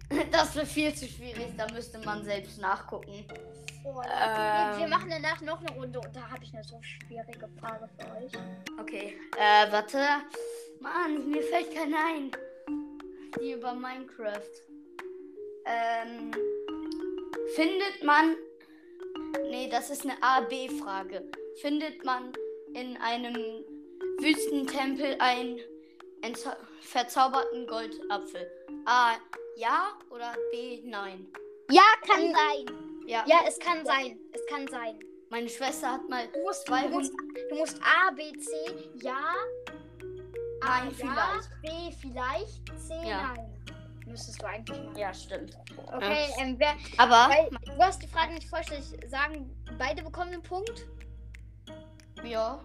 das 0.32 0.56
wäre 0.56 0.66
viel 0.66 0.94
zu 0.94 1.08
schwierig. 1.08 1.54
Da 1.58 1.68
müsste 1.74 2.00
man 2.00 2.24
selbst 2.24 2.60
nachgucken. 2.60 3.26
Oh, 3.84 3.96
wir, 3.96 4.04
Ähm. 4.06 4.80
wir 4.80 4.88
machen 4.88 5.10
danach 5.10 5.42
noch 5.42 5.60
eine 5.60 5.72
Runde 5.72 6.00
und 6.00 6.16
da 6.16 6.22
habe 6.30 6.44
ich 6.44 6.54
eine 6.54 6.64
so 6.64 6.80
schwierige 6.82 7.48
Frage 7.60 7.88
für 7.98 8.06
euch. 8.18 8.32
Okay. 8.80 9.18
Äh, 9.38 9.72
warte. 9.72 9.98
Mann, 10.80 11.30
mir 11.30 11.42
fällt 11.44 11.74
keiner 11.76 11.98
ein. 12.16 12.32
Die 13.40 13.52
über 13.54 13.74
Minecraft. 13.74 14.42
Ähm. 15.66 16.32
Findet 17.56 18.04
man. 18.04 18.36
Nee, 19.44 19.70
das 19.70 19.90
ist 19.90 20.04
eine 20.04 20.22
A-B-Frage. 20.22 21.24
Findet 21.62 22.04
man 22.06 22.32
in 22.74 22.98
einem 22.98 23.36
Wüstentempel 24.20 25.16
einen 25.20 25.60
verzauberten 26.82 27.68
Goldapfel? 27.68 28.50
A. 28.86 29.14
Ja 29.58 29.98
oder 30.10 30.36
B. 30.52 30.82
Nein? 30.84 31.28
Ja, 31.72 31.82
kann 32.06 32.22
sein. 32.34 32.66
Ja. 33.08 33.24
Ja, 33.28 33.40
es 33.48 33.58
kann 33.60 33.86
sein. 33.86 34.20
Es 34.34 34.46
kann 34.48 34.68
sein. 34.68 35.00
Meine 35.30 35.50
Schwester 35.50 35.94
hat 35.94 36.08
mal 36.10 36.28
Du 36.34 36.40
musst, 36.44 36.68
du 36.68 36.72
200. 36.72 36.92
musst, 36.94 37.14
du 37.50 37.56
musst 37.56 37.82
A, 37.84 38.12
B, 38.12 38.32
C, 38.40 38.52
ja. 39.02 39.34
A, 40.62 40.86
Nein, 40.86 40.88
ja, 40.88 40.92
vielleicht. 40.96 41.62
B, 41.62 41.92
vielleicht. 42.02 42.66
C, 42.88 42.94
Ja. 43.08 43.34
nein. 43.36 43.54
Müsstest 44.08 44.42
du 44.42 44.48
eigentlich 44.48 44.78
machen. 44.84 44.98
Ja, 44.98 45.14
stimmt. 45.14 45.58
Okay, 45.94 46.28
ähm, 46.40 46.56
wer, 46.58 46.74
Aber. 46.98 47.30
weil, 47.34 47.50
du 47.66 47.82
hast 47.84 48.02
die 48.02 48.08
Frage 48.08 48.34
nicht 48.34 48.48
vollständig 48.50 48.88
sagen. 49.10 49.50
Beide 49.78 50.02
bekommen 50.04 50.34
einen 50.34 50.42
Punkt. 50.44 50.88
Ja. 52.24 52.60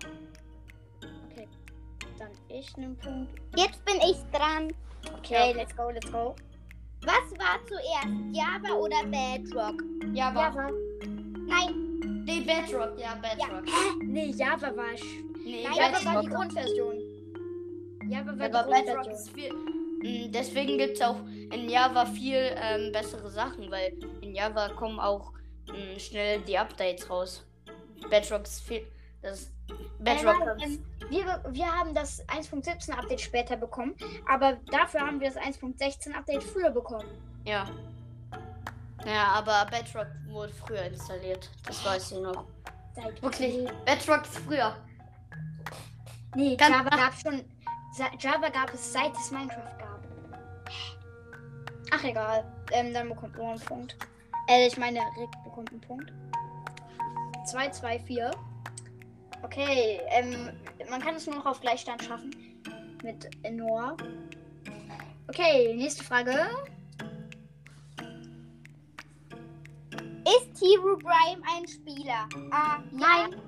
Dann 2.19 2.31
ich 2.49 2.75
einen 2.77 2.97
Punkt. 2.97 3.33
Jetzt 3.57 3.85
bin 3.85 3.97
ich 3.97 4.17
dran. 4.33 4.73
Okay, 5.19 5.51
Ja. 5.51 5.57
let's 5.57 5.77
go, 5.77 5.91
let's 5.91 6.11
go. 6.13 6.35
Was 7.05 7.37
war 7.39 7.59
zuerst, 7.67 8.07
Java 8.31 8.75
oder 8.75 9.03
Bedrock? 9.05 9.83
Ja, 10.15 10.29
aber. 10.29 10.41
Java. 10.43 10.71
Nein, 11.49 11.89
Nee, 12.25 12.41
Bedrock, 12.41 12.97
ja, 12.99 13.17
Bedrock. 13.17 13.65
Nee, 14.03 14.27
Java 14.31 14.77
war 14.77 14.85
Nee, 15.45 15.65
Nein, 15.65 15.75
Java 15.77 16.05
war 16.05 16.23
die 16.23 16.29
Bedrock. 16.29 16.31
Grundversion. 16.31 16.95
Java 18.09 18.39
war 18.39 18.47
Aber 18.47 18.63
die 18.77 18.85
Bedrock 18.85 19.03
Grundversion. 19.05 19.82
Mm, 20.03 20.33
Deswegen 20.33 20.79
gibt 20.79 20.97
es 20.97 21.03
auch 21.03 21.21
in 21.53 21.69
Java 21.69 22.05
viel 22.07 22.55
ähm, 22.57 22.93
bessere 22.93 23.31
Sachen, 23.31 23.71
weil 23.71 23.93
in 24.21 24.35
Java 24.35 24.69
kommen 24.71 24.99
auch 24.99 25.33
mm, 25.69 25.99
schnell 25.99 26.41
die 26.43 26.59
Updates 26.59 27.09
raus. 27.09 27.45
Bedrock 28.11 28.43
ist 28.45 28.61
viel. 28.63 28.87
Das 29.23 29.51
Bedrock. 30.01 30.39
Nein, 30.59 30.61
ähm, 30.63 30.85
wir, 31.11 31.43
wir 31.51 31.67
haben 31.67 31.95
das 31.95 32.27
1.17 32.29 32.91
Update 32.93 33.21
später 33.21 33.57
bekommen, 33.57 33.95
aber 34.29 34.55
dafür 34.71 35.01
haben 35.03 35.21
wir 35.21 35.31
das 35.31 35.39
1.16 35.39 36.13
Update 36.15 36.43
früher 36.43 36.71
bekommen. 36.71 37.07
ja. 37.45 37.65
Ja, 39.05 39.25
aber 39.33 39.67
Bedrock 39.69 40.07
wurde 40.29 40.53
früher 40.53 40.83
installiert. 40.85 41.51
Das 41.67 41.85
weiß 41.85 42.13
ich 42.13 42.19
noch. 42.21 42.45
Seit 42.95 43.21
Wirklich. 43.21 43.69
Bedrock 43.85 44.23
ist 44.23 44.39
früher. 44.39 44.77
Nee, 46.37 46.55
Ganz- 46.57 46.71
Java 46.77 46.89
gab 46.91 47.13
schon. 47.21 47.45
Java 48.21 48.49
gab 48.49 48.73
es 48.73 48.93
seit 48.93 49.13
es 49.17 49.33
Minecraft 49.33 49.77
gab. 49.77 49.82
Ach 51.95 52.05
egal. 52.05 52.51
Ähm, 52.73 52.95
dann 52.95 53.11
bekommt 53.11 53.37
nur 53.37 53.51
einen 53.51 53.61
Punkt. 53.61 53.97
Äh, 54.49 54.67
ich 54.67 54.79
meine, 54.79 55.01
Rick 55.19 55.31
bekommt 55.45 55.71
einen 55.73 55.81
Punkt. 55.83 56.11
2, 57.45 57.69
2, 57.69 57.99
4. 58.01 58.31
Okay, 59.43 60.01
ähm, 60.09 60.51
man 60.89 61.03
kann 61.03 61.17
es 61.17 61.27
nur 61.27 61.37
noch 61.37 61.45
auf 61.45 61.61
Gleichstand 61.61 62.03
schaffen. 62.03 62.35
Mit 63.03 63.29
Noah. 63.51 63.97
Okay, 65.29 65.75
nächste 65.75 66.03
Frage. 66.03 66.49
ist 70.25 70.63
Herobrine 70.63 71.43
ein 71.57 71.67
Spieler? 71.69 72.29
A. 72.53 72.79
Nein. 72.91 73.41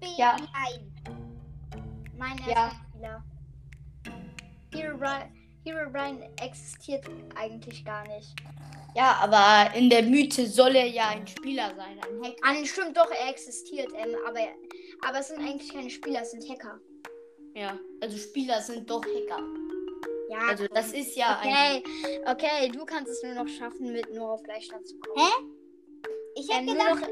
B. 0.00 0.06
Ja. 0.16 0.36
Nein. 0.36 0.92
Mein 2.16 2.38
Ja. 2.38 2.46
erster 2.46 2.76
Spieler. 2.88 3.24
Herobrine, 5.74 6.20
Herobrine 6.20 6.30
existiert 6.42 7.04
eigentlich 7.36 7.84
gar 7.84 8.06
nicht. 8.08 8.34
Ja, 8.94 9.18
aber 9.22 9.74
in 9.76 9.88
der 9.88 10.02
Mythe 10.02 10.46
soll 10.46 10.74
er 10.74 10.86
ja 10.86 11.08
ein 11.10 11.26
Spieler 11.26 11.72
sein, 11.76 11.98
ein 12.00 12.22
Hacker. 12.24 12.36
Ah, 12.42 12.64
stimmt 12.64 12.96
doch, 12.96 13.10
er 13.10 13.30
existiert, 13.30 13.88
ähm, 13.94 14.16
aber, 14.26 14.40
aber 15.06 15.20
es 15.20 15.28
sind 15.28 15.38
eigentlich 15.40 15.72
keine 15.72 15.90
Spieler, 15.90 16.22
es 16.22 16.32
sind 16.32 16.48
Hacker. 16.48 16.80
Ja, 17.54 17.78
also 18.00 18.16
Spieler 18.16 18.60
sind 18.60 18.88
doch 18.90 19.04
Hacker. 19.04 19.42
Ja, 20.28 20.38
Also 20.48 20.66
das 20.68 20.92
ist 20.92 21.16
ja 21.16 21.38
ein. 21.40 21.48
okay. 21.48 22.20
Okay, 22.26 22.68
du 22.68 22.84
kannst 22.84 23.10
es 23.10 23.22
nur 23.22 23.34
noch 23.34 23.48
schaffen, 23.48 23.92
mit 23.92 24.12
nur 24.14 24.30
auf 24.30 24.42
Gleichstand 24.42 24.86
zu 24.86 24.96
kommen. 24.98 25.26
Hä? 25.26 25.44
Ich 26.36 26.48
hätte 26.48 26.60
Ähm, 26.60 26.66
gedacht, 26.68 27.00
noch, 27.00 27.08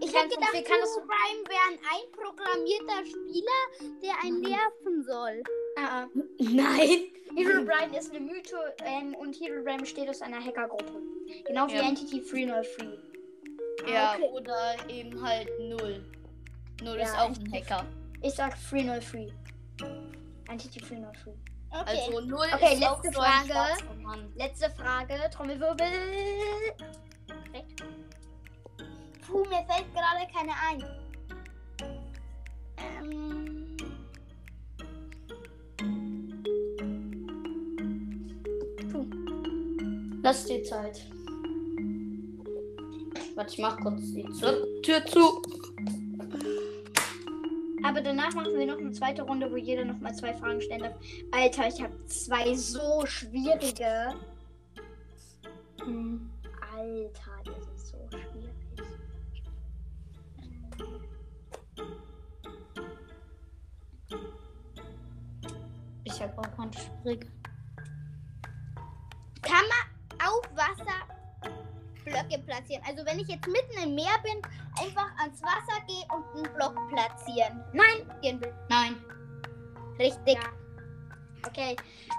ich 0.00 0.14
hätte 0.14 0.28
gedacht, 0.30 0.54
Herobrine 0.54 1.44
wäre 1.48 1.60
ein 1.70 1.78
einprogrammierter 1.92 3.04
Spieler, 3.06 4.00
der 4.02 4.14
einen 4.24 4.40
nerven 4.40 5.04
soll. 5.04 5.42
Ah, 5.78 6.02
ah. 6.02 6.06
Nein. 6.38 7.06
Herobrine 7.34 7.98
ist 7.98 8.10
eine 8.10 8.20
Mythe 8.20 8.56
ähm, 8.84 9.14
und 9.14 9.34
Herobrine 9.40 9.78
besteht 9.78 10.08
aus 10.08 10.20
einer 10.20 10.38
Hackergruppe. 10.44 11.00
Genau 11.46 11.66
wie 11.68 11.74
Ja. 11.76 11.82
Entity 11.88 12.20
303. 12.20 12.86
Ja, 13.90 14.14
okay. 14.14 14.24
oder 14.32 14.74
eben 14.88 15.22
halt 15.22 15.48
null. 15.60 16.04
Null 16.82 16.96
ist 16.98 17.14
Ja, 17.14 17.22
auch 17.22 17.30
ein 17.30 17.52
Hacker. 17.52 17.86
Ich 18.20 18.34
sag 18.34 18.54
303. 18.70 19.32
Entity 20.50 20.80
303. 20.80 21.30
Okay. 21.70 21.84
Also 21.86 22.20
null 22.20 22.46
Okay, 22.54 22.74
ist 22.74 22.84
auch 22.84 23.02
letzte 23.02 23.08
ein 23.08 23.14
Frage. 23.14 23.46
schwarzer 23.48 23.94
Mann. 24.02 24.32
Letzte 24.36 24.70
Frage, 24.70 25.14
Trommelwirbel. 25.32 25.86
Perfekt. 27.26 27.82
Puh, 29.26 29.38
mir 29.44 29.64
fällt 29.66 29.86
gerade 29.94 30.30
keine 30.34 30.52
ein. 30.68 30.84
Ähm, 32.76 33.61
Lass 40.22 40.44
dir 40.44 40.62
Zeit. 40.62 41.04
Warte, 43.34 43.52
ich 43.52 43.58
mach 43.58 43.76
kurz 43.78 44.00
die 44.12 44.24
Tür- 44.82 45.04
zu. 45.06 45.42
Aber 47.82 48.00
danach 48.00 48.32
machen 48.34 48.56
wir 48.56 48.66
noch 48.66 48.78
eine 48.78 48.92
zweite 48.92 49.22
Runde, 49.22 49.50
wo 49.50 49.56
jeder 49.56 49.84
noch 49.84 49.98
mal 49.98 50.14
zwei 50.14 50.32
Fragen 50.34 50.60
stellen 50.60 50.82
darf. 50.82 50.94
Alter, 51.32 51.66
ich 51.66 51.82
habe 51.82 52.04
zwei 52.06 52.54
so 52.54 53.04
schwierige. 53.04 54.14
Hm. 55.82 56.30
Alter, 56.76 57.42
das 57.44 57.66
ist 57.74 57.88
so 57.88 57.96
schwierig. 58.10 58.52
Ich 66.04 66.22
hab 66.22 66.38
auch 66.38 66.56
ganz 66.56 66.76
schwierig. 66.76 67.26
kann 69.42 69.64
man 69.68 69.91
auf 70.26 70.42
Wasser 70.54 71.06
Blöcke 72.04 72.38
platzieren? 72.42 72.82
Also 72.86 73.04
wenn 73.06 73.18
ich 73.18 73.28
jetzt 73.28 73.46
mitten 73.46 73.82
im 73.82 73.94
Meer 73.94 74.18
bin, 74.22 74.40
einfach 74.80 75.10
ans 75.18 75.42
Wasser 75.42 75.80
gehe 75.86 76.04
und 76.14 76.24
einen 76.34 76.54
Block 76.56 76.76
platzieren. 76.88 77.62
Nein. 77.72 78.10
Nein. 78.68 78.96
Richtig. 79.98 80.34
Ja. 80.34 80.40
Okay. 81.46 81.76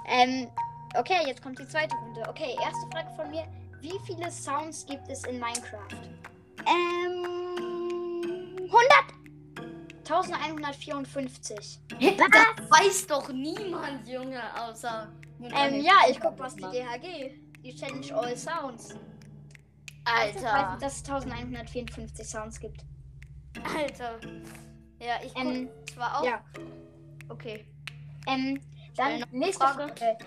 Ähm, 0.07 0.49
okay, 0.95 1.25
jetzt 1.25 1.41
kommt 1.41 1.59
die 1.59 1.67
zweite 1.67 1.95
Runde. 1.95 2.23
Okay, 2.27 2.55
erste 2.61 2.87
Frage 2.91 3.09
von 3.15 3.29
mir. 3.29 3.45
Wie 3.81 3.99
viele 4.05 4.31
Sounds 4.31 4.85
gibt 4.85 5.07
es 5.09 5.23
in 5.25 5.39
Minecraft? 5.39 5.87
Ähm, 6.65 7.25
100. 8.65 9.23
1154. 10.05 11.79
Das 11.99 12.69
weiß 12.69 13.07
doch 13.07 13.29
niemand, 13.29 14.07
Junge, 14.07 14.41
außer. 14.61 15.11
Ähm, 15.41 15.81
ja, 15.81 15.93
ich 16.09 16.19
guck, 16.19 16.37
was 16.39 16.55
die 16.55 16.63
DHG. 16.63 17.42
Die 17.64 17.76
Challenge 17.76 18.14
All 18.16 18.36
Sounds. 18.38 18.89
Ich 20.05 20.11
weiß, 20.36 20.43
Alter. 20.43 20.78
dass 20.82 20.97
es 20.97 21.03
1154 21.09 22.26
Sounds 22.28 22.59
gibt. 22.59 22.82
Alter. 23.76 24.20
Ja, 24.99 25.20
ich 25.24 25.36
Ähm, 25.38 25.70
zwar 25.93 26.20
auch. 26.20 26.26
ja. 26.26 26.43
Okay. 27.30 27.66
Ähm, 28.28 28.59
dann 28.97 29.07
eine 29.14 29.26
nächste 29.32 29.64
Frage. 29.66 29.93
Frage. 29.95 30.18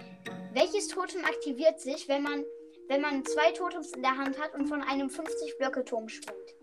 Welches 0.52 0.88
Totem 0.88 1.24
aktiviert 1.24 1.80
sich, 1.80 2.08
wenn 2.08 2.22
man, 2.22 2.44
wenn 2.88 3.00
man 3.02 3.24
zwei 3.24 3.52
Totems 3.52 3.92
in 3.92 4.02
der 4.02 4.16
Hand 4.16 4.40
hat 4.40 4.54
und 4.54 4.66
von 4.68 4.82
einem 4.82 5.08
50-Blöcke-Turm 5.08 6.08
springt? 6.08 6.54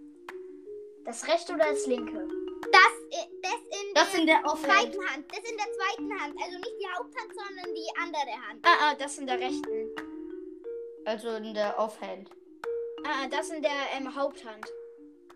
Das 1.06 1.28
rechte 1.28 1.54
oder 1.54 1.66
das 1.66 1.86
linke? 1.86 2.28
Das, 2.72 3.20
i- 3.20 3.42
das 3.42 3.52
in 3.54 3.94
Das 3.94 4.12
der 4.12 4.22
in 4.22 4.28
der 4.28 4.46
Offhand. 4.46 4.64
zweiten 4.64 5.06
Hand. 5.10 5.26
Das 5.32 5.40
in 5.52 5.58
der 5.58 5.68
zweiten 5.72 6.22
Hand. 6.22 6.36
Also 6.42 6.58
nicht 6.58 6.76
die 6.82 6.88
Haupthand, 6.98 7.32
sondern 7.36 7.76
die 7.76 7.90
andere 8.02 8.48
Hand. 8.50 8.60
Ah, 8.66 8.78
ah, 8.92 8.96
das 8.96 9.18
in 9.18 9.28
der 9.28 9.40
rechten. 9.40 10.13
Also 11.06 11.30
in 11.36 11.54
der 11.54 11.78
Offhand. 11.78 12.30
Ah, 13.06 13.28
das 13.30 13.50
in 13.50 13.62
der 13.62 13.72
ähm, 13.98 14.16
Haupthand. 14.16 14.66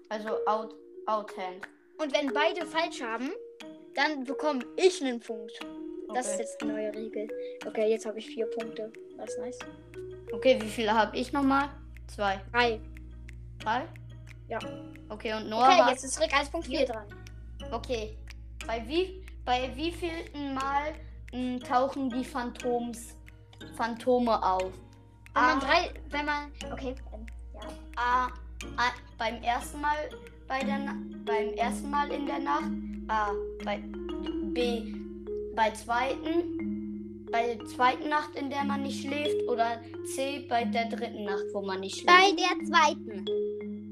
Also 0.09 0.29
out, 0.45 0.73
outhand. 1.05 1.67
Und 1.97 2.13
wenn 2.13 2.31
beide 2.31 2.65
falsch 2.65 3.01
haben, 3.01 3.31
dann 3.95 4.23
bekomme 4.23 4.63
ich 4.77 5.01
einen 5.03 5.19
Punkt. 5.19 5.59
Das 6.13 6.27
ist 6.27 6.33
Okay. 6.33 6.41
jetzt 6.43 6.61
die 6.61 6.65
neue 6.65 6.93
Regel. 6.95 7.27
Okay, 7.65 7.89
jetzt 7.89 8.05
habe 8.05 8.19
ich 8.19 8.27
vier 8.27 8.45
Punkte. 8.45 8.91
Das 9.17 9.31
ist 9.31 9.39
nice. 9.39 9.59
Okay, 10.31 10.57
wie 10.61 10.69
viele 10.69 10.93
habe 10.93 11.17
ich 11.17 11.33
nochmal? 11.33 11.69
Zwei. 12.07 12.39
Drei. 12.53 12.79
Drei? 13.59 13.85
Ja. 14.47 14.59
Okay, 15.09 15.33
und 15.33 15.49
Noah 15.49 15.79
Okay, 15.79 15.89
jetzt 15.89 16.05
ist 16.05 16.21
Rick 16.21 16.33
als 16.33 16.49
Punkt 16.49 16.67
4 16.67 16.85
dran. 16.85 17.05
Okay. 17.71 18.17
Bei 18.65 18.87
wie, 18.87 19.25
bei 19.43 19.69
wie 19.75 19.91
vielen 19.91 20.53
Mal 20.53 20.93
m, 21.33 21.59
tauchen 21.59 22.09
die 22.09 22.23
Phantoms, 22.23 23.15
Phantome 23.75 24.41
auf? 24.41 24.71
Wenn 25.37 25.45
man 25.45 25.57
Ah. 25.57 25.65
drei, 25.65 25.89
wenn 26.09 26.25
man, 26.25 26.51
okay, 26.71 26.95
ja. 27.53 27.61
A, 27.95 28.25
A 28.77 28.91
beim 29.19 29.41
ersten 29.43 29.79
Mal 29.81 30.09
bei 30.47 30.63
der 30.63 30.79
beim 31.25 31.49
ersten 31.53 31.89
Mal 31.91 32.11
in 32.11 32.25
der 32.25 32.39
Nacht. 32.39 32.71
A 33.07 33.31
bei 33.63 33.79
B 34.53 34.93
bei 35.55 35.69
zweiten 35.71 37.25
bei 37.31 37.55
der 37.55 37.65
zweiten 37.67 38.09
Nacht, 38.09 38.33
in 38.35 38.49
der 38.49 38.63
man 38.63 38.81
nicht 38.83 39.01
schläft 39.01 39.47
oder 39.49 39.79
C 40.15 40.45
bei 40.49 40.63
der 40.63 40.85
dritten 40.85 41.25
Nacht, 41.25 41.43
wo 41.53 41.61
man 41.61 41.81
nicht 41.81 41.99
schläft. 41.99 42.07
Bei 42.07 42.31
der 42.31 42.65
zweiten. 42.65 43.25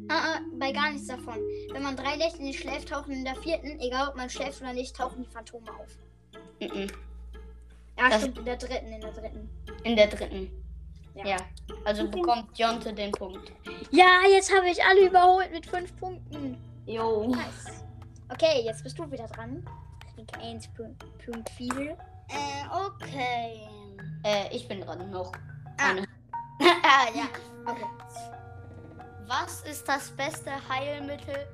Ah, 0.09 0.35
ah, 0.35 0.39
bei 0.57 0.71
gar 0.71 0.91
nichts 0.91 1.07
davon. 1.07 1.37
Wenn 1.71 1.83
man 1.83 1.95
drei 1.97 2.15
Nächte 2.15 2.41
nicht 2.41 2.59
schläft, 2.61 2.89
tauchen 2.89 3.11
in 3.11 3.25
der 3.25 3.35
vierten, 3.35 3.79
egal 3.81 4.07
ob 4.09 4.15
man 4.15 4.29
schläft 4.29 4.61
oder 4.61 4.73
nicht, 4.73 4.95
tauchen 4.95 5.23
die 5.23 5.29
Phantome 5.29 5.65
auf. 5.71 5.97
Mhm. 6.61 6.87
Ja, 7.99 8.09
Das- 8.09 8.21
stimmt, 8.21 8.37
in 8.39 8.45
der 8.45 8.55
dritten, 8.57 8.87
in 8.87 9.01
der 9.01 9.11
dritten. 9.11 9.49
In 9.83 9.95
der 9.95 10.07
dritten. 10.07 10.64
Ja. 11.15 11.25
Ja. 11.25 11.37
Also 11.85 12.07
bekommt 12.09 12.57
Jonte 12.57 12.93
den 12.93 13.11
Punkt. 13.11 13.51
Ja, 13.91 14.21
jetzt 14.29 14.53
habe 14.55 14.69
ich 14.69 14.83
alle 14.83 15.07
überholt 15.07 15.51
mit 15.51 15.65
fünf 15.65 15.95
Punkten. 15.97 16.57
Jo. 16.85 17.27
Nice. 17.27 17.83
Okay, 18.29 18.63
jetzt 18.63 18.83
bist 18.83 18.97
du 18.99 19.09
wieder 19.11 19.27
dran. 19.27 19.63
Rick 20.17 20.31
1 20.41 20.69
Punkt 20.69 21.49
4. 21.51 21.69
Äh, 21.69 21.95
okay. 22.71 23.67
Äh, 24.23 24.55
ich 24.55 24.67
bin 24.67 24.81
dran 24.81 25.09
noch. 25.11 25.31
Ah. 25.77 25.95
Ah, 26.83 27.07
ja. 27.15 27.27
Okay. 27.65 27.85
Was 29.27 29.61
ist 29.61 29.87
das 29.87 30.09
beste 30.11 30.51
Heilmittel, 30.69 31.47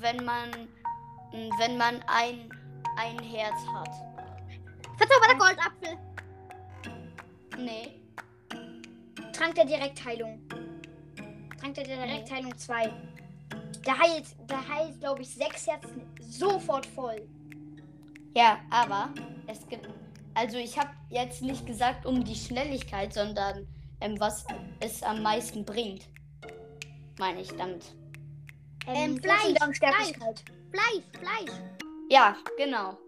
wenn 0.00 0.24
man, 0.24 0.68
wenn 1.58 1.76
man 1.76 2.00
ein, 2.06 2.48
ein 2.96 3.18
Herz 3.18 3.56
hat? 3.74 3.90
Verzauberter 4.96 5.36
Goldapfel. 5.38 5.98
Nee. 7.58 7.99
Trank 9.40 9.54
der 9.54 9.64
Direktheilung. 9.64 10.38
Trank 11.58 11.74
der 11.74 11.84
Direktheilung 11.84 12.58
2. 12.58 12.92
Der 13.86 13.98
heilt, 13.98 14.26
der 14.50 14.68
heilt, 14.68 15.00
glaube 15.00 15.22
ich, 15.22 15.30
sechs 15.30 15.66
Herzen 15.66 16.02
sofort 16.20 16.84
voll. 16.84 17.26
Ja, 18.34 18.60
aber 18.68 19.08
es 19.46 19.66
gibt. 19.66 19.88
Also 20.34 20.58
ich 20.58 20.78
habe 20.78 20.90
jetzt 21.08 21.40
nicht 21.40 21.66
gesagt 21.66 22.04
um 22.04 22.22
die 22.22 22.34
Schnelligkeit, 22.34 23.14
sondern 23.14 23.66
ähm, 24.02 24.20
was 24.20 24.44
es 24.78 25.02
am 25.02 25.22
meisten 25.22 25.64
bringt. 25.64 26.06
Meine 27.18 27.40
ich 27.40 27.48
damit. 27.56 27.94
Ähm, 28.88 29.16
Fleisch. 29.22 29.56
Fleisch, 29.56 29.76
Sterblichkeit. 29.76 30.44
Fleisch, 30.70 31.04
Fleisch. 31.18 31.58
Ja, 32.10 32.36
genau. 32.58 32.98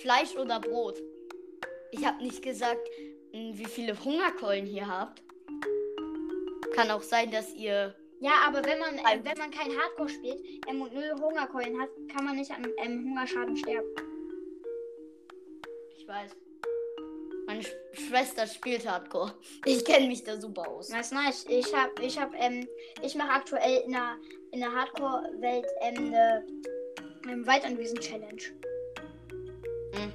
Fleisch 0.00 0.36
oder 0.36 0.60
Brot. 0.60 0.98
Ich 1.92 2.04
habe 2.04 2.22
nicht 2.22 2.42
gesagt, 2.42 2.86
m, 3.32 3.56
wie 3.56 3.64
viele 3.64 3.98
Hungerkeulen 4.04 4.66
ihr 4.66 4.86
habt. 4.86 5.22
Kann 6.74 6.90
auch 6.90 7.02
sein, 7.02 7.30
dass 7.30 7.54
ihr. 7.54 7.94
Ja, 8.20 8.32
aber 8.46 8.64
wenn 8.64 8.78
man, 8.78 8.98
äh, 8.98 9.22
wenn 9.22 9.38
man 9.38 9.50
kein 9.50 9.76
Hardcore 9.76 10.08
spielt 10.08 10.40
ähm, 10.68 10.80
und 10.80 10.94
null 10.94 11.14
Hungerkeulen 11.20 11.80
hat, 11.80 11.90
kann 12.14 12.24
man 12.24 12.36
nicht 12.36 12.50
an 12.50 12.66
ähm, 12.78 13.04
Hungerschaden 13.04 13.56
sterben. 13.56 13.88
Ich 15.96 16.08
weiß. 16.08 16.30
Meine 17.46 17.62
Sch 17.62 17.70
Schwester 17.92 18.46
spielt 18.46 18.88
Hardcore. 18.88 19.34
Ich 19.64 19.84
kenne 19.84 20.08
mich 20.08 20.24
da 20.24 20.40
super 20.40 20.68
aus. 20.68 20.88
Das 20.88 21.06
ist 21.06 21.12
nice. 21.12 21.46
Ich 21.48 21.72
hab, 21.74 21.98
ich 22.00 22.18
hab, 22.18 22.34
ähm, 22.34 22.66
ich 23.02 23.14
mache 23.14 23.30
aktuell 23.30 23.82
in 23.84 23.92
der, 23.92 24.16
in 24.52 24.60
der 24.60 24.72
Hardcore-Welt 24.72 25.66
ähm, 25.80 26.06
eine 26.06 26.46
ähm, 27.28 27.46
Waldanwesen-Challenge. 27.46 28.42
Hm. 29.92 30.12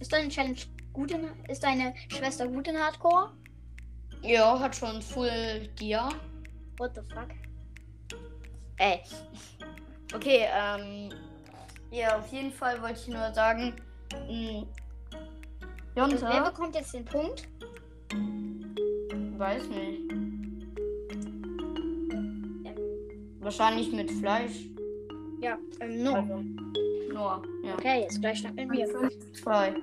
Ist 0.00 0.12
deine 0.12 0.28
Challenge 0.28 0.60
gut 0.92 1.10
in, 1.10 1.28
ist 1.48 1.62
deine 1.62 1.94
Schwester 2.08 2.48
gut 2.48 2.66
in 2.68 2.78
Hardcore? 2.78 3.32
Ja, 4.22 4.58
hat 4.58 4.76
schon 4.76 5.00
Full 5.02 5.68
Gear. 5.76 6.10
What 6.78 6.94
the 6.94 7.02
fuck? 7.14 7.28
Ey. 8.78 9.00
Okay, 10.12 10.48
ähm. 10.52 11.10
Ja, 11.92 12.18
auf 12.18 12.26
jeden 12.32 12.50
Fall 12.50 12.82
wollte 12.82 12.98
ich 12.98 13.06
nur 13.06 13.32
sagen, 13.32 13.72
mh, 14.28 14.66
wer 15.94 16.08
Jonte? 16.08 16.50
bekommt 16.50 16.74
jetzt 16.74 16.92
den 16.92 17.04
Punkt? 17.04 17.46
Weiß 19.38 19.68
nicht. 19.68 20.10
Ähm, 20.10 20.74
Wahrscheinlich 23.38 23.92
mit 23.92 24.10
Fleisch. 24.10 24.66
ja, 25.40 25.56
ähm, 25.78 26.02
no. 26.02 26.14
Also, 26.16 26.36
nur, 27.12 27.42
ja. 27.62 27.74
Okay, 27.74 28.00
jetzt 28.02 28.20
gleich 28.20 28.42
nach 28.42 28.52
mir. 28.52 28.88
5, 28.88 29.32
2. 29.44 29.74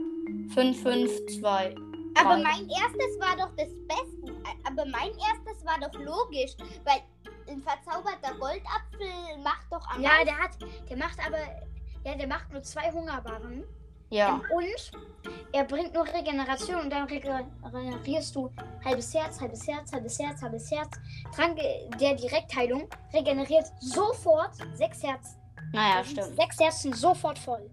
5, 0.53 0.81
5, 0.83 1.25
2. 1.39 1.75
Aber 2.19 2.37
mein 2.37 2.69
erstes 2.69 3.19
war 3.19 3.35
doch 3.37 3.55
das 3.55 3.69
Beste. 3.87 4.35
Aber 4.63 4.85
mein 4.85 5.11
erstes 5.11 5.65
war 5.65 5.79
doch 5.79 5.93
logisch, 5.99 6.55
weil 6.83 7.01
ein 7.49 7.61
verzauberter 7.61 8.33
Goldapfel 8.39 9.37
macht 9.43 9.65
doch 9.71 9.87
am 9.89 10.01
Ja, 10.01 10.23
der 10.23 10.37
hat, 10.37 10.57
der 10.89 10.97
macht 10.97 11.19
aber, 11.25 11.39
ja, 12.03 12.15
der 12.15 12.27
macht 12.27 12.51
nur 12.51 12.61
zwei 12.61 12.91
Hungerbaren. 12.91 13.63
Ja. 14.09 14.41
Und 14.53 14.91
er 15.51 15.65
bringt 15.65 15.93
nur 15.93 16.05
Regeneration 16.05 16.81
und 16.81 16.89
dann 16.89 17.07
regenerierst 17.07 18.35
du 18.35 18.49
halbes 18.85 19.13
Herz, 19.13 19.41
halbes 19.41 19.67
Herz, 19.67 19.91
halbes 19.91 20.19
Herz, 20.19 20.41
halbes 20.41 20.71
Herz. 20.71 20.91
Trank 21.35 21.57
äh, 21.59 21.89
der 21.99 22.15
Direktheilung 22.15 22.87
regeneriert 23.13 23.65
sofort 23.81 24.55
sechs 24.73 25.03
Herz. 25.03 25.35
Naja, 25.73 26.03
stimmt. 26.05 26.37
Sechs 26.37 26.59
Herz 26.59 26.81
sind 26.83 26.95
sofort 26.95 27.37
voll. 27.37 27.69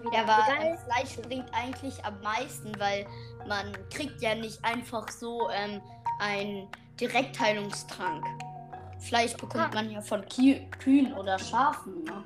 Wieder 0.00 0.12
Ja, 0.12 0.22
aber 0.22 0.44
egal. 0.52 0.66
ähm, 0.66 0.78
Fleisch 0.78 1.16
bringt 1.26 1.52
eigentlich 1.54 2.04
am 2.04 2.20
meisten, 2.22 2.72
weil 2.78 3.06
man 3.46 3.72
kriegt 3.90 4.20
ja 4.22 4.34
nicht 4.34 4.62
einfach 4.64 5.08
so 5.10 5.48
ähm, 5.50 5.80
einen 6.20 6.68
Direktheilungstrank. 7.00 8.24
Fleisch 9.00 9.36
bekommt 9.36 9.64
Ah. 9.72 9.74
man 9.74 9.90
ja 9.90 10.00
von 10.00 10.24
Kie 10.26 10.66
Kühen 10.80 11.12
oder 11.14 11.38
Schafen. 11.38 12.04
Ne? 12.04 12.24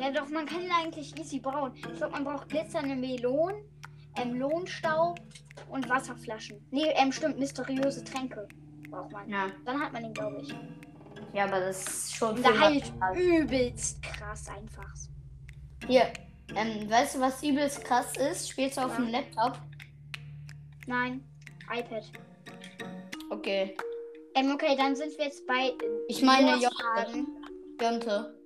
Ja, 0.00 0.10
doch, 0.10 0.28
man 0.28 0.46
kann 0.46 0.62
ihn 0.62 0.70
eigentlich 0.72 1.16
easy 1.18 1.38
brauen. 1.38 1.72
Ich 1.74 1.82
glaube, 1.82 2.10
man 2.12 2.24
braucht 2.24 2.48
glitzernde 2.48 2.94
Melonen, 2.96 3.56
ähm, 4.16 4.34
Lohnstaub 4.38 5.18
und 5.68 5.88
Wasserflaschen. 5.88 6.66
Nee, 6.70 6.88
ähm, 6.96 7.12
stimmt, 7.12 7.38
mysteriöse 7.38 8.02
Tränke 8.04 8.48
braucht 8.90 9.12
man. 9.12 9.28
Ja. 9.28 9.46
Dann 9.64 9.80
hat 9.80 9.92
man 9.92 10.04
ihn, 10.04 10.14
glaube 10.14 10.40
ich. 10.42 10.54
ja, 11.32 11.44
aber 11.44 11.60
das 11.60 11.82
ist 11.86 12.16
schon 12.16 12.36
Und 12.36 12.44
da 12.44 12.50
Material. 12.50 13.16
übelst 13.16 14.02
krass 14.02 14.48
einfach. 14.48 14.92
Hier, 15.86 16.06
ähm, 16.54 16.88
weißt 16.90 17.16
du, 17.16 17.20
was 17.20 17.42
übelst 17.42 17.84
krass 17.84 18.16
ist? 18.16 18.48
Spielst 18.50 18.76
du 18.76 18.82
auf 18.82 18.92
Ja. 18.92 18.96
dem 18.96 19.08
Laptop? 19.08 19.58
Nein, 20.86 21.24
iPad. 21.74 22.04
Okay. 23.30 23.76
Ähm, 24.34 24.52
okay, 24.52 24.76
dann 24.76 24.94
sind 24.94 25.16
wir 25.18 25.24
jetzt 25.24 25.46
bei 25.46 25.72
Ich 26.08 26.22
meine 26.22 26.52
Jonte. 26.52 27.26
Jonte. 27.80 28.38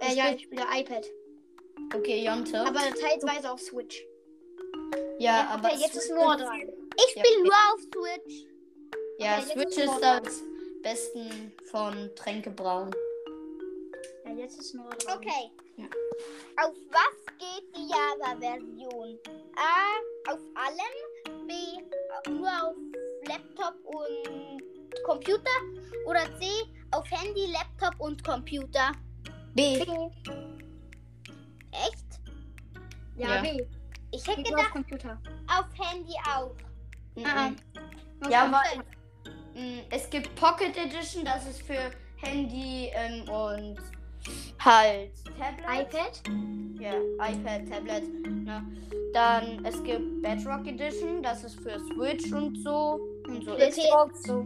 Äh, 0.00 0.14
ja, 0.14 0.30
ich 0.34 0.42
spiele 0.42 0.62
iPad. 0.76 1.04
Okay, 1.94 2.24
Jonte. 2.24 2.60
Aber 2.60 2.80
teilweise 2.80 3.50
auf 3.50 3.60
Switch. 3.60 4.02
ja, 5.18 5.40
okay, 5.56 5.66
aber 5.66 5.74
jetzt 5.76 5.96
ist 5.96 6.10
Noah 6.12 6.36
dran. 6.36 6.60
Ich 6.96 7.16
Ja, 7.16 7.24
spiele 7.24 7.42
nur 7.44 7.54
auf 7.72 7.80
Switch. 7.80 8.44
Ja, 9.18 9.38
Okay, 9.38 9.52
Switch 9.52 9.76
ist 9.78 9.92
ist 9.92 10.00
das 10.02 10.42
Besten 10.82 11.52
von 11.70 12.10
Tränke 12.14 12.50
brauen. 12.50 12.94
Ja, 14.28 14.34
jetzt 14.34 14.58
ist 14.58 14.74
Noah 14.74 14.90
dran. 14.90 15.16
Okay. 15.18 15.50
Ja. 15.76 15.86
Auf 16.64 16.74
was 16.90 17.34
geht 17.38 17.76
die 17.76 17.88
Java-Version? 17.88 19.18
A. 19.56 20.30
Auf 20.32 20.40
allem. 20.54 21.46
B. 21.46 22.30
Nur 22.30 22.48
auf 22.48 22.74
Laptop 23.26 23.74
und 23.84 24.62
Computer. 25.04 25.50
Oder 26.06 26.24
C. 26.38 26.46
Auf 26.90 27.10
Handy, 27.10 27.46
Laptop 27.52 27.98
und 28.00 28.22
Computer. 28.24 28.92
B. 29.54 29.76
Echt? 31.72 32.06
Ja, 33.16 33.36
Ja. 33.36 33.42
B. 33.42 33.64
Ich 34.10 34.26
hätte 34.26 34.42
Geht 34.42 34.50
nur 34.52 34.60
auf 34.60 34.72
gedacht, 34.72 34.72
Computer. 34.72 35.22
auf 35.48 35.66
Handy 35.88 36.14
auch. 36.26 36.54
Ah, 37.24 37.50
Mhm. 37.50 37.56
Was 38.20 38.30
Ja, 38.32 38.50
war- 38.50 38.62
weil 39.54 39.84
es 39.90 40.08
gibt 40.10 40.34
Pocket 40.34 40.76
Edition, 40.76 41.24
das 41.24 41.46
ist 41.46 41.62
für 41.62 41.90
Handy 42.16 42.90
ähm, 42.94 43.28
und 43.28 43.76
halt 44.58 45.12
Tablet. 45.38 45.88
iPad. 45.88 46.22
Ja, 46.80 46.92
iPad, 47.28 47.68
Tablet. 47.68 48.24
Ne? 48.26 48.64
Dann 49.12 49.64
es 49.64 49.82
gibt 49.82 50.22
Bedrock 50.22 50.66
Edition, 50.66 51.22
das 51.22 51.44
ist 51.44 51.60
für 51.60 51.78
Switch 51.78 52.32
und 52.32 52.62
so. 52.62 53.00
Und 53.26 53.44
so. 53.44 53.54
Xbox. 53.56 54.22
So. 54.24 54.44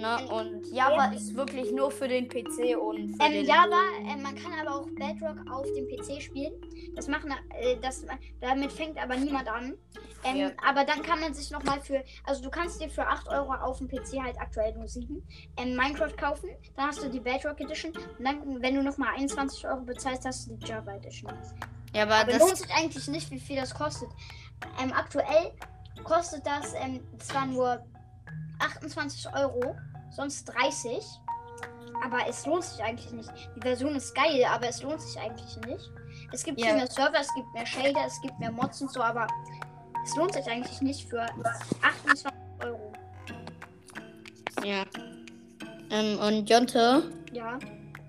Ne? 0.00 0.28
Und 0.28 0.66
Java 0.72 1.12
ist 1.12 1.34
wirklich 1.34 1.70
nur 1.72 1.90
für 1.90 2.08
den 2.08 2.26
PC 2.28 2.76
und 2.80 3.16
für 3.16 3.22
Ähm, 3.22 3.32
den 3.32 3.46
Java, 3.46 3.80
äh, 4.08 4.16
man 4.16 4.34
kann 4.34 4.52
aber 4.60 4.76
auch 4.76 4.86
Bedrock 4.86 5.38
auf 5.50 5.66
dem 5.76 5.86
PC 5.88 6.22
spielen. 6.22 6.54
Das 6.96 7.06
machen, 7.06 7.32
äh, 7.60 7.76
das, 7.80 8.04
damit 8.40 8.72
fängt 8.72 8.96
aber 9.02 9.16
niemand 9.16 9.48
an. 9.48 9.76
Ähm, 10.24 10.36
Ja. 10.36 10.50
Aber 10.66 10.84
dann 10.84 11.02
kann 11.02 11.20
man 11.20 11.34
sich 11.34 11.50
nochmal 11.50 11.80
für, 11.80 12.02
also 12.24 12.42
du 12.42 12.50
kannst 12.50 12.80
dir 12.80 12.88
für 12.88 13.06
8 13.06 13.28
Euro 13.28 13.52
auf 13.52 13.78
dem 13.78 13.88
PC 13.88 14.22
halt 14.22 14.38
aktuell 14.40 14.74
nur 14.74 14.88
7 14.88 15.22
ähm, 15.58 15.76
Minecraft 15.76 16.16
kaufen. 16.16 16.48
Dann 16.76 16.86
hast 16.88 17.02
du 17.02 17.08
die 17.10 17.20
Bedrock 17.20 17.60
Edition. 17.60 17.92
Und 18.18 18.24
dann, 18.24 18.62
wenn 18.62 18.74
du 18.74 18.82
nochmal 18.82 19.14
21 19.16 19.66
Euro 19.66 19.82
bezahlst, 19.82 20.24
hast 20.24 20.48
du 20.48 20.56
die 20.56 20.66
Java 20.66 20.94
Edition. 20.94 21.32
Ja, 21.94 22.02
aber 22.04 22.16
Aber 22.16 22.32
das 22.32 22.40
lohnt 22.40 22.56
sich 22.56 22.70
eigentlich 22.74 23.06
nicht, 23.08 23.30
wie 23.30 23.40
viel 23.40 23.56
das 23.56 23.74
kostet. 23.74 24.08
Ähm, 24.82 24.92
aktuell 24.92 25.52
kostet 26.04 26.46
das 26.46 26.72
ähm, 26.74 27.00
zwar 27.18 27.46
nur 27.46 27.84
28 28.60 29.26
Euro, 29.34 29.74
sonst 30.10 30.44
30. 30.46 31.02
Aber 32.02 32.26
es 32.28 32.46
lohnt 32.46 32.64
sich 32.64 32.82
eigentlich 32.82 33.12
nicht. 33.12 33.30
Die 33.56 33.60
Version 33.60 33.94
ist 33.94 34.14
geil, 34.14 34.42
aber 34.50 34.68
es 34.68 34.82
lohnt 34.82 35.02
sich 35.02 35.20
eigentlich 35.20 35.56
nicht. 35.66 35.90
Es 36.32 36.42
gibt 36.44 36.60
viel 36.60 36.74
mehr 36.74 36.86
Server, 36.86 37.20
es 37.20 37.32
gibt 37.34 37.52
mehr 37.52 37.66
Shader, 37.66 38.06
es 38.06 38.20
gibt 38.22 38.38
mehr 38.38 38.50
Mods 38.50 38.80
und 38.80 38.90
so, 38.90 39.02
aber 39.02 39.26
es 40.04 40.16
lohnt 40.16 40.32
sich 40.32 40.46
eigentlich 40.46 40.80
nicht 40.80 41.08
für 41.08 41.26
28 41.82 42.26
Euro. 42.64 42.92
ja. 44.64 44.84
Ähm, 45.90 46.18
und 46.20 46.48
Jonte, 46.48 47.10
Ja. 47.32 47.58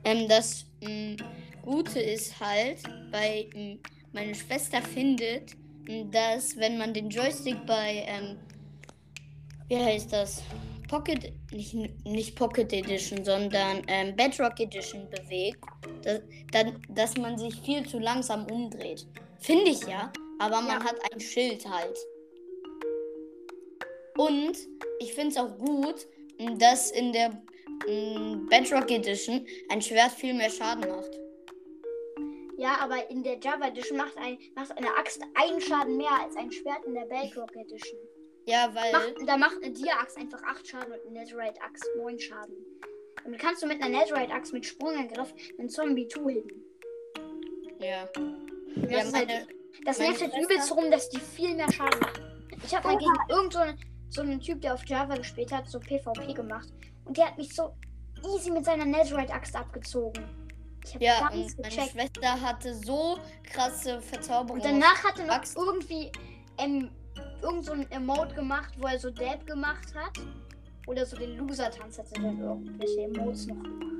ähm, 0.06 0.28
das 0.30 0.66
mh, 0.82 1.18
Gute 1.64 2.00
ist 2.00 2.40
halt, 2.40 2.78
bei 3.12 3.50
mh, 3.54 3.78
meine 4.14 4.36
Schwester 4.36 4.82
findet, 4.82 5.56
mh, 5.88 6.06
dass 6.12 6.56
wenn 6.58 6.78
man 6.78 6.94
den 6.94 7.10
Joystick 7.10 7.66
bei 7.66 8.06
ähm, 8.08 8.38
wie 9.68 9.78
heißt 9.84 10.14
das? 10.14 10.44
Pocket, 10.92 11.32
nicht, 11.54 11.74
nicht 12.06 12.36
Pocket 12.36 12.74
Edition, 12.74 13.24
sondern 13.24 13.82
ähm, 13.88 14.14
Bedrock 14.14 14.60
Edition 14.60 15.10
bewegt, 15.10 15.64
dass, 16.04 16.20
dann, 16.52 16.82
dass 16.90 17.16
man 17.16 17.38
sich 17.38 17.56
viel 17.62 17.88
zu 17.88 17.98
langsam 17.98 18.46
umdreht. 18.48 19.08
Finde 19.40 19.72
ich 19.72 19.82
ja, 19.88 20.12
aber 20.40 20.58
man 20.62 20.82
Ja. 20.82 20.84
hat 20.84 20.98
ein 21.14 21.20
Schild 21.22 21.66
halt. 21.66 21.98
Und 24.18 24.58
ich 25.00 25.14
finde 25.14 25.30
es 25.30 25.38
auch 25.38 25.58
gut, 25.58 26.08
dass 26.60 26.92
in 26.92 27.14
der 27.14 27.42
m, 27.88 28.48
Bedrock 28.50 28.92
Edition 28.92 29.46
ein 29.70 29.82
Schwert 29.82 30.12
viel 30.12 30.34
mehr 30.34 30.50
Schaden 30.50 30.90
macht. 30.90 31.18
Ja, 32.58 32.78
aber 32.82 33.10
in 33.10 33.24
der 33.24 33.40
Java 33.40 33.70
Edition 33.70 33.98
macht, 33.98 34.18
ein, 34.18 34.38
macht 34.56 34.78
eine 34.78 34.90
Axt 35.00 35.22
einen 35.36 35.62
Schaden 35.62 35.96
mehr 35.96 36.20
als 36.22 36.36
ein 36.36 36.52
Schwert 36.52 36.84
in 36.86 36.94
der 36.96 37.06
Bedrock 37.06 37.56
Edition. 37.56 37.98
Ja, 38.46 38.74
weil. 38.74 38.92
Macht, 38.92 39.14
da 39.28 39.38
macht 39.38 39.58
eine 39.64 39.72
Dia-Axt 39.72 40.18
einfach 40.18 40.42
8 40.44 40.68
Schaden 40.68 40.94
und 40.94 41.00
eine 41.02 41.20
Netherite-Axt 41.20 41.90
9 41.98 42.20
Schaden. 42.20 42.56
Damit 43.24 43.40
kannst 43.40 43.62
du 43.62 43.68
mit 43.68 43.82
einer 43.82 44.00
Netherite-Axt 44.00 44.54
mit 44.54 44.66
Sprungangriff 44.66 45.34
einen 45.60 45.70
Zombie 45.70 46.08
two-hitten. 46.08 46.64
ja. 47.80 48.08
Das, 48.76 48.90
Ja, 48.92 49.00
ist 49.00 49.14
halt, 49.16 49.28
meine, 49.28 49.48
das 49.86 50.00
meine 50.00 50.10
nervt 50.12 50.34
halt 50.34 50.44
übelst 50.44 50.72
rum, 50.76 50.90
dass 50.90 51.10
die 51.10 51.20
viel 51.20 51.56
mehr 51.56 51.72
Schaden 51.72 52.00
machen. 52.00 52.48
Ich 52.66 52.74
habe 52.76 52.88
mal 52.88 52.98
gegen 52.98 53.12
irgend 53.30 53.54
so, 53.54 53.60
eine, 53.60 53.78
so 54.10 54.22
einen 54.22 54.40
Typ, 54.40 54.62
der 54.62 54.74
auf 54.74 54.86
Java 54.86 55.16
gespielt 55.16 55.52
hat, 55.52 55.68
so 55.68 55.80
PvP 55.80 56.34
gemacht. 56.34 56.70
Und 57.06 57.18
der 57.18 57.28
hat 57.28 57.38
mich 57.38 57.54
so 57.54 57.76
easy 58.34 58.50
mit 58.50 58.66
seiner 58.66 58.86
Netherite-Axt 58.86 59.56
abgezogen. 59.56 60.24
Ich 60.86 60.96
habe 60.96 61.04
ja, 61.04 61.20
gar 61.20 61.36
nichts 61.36 61.58
meine 61.58 61.70
gecheckt. 61.70 61.92
Schwester 61.92 62.42
hatte 62.42 62.74
so 62.76 63.20
krasse 63.44 64.02
Verzauberungen. 64.02 64.66
Und 64.66 64.82
danach 64.82 65.04
hat 65.04 65.20
er 65.20 65.26
noch 65.26 65.36
Axt. 65.36 65.56
irgendwie 65.58 66.12
ähm, 66.58 66.90
irgend 67.42 67.66
so 67.66 67.74
ein 67.74 67.90
Emote 67.92 68.36
gemacht, 68.36 68.74
wo 68.80 68.88
er 68.88 69.00
so 69.00 69.10
Dab 69.10 69.46
gemacht 69.46 69.94
hat. 69.96 70.12
Oder 70.88 71.06
so 71.06 71.16
den 71.16 71.38
Loser-Tanz 71.38 72.00
hat 72.00 72.06
er 72.16 72.24
dann 72.24 72.40
irgendwelche 72.40 73.02
Emotes 73.02 73.48
noch 73.48 73.62
gemacht. 73.62 73.92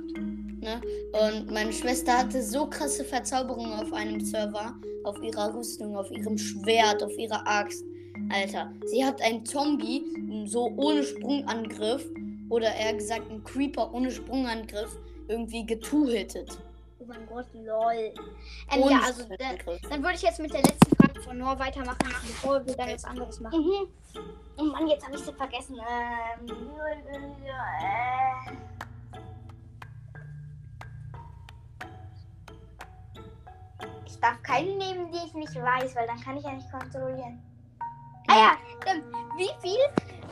Ne? 0.62 0.80
Und 1.12 1.50
meine 1.50 1.72
Schwester 1.72 2.18
hatte 2.18 2.42
so 2.42 2.66
krasse 2.66 3.04
Verzauberungen 3.04 3.72
auf 3.72 3.92
einem 3.92 4.20
Server, 4.20 4.74
auf 5.04 5.20
ihrer 5.22 5.54
Rüstung, 5.54 5.96
auf 5.96 6.10
ihrem 6.10 6.38
Schwert, 6.38 7.02
auf 7.02 7.16
ihrer 7.18 7.46
Axt. 7.46 7.84
Alter, 8.30 8.72
sie 8.86 9.04
hat 9.04 9.20
einen 9.22 9.44
Zombie 9.44 10.04
so 10.46 10.72
ohne 10.76 11.02
Sprungangriff 11.02 12.04
oder 12.48 12.72
eher 12.74 12.94
gesagt 12.94 13.28
einen 13.30 13.42
Creeper 13.42 13.92
ohne 13.92 14.10
Sprungangriff 14.10 14.96
irgendwie 15.28 15.66
getuhittet. 15.66 16.58
Oh 17.00 17.04
mein 17.06 17.26
Gott, 17.26 17.46
lol. 17.54 18.12
Ähm, 18.72 18.88
ja, 18.88 19.00
also 19.04 19.24
da, 19.24 19.34
Sprungangriff. 19.34 19.80
dann 19.90 20.02
würde 20.02 20.14
ich 20.14 20.22
jetzt 20.22 20.38
mit 20.38 20.52
der 20.52 20.62
letzten 20.62 20.96
Frage 20.96 21.01
von 21.22 21.38
Noah 21.38 21.58
weitermachen, 21.58 21.98
bevor 22.02 22.64
wir 22.66 22.76
dann 22.76 22.92
was 22.92 23.04
anderes 23.04 23.40
machen. 23.40 23.60
Mhm. 23.60 23.88
Oh 24.58 24.64
Mann, 24.64 24.86
jetzt 24.88 25.04
habe 25.04 25.16
ich 25.16 25.22
sie 25.22 25.32
vergessen. 25.32 25.76
Ähm, 25.78 26.46
äh, 26.48 27.42
Ich 34.06 34.20
darf 34.20 34.40
keine 34.42 34.70
nehmen, 34.76 35.10
die 35.10 35.18
ich 35.26 35.34
nicht 35.34 35.54
weiß, 35.54 35.96
weil 35.96 36.06
dann 36.06 36.20
kann 36.20 36.36
ich 36.36 36.44
ja 36.44 36.52
nicht 36.52 36.70
kontrollieren. 36.70 37.42
Ah 38.28 38.36
ja, 38.36 38.56
stimmt. 38.80 39.04
Wie 39.36 39.50
viel 39.60 39.80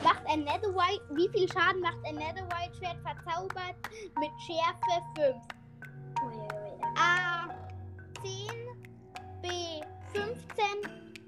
macht 0.03 0.25
ein 0.27 0.43
Netherite, 0.43 1.03
wie 1.11 1.27
viel 1.29 1.51
Schaden 1.51 1.81
macht 1.81 1.97
ein 2.05 2.15
Netherite 2.15 2.73
Schwert 2.77 2.97
verzaubert 3.01 3.75
mit 4.19 4.31
Schärfe 4.39 5.03
5? 5.17 5.35
A 6.95 7.49
10, 8.21 8.49
B 9.41 9.81
15, 10.13 10.35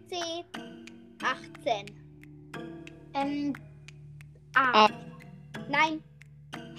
C 0.09 0.15
18. 1.23 1.85
Ähm, 3.13 3.53
A. 4.55 4.85
A. 4.85 4.89
Nein, 5.69 6.03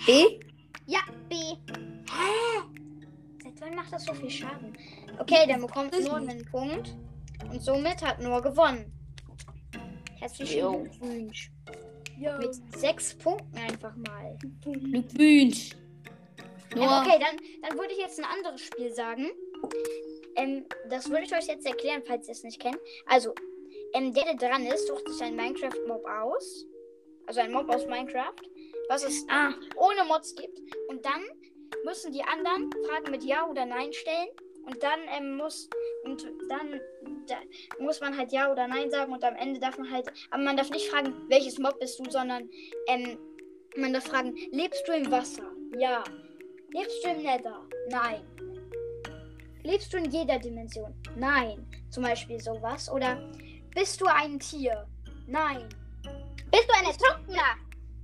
B? 0.07 0.41
ja, 0.87 1.01
B. 1.29 1.35
Hä? 1.35 2.61
Seit 3.43 3.61
wann 3.61 3.75
macht 3.75 3.93
das 3.93 4.05
so 4.05 4.15
viel 4.15 4.31
Schaden? 4.31 4.77
Okay, 5.19 5.47
dann 5.49 5.61
bekommt 5.61 5.93
nur 6.01 6.17
einen 6.17 6.45
Punkt. 6.47 6.95
Und 7.51 7.63
somit 7.63 8.03
hat 8.05 8.21
nur 8.21 8.43
gewonnen. 8.43 8.93
Herzlichen. 10.19 10.85
Glückwunsch. 10.85 11.51
Mit 12.19 12.79
sechs 12.79 13.15
Punkten 13.15 13.59
einfach 13.59 13.95
mal. 13.97 14.39
Glückwunsch. 14.63 15.73
Ähm, 16.75 16.79
Nur, 16.81 16.87
okay, 16.87 17.19
dann, 17.21 17.37
dann 17.63 17.79
würde 17.79 17.93
ich 17.93 17.99
jetzt 17.99 18.19
ein 18.19 18.25
anderes 18.25 18.63
Spiel 18.63 18.93
sagen. 18.93 19.31
Ähm, 20.37 20.65
das 20.89 21.09
würde 21.11 21.25
ich 21.25 21.35
euch 21.35 21.47
jetzt 21.47 21.67
erklären, 21.67 22.03
falls 22.07 22.29
ihr 22.29 22.33
es 22.33 22.43
nicht 22.43 22.61
kennt. 22.61 22.79
Also, 23.07 23.35
ähm, 23.95 24.13
der, 24.13 24.25
der 24.25 24.49
dran 24.49 24.67
ist, 24.67 24.87
sucht 24.89 25.09
sich 25.09 25.23
einen 25.23 25.37
Minecraft-Mob 25.37 26.05
aus. 26.07 26.67
Also 27.27 27.41
ein 27.41 27.53
Mob 27.53 27.69
aus 27.73 27.87
Minecraft, 27.87 28.35
was 28.89 29.05
es 29.05 29.25
Ah. 29.31 29.55
ohne 29.77 30.05
Mods 30.05 30.35
gibt. 30.35 30.59
Und 30.89 31.05
dann 31.05 31.23
müssen 31.85 32.13
die 32.13 32.23
anderen 32.23 32.71
Fragen 32.87 33.11
mit 33.11 33.25
Ja 33.25 33.49
oder 33.49 33.65
Nein 33.65 33.93
stellen. 33.93 34.29
Und 34.67 34.83
dann 34.83 35.01
ähm, 35.17 35.37
muss 35.37 35.69
und 36.05 36.27
dann 36.49 36.81
da, 37.27 37.37
muss 37.79 38.01
man 38.01 38.17
halt 38.17 38.33
Ja 38.33 38.51
oder 38.51 38.67
Nein 38.67 38.91
sagen 38.91 39.13
und 39.13 39.23
am 39.25 39.37
Ende 39.37 39.61
darf 39.61 39.77
man 39.79 39.91
halt, 39.91 40.11
aber 40.31 40.43
man 40.43 40.57
darf 40.57 40.71
nicht 40.71 40.89
fragen, 40.89 41.15
welches 41.29 41.59
Mob 41.59 41.79
bist 41.81 41.99
du, 41.99 42.11
sondern 42.11 42.49
ähm, 42.89 43.19
man 43.77 43.93
darf 43.93 44.05
fragen, 44.05 44.35
lebst 44.53 44.87
du 44.87 44.93
im 44.93 45.11
Wasser? 45.11 45.51
Ja. 45.79 46.03
Lebst 46.73 47.05
du 47.05 47.11
im 47.11 47.23
Nether? 47.23 47.67
Nein. 47.91 48.23
Lebst 49.65 49.93
du 49.93 49.97
in 49.97 50.11
jeder 50.11 50.39
Dimension? 50.39 50.95
Nein. 51.17 51.67
Zum 51.91 52.03
Beispiel 52.03 52.39
sowas. 52.41 52.91
Oder 52.91 53.19
bist 53.75 54.01
du 54.01 54.07
ein 54.07 54.39
Tier? 54.39 54.87
Nein. 55.27 55.69
Bist 56.51 56.69
du 56.69 56.75
ein 56.79 56.85
Ertrunkener? 56.85 57.57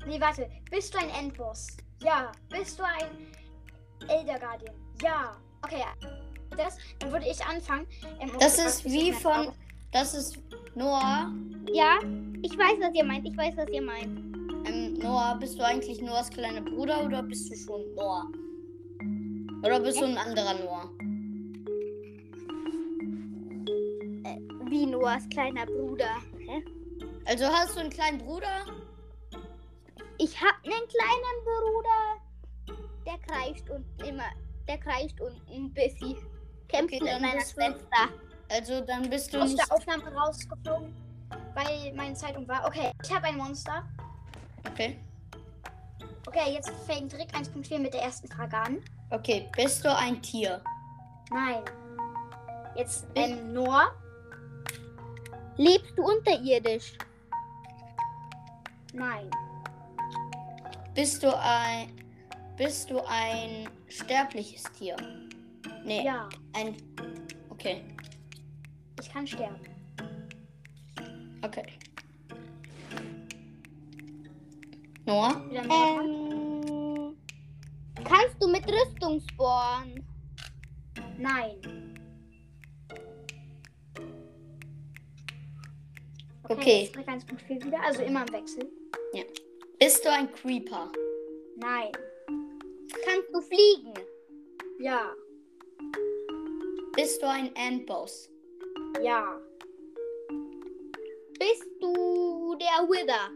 Nee, 0.06 0.20
warte. 0.20 0.48
Bist 0.70 0.94
du 0.94 0.98
ein 0.98 1.10
Endboss? 1.10 1.76
Ja. 2.02 2.32
Bist 2.48 2.78
du 2.78 2.82
ein 2.82 4.08
Elder 4.08 4.38
Guardian? 4.38 4.74
Ja. 5.02 5.36
Okay. 5.62 5.84
Das, 6.56 6.78
dann 6.98 7.12
würde 7.12 7.26
ich 7.28 7.44
anfangen. 7.44 7.86
Ähm, 8.20 8.32
das 8.40 8.58
okay, 8.58 8.66
ist 8.66 8.84
wie 8.84 9.12
von. 9.12 9.52
Das 9.92 10.14
ist 10.14 10.38
Noah. 10.74 11.30
Ja, 11.72 11.98
ich 12.42 12.56
weiß, 12.56 12.80
was 12.80 12.94
ihr 12.94 13.04
meint. 13.04 13.26
Ich 13.28 13.36
weiß, 13.36 13.56
was 13.56 13.68
ihr 13.68 13.82
meint. 13.82 14.06
Ähm, 14.66 14.94
Noah, 14.94 15.36
bist 15.38 15.58
du 15.58 15.64
eigentlich 15.64 16.00
Noahs 16.00 16.30
kleiner 16.30 16.62
Bruder 16.62 17.04
oder 17.04 17.22
bist 17.22 17.50
du 17.50 17.56
schon 17.56 17.94
Noah? 17.94 18.26
Oder 19.62 19.80
bist 19.80 20.00
du 20.00 20.06
ein 20.06 20.16
anderer 20.16 20.54
Noah? 20.54 20.90
Wie 24.70 24.86
Noahs 24.86 25.28
kleiner 25.28 25.66
Bruder. 25.66 26.14
Hä? 26.38 26.64
Also 27.26 27.46
hast 27.46 27.74
du 27.76 27.80
einen 27.80 27.90
kleinen 27.90 28.18
Bruder? 28.18 28.64
Ich 30.18 30.40
hab 30.40 30.54
einen 30.64 30.86
kleinen 30.88 31.38
Bruder. 31.44 32.78
Der 33.06 33.18
kreischt 33.26 33.68
unten 33.68 34.04
immer. 34.04 34.30
Der 34.68 34.78
kreischt 34.78 35.20
unten 35.20 35.52
ein 35.52 35.72
bisschen. 35.72 36.16
Kämpft 36.68 36.94
Okay, 36.94 37.02
mit 37.12 37.20
meiner 37.20 37.40
Schwester. 37.40 38.08
Also 38.48 38.80
dann 38.82 39.10
bist 39.10 39.34
du 39.34 39.40
aus 39.42 39.50
nicht. 39.50 39.58
der 39.58 39.74
Aufnahme 39.76 40.14
rausgeflogen, 40.14 40.94
weil 41.54 41.92
meine 41.94 42.14
Zeitung 42.14 42.46
war. 42.46 42.64
Okay, 42.66 42.92
ich 43.02 43.12
habe 43.12 43.26
ein 43.26 43.36
Monster. 43.36 43.84
Okay. 44.70 44.98
Okay, 46.26 46.52
jetzt 46.52 46.70
fängt 46.86 47.12
Rick 47.14 47.34
1.4 47.34 47.78
mit 47.78 47.92
der 47.94 48.02
ersten 48.02 48.28
Frage 48.28 48.56
an. 48.56 48.78
Okay, 49.10 49.48
bist 49.56 49.84
du 49.84 49.96
ein 49.96 50.20
Tier? 50.22 50.62
Nein. 51.32 51.62
Jetzt 52.76 53.06
ähm, 53.16 53.52
Noah. 53.52 53.90
Lebst 55.60 55.92
du 55.98 56.02
unterirdisch? 56.04 56.94
Nein. 58.94 59.30
Bist 60.94 61.22
du 61.22 61.28
ein. 61.38 61.90
Bist 62.56 62.88
du 62.88 62.98
ein 63.06 63.68
sterbliches 63.88 64.62
Tier? 64.78 64.96
Nee, 65.84 66.02
Ja, 66.02 66.30
ein. 66.54 66.76
Okay, 67.50 67.84
ich 68.98 69.12
kann 69.12 69.26
sterben. 69.26 69.60
okay. 71.42 71.66
Noah? 75.04 75.42
Ähm, 75.52 77.16
kannst 78.02 78.36
du 78.40 78.48
mit 78.48 78.64
Rüstung 78.66 79.20
spawnen? 79.30 80.06
Nein. 81.18 81.99
Okay. 86.50 86.82
jetzt 86.84 86.96
Rick 86.96 87.08
1.4 87.08 87.64
wieder, 87.64 87.80
also 87.82 88.02
immer 88.02 88.26
im 88.26 88.32
Wechsel. 88.32 88.70
Bist 89.78 90.04
du 90.04 90.10
ein 90.10 90.30
Creeper? 90.32 90.90
Nein. 91.56 91.90
Kannst 93.04 93.28
du 93.32 93.40
fliegen? 93.40 93.94
Ja. 94.78 95.14
Bist 96.94 97.22
du 97.22 97.28
ein 97.28 97.54
Endboss? 97.54 98.28
Ja. 99.02 99.40
Bist 101.38 101.66
du 101.80 102.56
der 102.56 102.86
Wither? 102.88 103.30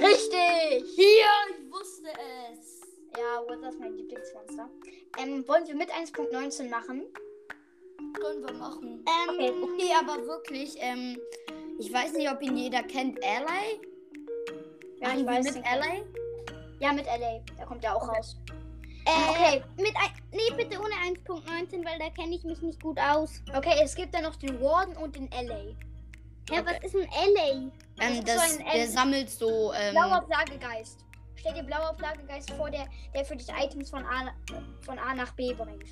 Richtig! 0.00 0.88
Hier, 0.94 1.26
ich 1.50 1.70
wusste 1.72 2.08
es. 2.52 2.80
Ja, 3.18 3.42
Wither 3.46 3.68
ist 3.68 3.78
mein 3.80 3.96
Lieblingsmonster. 3.96 4.70
Ähm, 5.18 5.46
wollen 5.46 5.66
wir 5.66 5.74
mit 5.74 5.90
1.19 5.90 6.70
machen? 6.70 7.04
Können 8.14 8.46
wir 8.46 8.54
machen. 8.54 9.04
Ähm, 9.06 9.34
Okay. 9.34 9.52
Okay, 9.62 9.90
aber 9.98 10.26
wirklich, 10.26 10.76
ähm, 10.78 11.18
ich 11.80 11.92
weiß 11.92 12.12
nicht, 12.14 12.30
ob 12.30 12.40
ihn 12.42 12.56
jeder 12.56 12.82
kennt. 12.82 13.18
Ally? 13.24 13.80
Ja, 15.00 15.14
ich 15.16 15.26
weiß. 15.26 15.44
mit 15.46 15.54
den- 15.56 15.64
Ally? 15.64 16.02
Ja, 16.80 16.92
mit 16.92 17.06
LA. 17.06 17.40
Der 17.58 17.66
kommt 17.66 17.82
ja 17.84 17.94
auch 17.94 18.08
raus. 18.08 18.36
äh, 19.06 19.30
Okay. 19.30 19.62
Mit 19.78 19.94
ein, 19.96 20.10
nee, 20.32 20.54
bitte 20.56 20.78
ohne 20.78 20.94
1.19, 21.06 21.84
weil 21.84 21.98
da 21.98 22.10
kenne 22.10 22.34
ich 22.34 22.44
mich 22.44 22.60
nicht 22.62 22.82
gut 22.82 22.98
aus. 22.98 23.42
Okay, 23.54 23.74
es 23.82 23.94
gibt 23.94 24.14
dann 24.14 24.22
noch 24.24 24.36
den 24.36 24.60
Warden 24.60 24.96
und 24.98 25.16
den 25.16 25.28
LA. 25.32 25.56
Hä, 26.50 26.60
Okay. 26.60 26.64
was 26.66 26.84
ist 26.84 26.94
ein 26.96 27.08
LA? 27.34 27.70
Ähm, 28.02 28.24
das, 28.24 28.34
so 28.56 28.58
ein, 28.62 28.64
der 28.74 28.86
sammelt 28.88 29.30
so, 29.30 29.72
ähm, 29.72 29.92
Blauer 29.94 30.22
Plagegeist. 30.26 31.04
Stell 31.36 31.54
dir 31.54 31.62
blauer 31.62 31.94
Plagegeist 31.96 32.50
vor, 32.52 32.70
der, 32.70 32.86
der 33.14 33.24
für 33.24 33.36
dich 33.36 33.48
Items 33.48 33.88
von 33.90 34.04
A, 34.04 34.32
von 34.82 34.98
A 34.98 35.14
nach 35.14 35.32
B 35.34 35.54
bringt. 35.54 35.84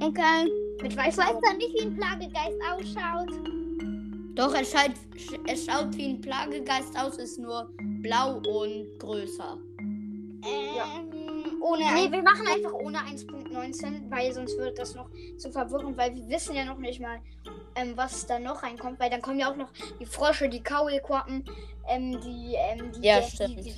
Okay. 0.00 0.50
Mit 0.80 0.92
Ich 0.92 0.96
weiß 0.98 1.14
zwar 1.16 1.54
nicht, 1.54 1.74
wie 1.74 1.82
ein 1.82 1.96
Plagegeist 1.96 2.58
ausschaut. 2.70 3.30
Doch, 4.34 4.54
er, 4.54 4.64
schaut, 4.64 4.92
er 5.46 5.56
schaut 5.56 5.96
wie 5.96 6.08
ein 6.10 6.20
Plagegeist 6.20 6.98
aus, 6.98 7.16
ist 7.18 7.38
nur 7.38 7.70
blau 8.02 8.36
und 8.36 8.98
größer. 8.98 9.58
Ähm, 10.44 11.60
ohne 11.62 11.84
Nee, 11.84 12.10
wir 12.10 12.22
machen 12.22 12.46
einfach 12.46 12.72
ohne 12.72 12.98
1.19, 12.98 14.10
weil 14.10 14.32
sonst 14.32 14.58
wird 14.58 14.78
das 14.78 14.94
noch 14.94 15.08
zu 15.38 15.50
verwirrend, 15.52 15.96
weil 15.96 16.14
wir 16.14 16.28
wissen 16.28 16.56
ja 16.56 16.64
noch 16.64 16.78
nicht 16.78 17.00
mal, 17.00 17.20
ähm, 17.76 17.92
was 17.96 18.26
da 18.26 18.38
noch 18.38 18.62
reinkommt, 18.62 18.98
weil 18.98 19.10
dann 19.10 19.22
kommen 19.22 19.38
ja 19.38 19.50
auch 19.50 19.56
noch 19.56 19.70
die 20.00 20.06
Frösche, 20.06 20.48
die 20.48 20.62
Kaulquappen, 20.62 21.44
ähm, 21.88 22.20
die, 22.20 22.54
ähm, 22.56 22.92
die, 22.92 23.06
Ja, 23.06 23.20
die, 23.20 23.30
stimmt. 23.30 23.64
Die, 23.64 23.74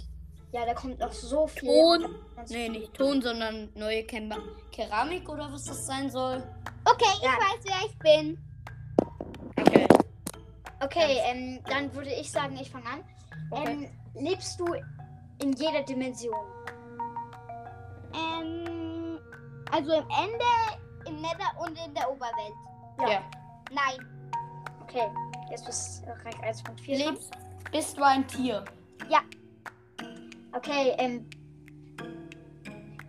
ja, 0.52 0.64
da 0.64 0.72
kommt 0.72 1.00
noch 1.00 1.12
so 1.12 1.46
viel. 1.46 1.68
Ton. 1.68 2.14
Nee, 2.48 2.68
nicht 2.68 2.94
Ton, 2.94 3.20
sondern 3.20 3.70
neue 3.74 4.04
Kem 4.04 4.32
Keramik 4.72 5.28
oder 5.28 5.52
was 5.52 5.64
das 5.64 5.84
sein 5.86 6.10
soll. 6.10 6.42
Okay, 6.84 7.04
ich 7.16 7.22
Ja. 7.22 7.30
weiß, 7.32 7.64
wer 7.64 7.88
ich 7.90 7.98
bin. 7.98 8.38
Okay. 10.80 11.18
Ähm, 11.24 11.60
dann 11.68 11.94
würde 11.94 12.12
ich 12.12 12.30
sagen, 12.30 12.56
ich 12.60 12.70
fange 12.70 12.86
an. 12.86 13.04
Okay. 13.50 13.72
Ähm, 13.72 13.90
lebst 14.22 14.58
du 14.60 14.74
in 15.42 15.52
jeder 15.52 15.82
Dimension? 15.82 16.34
Ähm, 18.14 19.18
also 19.70 19.92
im 19.92 20.08
Ende, 20.10 21.06
im 21.06 21.20
Nether 21.20 21.52
und 21.60 21.78
in 21.84 21.94
der 21.94 22.10
Oberwelt. 22.10 22.54
Ja. 23.00 23.10
Ja. 23.10 23.22
Nein. 23.70 24.06
Okay, 24.82 25.08
jetzt 25.50 25.66
bist 25.66 26.04
du 26.04 26.10
Rank 26.10 26.44
1.4. 26.44 26.62
dran. 26.64 27.14
Lebst, 27.14 27.32
bist 27.72 27.98
du 27.98 28.02
ein 28.02 28.26
Tier? 28.28 28.64
Okay, 30.56 30.94
ähm, 30.98 31.28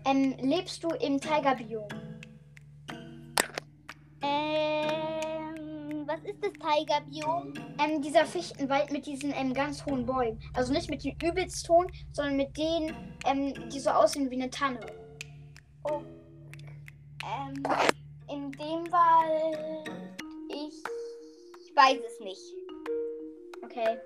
ähm, 0.04 0.36
lebst 0.42 0.84
du 0.84 0.88
im 0.90 1.22
Tigerbiom? 1.22 1.88
Ähm, 4.24 5.25
was 6.16 6.30
ist 6.30 6.44
das 6.44 6.54
Tigerbiom? 6.54 7.54
Ähm, 7.80 8.02
dieser 8.02 8.26
Fichtenwald 8.26 8.92
mit 8.92 9.06
diesen 9.06 9.34
ähm, 9.34 9.54
ganz 9.54 9.86
hohen 9.86 10.06
Bäumen. 10.06 10.40
Also 10.54 10.72
nicht 10.72 10.90
mit 10.90 11.04
den 11.04 11.16
übelst 11.24 11.68
hohen, 11.70 11.88
sondern 12.12 12.38
mit 12.38 12.56
denen, 12.58 12.96
ähm, 13.26 13.54
die 13.70 13.80
so 13.80 13.90
aussehen 13.90 14.30
wie 14.30 14.36
eine 14.36 14.50
Tanne. 14.50 14.80
Ähm, 15.90 17.64
in 18.30 18.52
dem 18.52 18.92
Wald. 18.92 19.90
Ich 20.50 21.76
weiß 21.76 22.00
es 22.08 22.20
nicht. 22.22 22.42
Okay. 23.64 23.98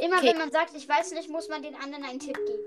Immer 0.00 0.18
Okay. 0.18 0.28
wenn 0.28 0.38
man 0.38 0.52
sagt, 0.52 0.74
ich 0.76 0.88
weiß 0.88 1.12
nicht, 1.14 1.28
muss 1.28 1.48
man 1.48 1.62
den 1.62 1.74
anderen 1.74 2.04
einen 2.04 2.20
Tipp 2.20 2.38
geben. 2.46 2.62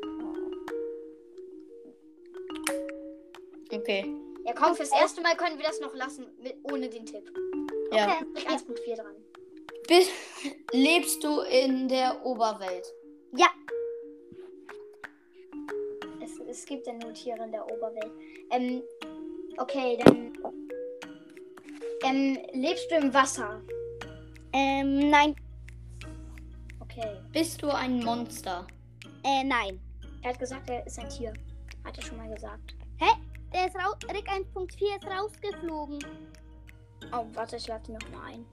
Okay. 3.71 4.13
Ja, 4.45 4.53
komm, 4.53 4.75
fürs 4.75 4.91
erste 4.91 5.21
Mal 5.21 5.35
können 5.35 5.57
wir 5.57 5.65
das 5.65 5.79
noch 5.79 5.93
lassen, 5.93 6.25
mit, 6.41 6.57
ohne 6.63 6.89
den 6.89 7.05
Tipp. 7.05 7.31
Ja. 7.91 8.19
Sprich 8.19 8.47
1.4 8.47 8.95
dran. 8.95 9.15
Bist, 9.87 10.11
lebst 10.73 11.23
du 11.23 11.41
in 11.41 11.87
der 11.87 12.25
Oberwelt? 12.25 12.85
Ja, 13.35 13.47
Es, 16.21 16.39
es 16.49 16.65
gibt 16.65 16.87
ja 16.87 16.93
nur 16.93 17.13
Tiere 17.13 17.43
in 17.43 17.51
der 17.51 17.65
Oberwelt. 17.65 18.11
Ähm, 18.51 18.81
okay, 19.57 19.97
dann. 20.03 20.33
Ähm, 22.03 22.37
lebst 22.53 22.91
du 22.91 22.95
im 22.95 23.13
Wasser? 23.13 23.61
ähm, 24.53 25.09
nein, 25.09 25.35
Okay. 26.81 27.17
Bist 27.31 27.61
du 27.61 27.69
ein 27.69 28.03
Monster? 28.03 28.65
äh, 29.23 29.43
nein. 29.43 29.79
Er 30.23 30.31
hat 30.31 30.39
gesagt, 30.39 30.69
er 30.69 30.85
ist 30.87 30.97
ein 30.99 31.09
Tier. 31.09 31.31
Hat 31.83 31.95
er 31.97 32.03
schon 32.03 32.17
mal 32.17 32.27
gesagt. 32.33 32.75
Der 33.53 33.67
ist 33.67 33.75
raus, 33.75 33.95
Rick 34.13 34.27
1.4 34.29 34.97
ist 34.97 35.07
rausgeflogen. 35.07 35.99
Oh, 37.11 37.25
warte, 37.33 37.55
ich 37.55 37.67
lade 37.67 37.91
ihn 37.91 37.97
noch 37.97 38.09
mal 38.11 38.25
ein. 38.31 38.45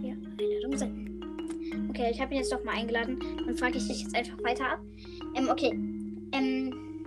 Hier, 0.00 0.12
Einladung 0.12 0.76
senden. 0.76 1.88
Okay, 1.90 2.10
ich 2.10 2.20
habe 2.20 2.34
ihn 2.34 2.38
jetzt 2.40 2.52
doch 2.52 2.62
mal 2.64 2.76
eingeladen. 2.76 3.18
Dann 3.44 3.56
frage 3.56 3.78
ich 3.78 3.88
dich 3.88 4.02
jetzt 4.02 4.14
einfach 4.14 4.38
weiter 4.42 4.72
ab. 4.72 4.80
Ähm, 5.34 5.48
okay. 5.48 5.70
Ähm. 6.32 7.04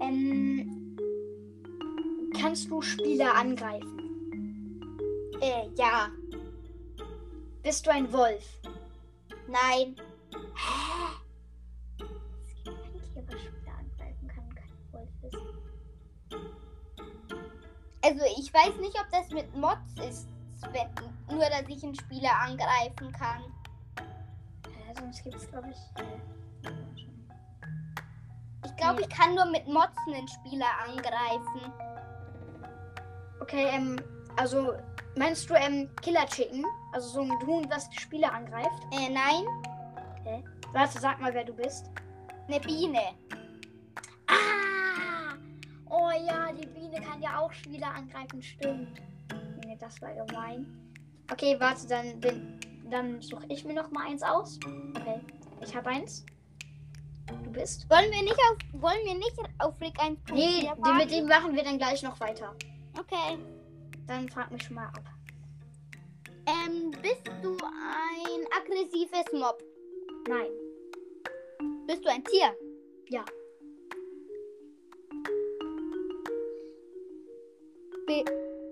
Ähm. 0.00 0.96
Kannst 2.40 2.70
du 2.70 2.80
Spieler 2.82 3.34
angreifen? 3.34 3.98
Äh, 5.40 5.68
ja, 5.76 6.10
Bist 7.62 7.86
du 7.86 7.90
ein 7.92 8.12
Wolf? 8.12 8.44
nein. 9.46 9.94
Es 10.30 10.87
Also 18.08 18.24
ich 18.38 18.52
weiß 18.54 18.76
nicht, 18.80 18.98
ob 18.98 19.06
das 19.10 19.28
mit 19.30 19.54
Mods 19.54 19.94
ist, 20.08 20.28
wenn, 20.72 20.88
nur 21.36 21.44
dass 21.44 21.68
ich 21.68 21.82
einen 21.84 21.94
Spieler 21.94 22.30
angreifen 22.40 23.12
kann. 23.12 23.42
Äh, 24.64 24.94
sonst 24.98 25.22
gibt 25.22 25.36
es, 25.36 25.50
glaube 25.50 25.68
ich. 25.70 26.02
Äh, 26.02 26.72
Ich 28.64 28.76
glaube, 28.76 29.00
ich 29.02 29.08
kann 29.08 29.34
nur 29.34 29.44
mit 29.46 29.66
Mods 29.66 29.96
einen 30.06 30.26
Spieler 30.28 30.66
angreifen. 30.86 31.72
Okay, 33.40 33.66
ähm, 33.72 33.96
also 34.36 34.74
meinst 35.16 35.50
du 35.50 35.54
ähm, 35.54 35.90
Killer 36.00 36.26
Chicken? 36.26 36.64
Also 36.92 37.08
so 37.08 37.20
ein 37.22 37.46
Huhn, 37.46 37.66
was 37.70 37.90
die 37.90 37.98
Spieler 37.98 38.32
angreift? 38.32 38.82
Äh, 38.92 39.08
nein, 39.10 39.44
Warte, 40.72 40.98
sag 41.00 41.20
mal, 41.20 41.32
wer 41.34 41.44
du 41.44 41.52
bist. 41.54 41.90
eine 42.46 42.60
Biene. 42.60 43.00
Ah! 44.28 44.57
Oh 46.08 46.26
ja, 46.26 46.50
die 46.52 46.66
Biene 46.66 47.00
kann 47.00 47.20
ja 47.20 47.38
auch 47.38 47.52
Spieler 47.52 47.94
angreifen, 47.94 48.42
stimmt. 48.42 49.00
Nee, 49.64 49.76
das 49.78 50.00
war 50.00 50.14
gemein. 50.14 50.66
Okay, 51.30 51.56
warte, 51.58 51.86
dann 51.86 52.18
bin, 52.18 52.58
dann 52.90 53.20
suche 53.20 53.44
ich 53.48 53.64
mir 53.64 53.74
noch 53.74 53.90
mal 53.90 54.06
eins 54.06 54.22
aus. 54.22 54.58
Okay, 54.96 55.20
ich 55.60 55.76
habe 55.76 55.90
eins. 55.90 56.24
Du 57.44 57.50
bist? 57.50 57.88
Wollen 57.90 58.10
wir 58.10 58.22
nicht 58.22 58.38
auf, 58.50 58.56
wollen 58.80 59.04
wir 59.04 59.14
nicht 59.14 59.36
auf 59.58 59.78
Rick 59.82 60.00
1.4 60.00 60.32
Nee, 60.32 60.70
den, 60.82 60.96
mit 60.96 61.10
dem 61.10 61.26
machen 61.26 61.54
wir 61.54 61.62
dann 61.62 61.76
gleich 61.76 62.02
noch 62.02 62.18
weiter. 62.20 62.54
Okay. 62.98 63.38
Dann 64.06 64.28
frag 64.30 64.50
mich 64.50 64.62
schon 64.62 64.76
mal 64.76 64.86
ab. 64.86 65.04
Ähm, 66.46 66.90
bist 67.02 67.28
du 67.42 67.54
ein 67.58 68.46
aggressives 68.56 69.30
Mob? 69.34 69.62
Nein. 70.26 70.48
Bist 71.86 72.02
du 72.02 72.08
ein 72.08 72.24
Tier? 72.24 72.54
Ja. 73.10 73.22
Be 78.08 78.24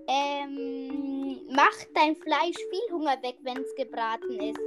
ähm, 0.07 1.39
macht 1.53 1.87
dein 1.93 2.15
Fleisch 2.15 2.55
viel 2.57 2.91
Hunger 2.91 3.21
weg, 3.21 3.37
wenn 3.43 3.57
es 3.57 3.75
gebraten 3.75 4.39
ist? 4.39 4.59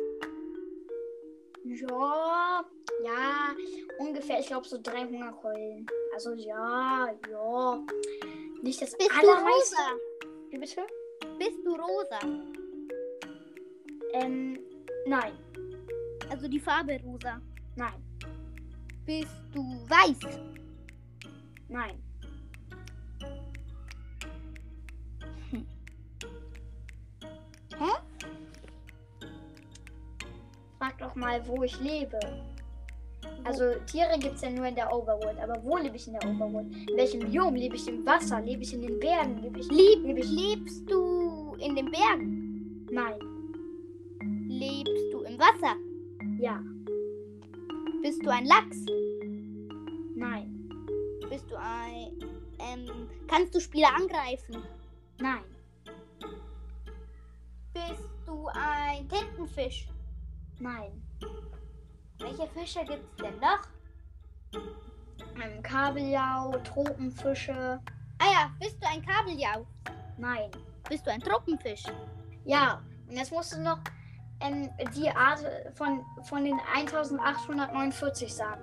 Ja, 1.64 2.64
ja, 3.04 3.54
ungefähr, 3.98 4.38
ich 4.40 4.46
glaube 4.46 4.66
so 4.66 4.78
drei 4.80 5.04
Hungerkeulen. 5.04 5.86
Also 6.14 6.34
ja, 6.34 7.10
ja. 7.30 7.84
Nicht 8.62 8.80
das 8.80 8.96
Bist 8.96 9.10
du 9.10 9.18
allermeiste. 9.18 9.76
rosa? 9.76 9.96
Wie 10.50 10.58
bitte? 10.58 10.86
Bist 11.38 11.58
du 11.64 11.74
rosa? 11.74 12.18
Ähm, 14.12 14.58
nein, 15.06 15.32
Also 16.30 16.46
die 16.48 16.60
Farbe 16.60 17.00
rosa. 17.04 17.40
nein, 17.76 18.02
Bist 19.04 19.30
du 19.52 19.60
weiß? 19.88 20.38
nein. 21.68 22.02
Doch 31.10 31.16
mal, 31.16 31.44
wo 31.48 31.64
ich 31.64 31.80
lebe. 31.80 32.20
Also 33.42 33.64
Tiere 33.86 34.16
gibt 34.20 34.36
es 34.36 34.42
ja 34.42 34.50
nur 34.50 34.66
in 34.66 34.76
der 34.76 34.92
Overworld, 34.92 35.40
aber 35.40 35.60
wo 35.64 35.76
lebe 35.76 35.96
ich 35.96 36.06
in 36.06 36.12
der 36.12 36.24
Overworld? 36.30 36.68
In 36.88 36.96
welchem 36.96 37.28
Biom? 37.28 37.56
Lebe 37.56 37.74
ich 37.74 37.88
im 37.88 38.06
Wasser? 38.06 38.40
Lebe 38.40 38.62
ich 38.62 38.72
in 38.72 38.82
den 38.82 39.00
Bergen? 39.00 39.42
Lebe 39.42 39.58
ich... 39.58 39.68
Lieb, 39.70 40.04
lebe 40.04 40.20
ich... 40.20 40.30
lebst 40.30 40.88
du 40.88 41.56
in 41.58 41.74
den 41.74 41.90
Bergen? 41.90 42.86
Nein, 42.92 43.18
Lebst 44.48 45.12
du 45.12 45.22
im 45.22 45.36
Wasser? 45.38 45.74
ja, 46.38 46.62
Bist 48.02 48.24
du 48.24 48.30
ein 48.30 48.46
Lachs? 48.46 48.78
nein, 50.14 50.70
Bist 51.28 51.50
du 51.50 51.56
ein. 51.58 52.12
Ähm, 52.60 53.08
kannst 53.26 53.52
du 53.54 53.60
Spieler 53.60 53.88
angreifen? 53.96 54.62
nein, 55.18 55.42
Bist 57.74 58.08
du 58.26 58.46
ein 58.52 59.08
Tintenfisch? 59.08 59.88
Nein. 60.60 61.02
Welche 62.18 62.46
Fische 62.48 62.84
gibt's 62.84 63.16
denn 63.16 63.38
noch? 63.40 63.60
Ähm, 65.42 65.62
Kabeljau, 65.62 66.52
Tropenfische, 66.64 67.80
Ah 68.18 68.26
ja, 68.32 68.50
bist 68.60 68.76
du 68.82 68.86
ein 68.88 69.04
Kabeljau? 69.04 69.66
nein. 70.18 70.50
Bist 70.88 71.06
du 71.06 71.10
ein 71.10 71.20
Tropenfisch? 71.20 71.84
Ja, 72.44 72.82
und 73.08 73.16
jetzt 73.16 73.32
musst 73.32 73.54
du 73.54 73.60
noch 73.60 73.78
ähm, 74.40 74.68
die 74.94 75.08
Art 75.10 75.40
von, 75.74 76.04
von 76.24 76.44
den 76.44 76.58
1849 76.74 78.34
sagen. 78.34 78.60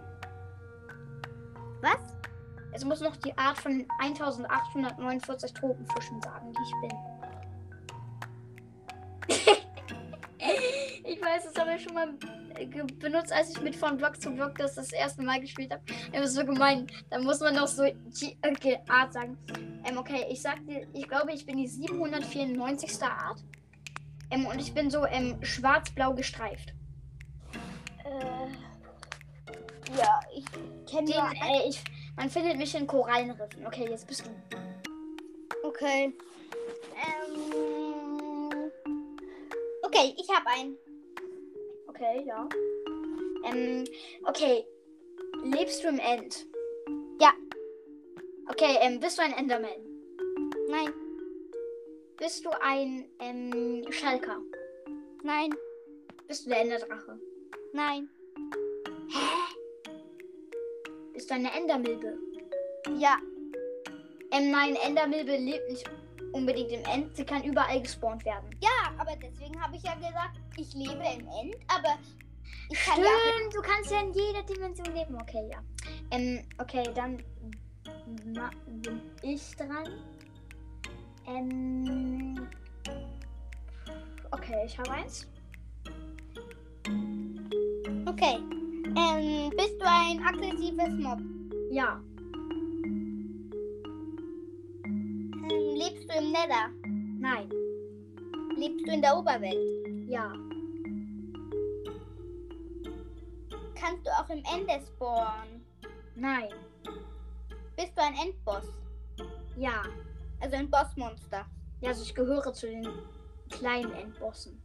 Was? 1.81 2.15
Jetzt 2.73 2.85
musst 2.85 3.01
du 3.01 3.05
noch 3.05 3.15
die 3.17 3.35
Art 3.37 3.57
von 3.57 3.71
den 3.79 3.87
1849 3.99 5.53
Tropenfischen 5.53 6.21
sagen, 6.21 6.53
die 6.53 6.61
ich 6.63 6.73
bin. 9.29 9.56
ich 11.27 11.33
weiß, 11.33 11.51
das 11.51 11.61
habe 11.61 11.75
ich 11.75 11.83
schon 11.83 11.93
mal 11.93 12.13
äh, 12.55 12.65
benutzt, 12.65 13.31
als 13.31 13.49
ich 13.49 13.61
mit 13.61 13.75
von 13.75 13.97
Block 13.97 14.19
zu 14.21 14.31
Block 14.31 14.55
das 14.57 14.75
das 14.75 14.91
erste 14.91 15.23
Mal 15.23 15.39
gespielt 15.41 15.71
habe. 15.71 15.83
Das 16.11 16.29
ist 16.29 16.35
so 16.35 16.45
gemein. 16.45 16.87
Da 17.09 17.19
muss 17.19 17.39
man 17.39 17.55
noch 17.55 17.67
so 17.67 17.83
die 17.83 18.37
okay, 18.45 18.79
Art 18.87 19.13
sagen. 19.13 19.37
Ähm, 19.85 19.97
okay, 19.97 20.25
ich 20.29 20.41
sag 20.41 20.65
dir, 20.65 20.87
ich 20.93 21.07
glaube, 21.07 21.33
ich 21.33 21.45
bin 21.45 21.57
die 21.57 21.67
794. 21.67 23.01
Art. 23.03 23.43
Ähm, 24.29 24.45
und 24.45 24.59
ich 24.59 24.73
bin 24.73 24.89
so 24.89 25.05
ähm, 25.05 25.37
schwarz-blau 25.41 26.13
gestreift. 26.13 26.73
Äh, 28.03 28.47
ja, 29.97 30.19
ich 30.35 30.45
kenne 30.89 31.11
Den, 31.11 31.15
äh, 31.15 31.67
ich, 31.67 31.83
man 32.15 32.29
findet 32.29 32.57
mich 32.57 32.75
in 32.75 32.87
Korallenriffen. 32.87 33.65
Okay, 33.65 33.87
jetzt 33.89 34.07
bist 34.07 34.25
du. 34.25 34.29
Okay. 35.63 36.13
Ähm, 36.95 38.71
okay, 39.83 40.15
ich 40.17 40.29
habe 40.29 40.45
einen. 40.49 40.86
Okay, 41.87 42.23
ja. 42.25 42.47
Ähm, 43.45 43.83
okay. 44.25 44.65
Lebst 45.43 45.83
du 45.83 45.87
im 45.89 45.99
End? 45.99 46.45
Ja. 47.19 47.31
Okay, 48.49 48.77
ähm, 48.81 48.99
bist 48.99 49.17
du 49.17 49.23
ein 49.23 49.33
Enderman? 49.33 49.71
Nein, 50.69 50.93
Bist 52.17 52.43
du 52.45 52.49
ein 52.61 53.05
ähm, 53.19 53.85
Schalker? 53.91 54.41
nein, 55.23 55.53
Bist 56.27 56.45
du 56.45 56.49
der 56.49 56.61
Enderdrache? 56.61 57.19
nein. 57.73 58.09
Bist 61.13 61.29
du 61.29 61.35
eine 61.35 61.51
Endermilbe? 61.53 62.17
Ja, 62.97 63.17
Ähm, 64.31 64.51
nein, 64.51 64.75
Endermilbe 64.75 65.37
lebt 65.37 65.69
nicht 65.69 65.89
unbedingt 66.37 66.71
im 66.71 66.83
End. 66.85 67.15
Sie 67.15 67.25
kann 67.25 67.43
überall 67.43 67.81
gespawnt 67.81 68.23
werden. 68.25 68.49
ja, 68.61 68.91
aber 68.97 69.15
deswegen 69.15 69.59
habe 69.61 69.75
ich 69.75 69.83
ja 69.83 69.95
gesagt, 69.95 70.39
ich 70.57 70.73
lebe 70.73 70.93
im 70.93 71.27
End, 71.27 71.55
aber 71.67 71.97
ich 72.69 72.79
kann 72.85 72.99
ja. 72.99 73.05
Stimmt, 73.05 73.53
du 73.55 73.61
kannst 73.61 73.91
ja 73.91 73.99
in 74.01 74.13
jeder 74.13 74.43
Dimension 74.43 74.95
leben. 74.95 75.15
Okay, 75.21 75.49
ja. 75.51 75.59
Ähm, 76.11 76.43
okay, 76.57 76.83
dann 76.95 77.21
ma- 78.33 78.51
bin 78.67 79.01
ich 79.21 79.55
dran. 79.55 79.87
Ähm, 81.27 82.47
okay, 84.31 84.63
ich 84.65 84.77
habe 84.77 84.91
eins. 84.91 85.27
Okay. 88.05 88.37
Ähm, 88.95 89.49
bist 89.51 89.75
du 89.79 89.85
ein 89.85 90.21
aggressives 90.25 90.89
Mob? 90.99 91.19
Ja, 91.71 92.01
im 96.27 96.31
Nether? 96.33 96.69
nein, 97.19 97.49
Lebst 98.57 98.85
du 98.87 98.91
in 98.91 99.01
der 99.01 99.15
Oberwelt? 99.17 99.57
ja, 100.09 100.31
Kannst 103.75 104.05
du 104.05 104.09
auch 104.11 104.29
im 104.29 104.43
Ende 104.53 104.83
spawnen? 104.85 105.63
nein, 106.15 106.49
Bist 107.75 107.91
du 107.95 108.01
ein 108.01 108.15
Endboss? 108.15 108.65
ja. 109.55 109.83
Also 110.39 110.55
ein 110.55 110.69
Bossmonster? 110.69 111.45
Ja, 111.81 111.89
also 111.89 112.03
ich 112.03 112.13
gehöre 112.13 112.53
zu 112.53 112.67
den 112.67 112.87
kleinen 113.49 113.91
Endbossen. 113.93 114.61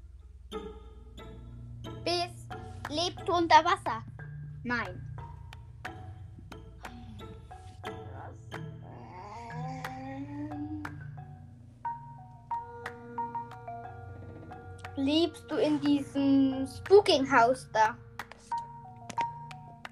Bist, 2.05 2.47
lebst 2.91 3.27
du 3.27 3.33
unter 3.33 3.65
Wasser? 3.65 4.03
Nein, 4.65 5.01
Lebst 15.03 15.51
du 15.51 15.57
in 15.57 15.81
diesem 15.81 16.67
Spooking-Haus 16.67 17.69
da? 17.73 17.97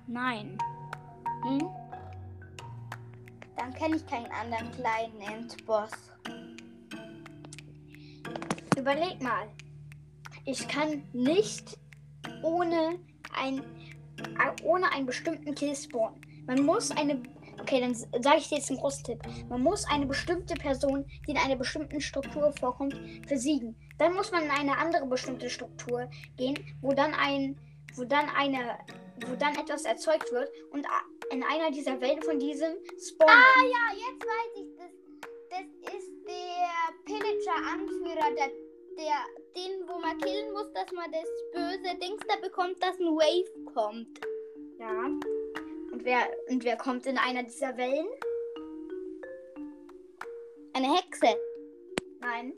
nein, 0.06 0.56
Hm? 1.42 1.68
Dann 3.56 3.74
kenne 3.74 3.96
ich 3.96 4.06
keinen 4.06 4.30
anderen 4.30 4.70
kleinen 4.70 5.20
Endboss. 5.20 5.90
Überleg 8.78 9.20
mal. 9.20 9.48
Ich 10.44 10.68
kann 10.68 11.02
nicht 11.12 11.76
ohne 12.42 12.98
ein 13.36 13.58
äh, 13.58 14.62
ohne 14.62 14.92
einen 14.92 15.06
bestimmten 15.06 15.54
Kill 15.54 15.74
spawnen. 15.74 16.20
Man 16.46 16.64
muss 16.64 16.90
eine 16.92 17.20
Okay, 17.60 17.80
dann 17.80 17.94
sage 17.94 18.38
ich 18.38 18.48
dir 18.48 18.56
jetzt 18.56 18.70
einen 18.70 18.80
großen 18.80 19.04
Tipp. 19.04 19.20
Man 19.48 19.62
muss 19.62 19.84
eine 19.88 20.06
bestimmte 20.06 20.54
Person, 20.54 21.04
die 21.26 21.32
in 21.32 21.36
einer 21.36 21.56
bestimmten 21.56 22.00
Struktur 22.00 22.52
vorkommt, 22.58 22.96
besiegen. 23.28 23.76
Dann 23.98 24.14
muss 24.14 24.32
man 24.32 24.44
in 24.44 24.50
eine 24.50 24.78
andere 24.78 25.06
bestimmte 25.06 25.50
Struktur 25.50 26.08
gehen, 26.36 26.58
wo 26.80 26.92
dann 26.92 27.12
ein, 27.14 27.58
wo 27.94 28.04
dann 28.04 28.28
eine, 28.30 28.78
wo 29.26 29.36
dann 29.36 29.56
etwas 29.56 29.84
erzeugt 29.84 30.32
wird 30.32 30.48
und 30.72 30.86
in 31.30 31.42
einer 31.42 31.70
dieser 31.70 32.00
Welten 32.00 32.22
von 32.22 32.38
diesem 32.38 32.72
spawnen. 32.98 33.34
Ah 33.34 33.64
ja, 33.64 33.96
jetzt 33.96 34.24
weiß 34.24 34.62
ich 34.62 34.76
das. 34.76 34.90
Das 35.50 35.94
ist 35.94 36.10
der 36.26 36.94
Pillager-Anführer, 37.04 38.34
der, 38.36 38.50
der, 38.96 39.24
den, 39.56 39.88
wo 39.88 39.98
man 39.98 40.16
killen 40.18 40.52
muss, 40.52 40.72
dass 40.72 40.90
man 40.92 41.10
das 41.10 41.28
böse 41.52 41.98
Dings 41.98 42.22
da 42.28 42.36
bekommt, 42.40 42.82
dass 42.82 42.98
ein 42.98 43.06
Wave 43.06 43.72
kommt. 43.74 44.20
Ja. 44.78 45.39
Und 46.00 46.06
wer, 46.06 46.28
und 46.48 46.64
wer 46.64 46.78
kommt 46.78 47.04
in 47.04 47.18
einer 47.18 47.42
dieser 47.42 47.76
Wellen? 47.76 48.06
Eine 50.72 50.96
Hexe. 50.96 51.36
Nein. 52.22 52.54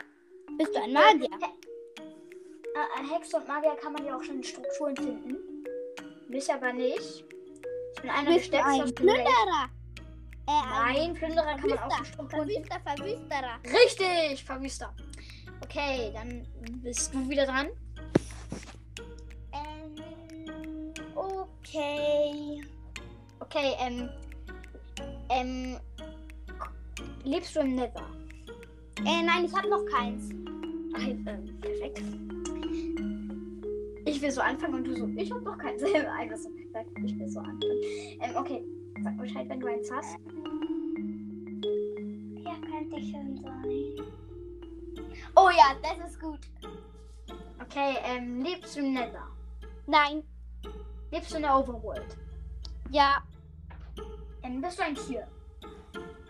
Bist 0.59 0.73
du 0.73 0.81
ein 0.81 0.93
Magier? 0.93 1.27
Äh, 1.33 3.03
äh, 3.03 3.13
Hexe 3.13 3.39
und 3.39 3.49
Magier 3.49 3.75
kann 3.83 3.95
man 3.95 4.07
ja 4.07 4.17
auch 4.17 4.23
schon 4.23 4.37
in 4.37 4.45
Strukturen 4.45 4.97
finden. 4.97 5.65
Mich 6.29 6.53
aber 6.55 6.73
nicht. 6.73 7.25
Ich 7.97 8.01
bin 8.01 8.11
einer 8.11 8.29
der 8.29 8.35
Bist 8.37 8.47
stärksten 8.47 8.81
ein 8.81 8.87
der. 8.87 8.95
Plünderer? 8.95 9.71
Äh, 10.47 10.51
ein 10.53 10.95
Nein, 10.95 11.15
Plünderer 11.15 11.57
kann 11.57 11.69
man 11.69 11.79
auch 11.81 11.99
in. 11.99 12.05
Strukturen 12.05 12.49
finden. 12.49 12.69
Verwüster, 12.69 12.97
Verwüsterer. 12.97 13.61
Richtig, 13.65 14.45
Verwüster. 14.45 14.97
Okay, 15.65 16.13
dann 16.15 16.47
bist 16.81 17.13
du 17.13 17.29
wieder 17.29 17.47
dran. 17.47 17.71
Ähm, 19.53 20.95
okay. 21.17 22.63
Okay, 23.43 23.75
ähm. 23.81 24.09
Ähm. 25.29 25.79
Lebst 27.25 27.57
du 27.57 27.61
im 27.61 27.75
Nether? 27.75 28.07
Äh, 29.01 29.23
nein, 29.23 29.45
ich 29.47 29.53
habe 29.53 29.69
noch 29.69 29.85
keins. 29.87 30.31
Ach, 30.95 31.03
ähm, 31.03 31.59
perfekt. 31.61 32.03
Ich 34.05 34.23
will 34.23 34.31
so 34.31 34.41
anfangen 34.41 34.75
und 34.75 34.85
du 34.85 34.95
so, 34.95 35.09
ich 35.17 35.33
hab. 35.33 35.47
Einfach 35.59 36.37
so, 36.37 36.51
perfekt, 36.51 36.99
ich 37.05 37.19
will 37.19 37.29
so 37.29 37.41
anfangen. 37.41 37.83
Ähm, 38.21 38.37
okay, 38.37 38.65
sag 39.03 39.19
Bescheid, 39.19 39.49
wenn 39.49 39.61
du 39.61 39.67
eins 39.67 39.91
hast. 39.91 40.17
Ja, 42.45 42.55
könnte 42.71 43.01
schon 43.01 43.43
sein. 43.43 44.07
Oh 45.35 45.51
ja, 45.51 45.75
das 45.83 46.11
ist 46.11 46.21
gut. 46.21 46.41
Okay, 47.61 47.97
ähm, 48.05 48.43
lebst 48.43 48.77
du 48.77 48.81
im 48.81 48.93
Nether? 48.93 49.27
Nein. 49.87 50.23
Lebst 51.11 51.33
du 51.33 51.37
in 51.37 51.43
der 51.43 51.59
Overworld? 51.59 52.17
Ja. 52.91 53.23
Ähm, 54.43 54.61
bist 54.61 54.79
du 54.79 54.83
ein 54.83 54.95
Tier? 54.95 55.27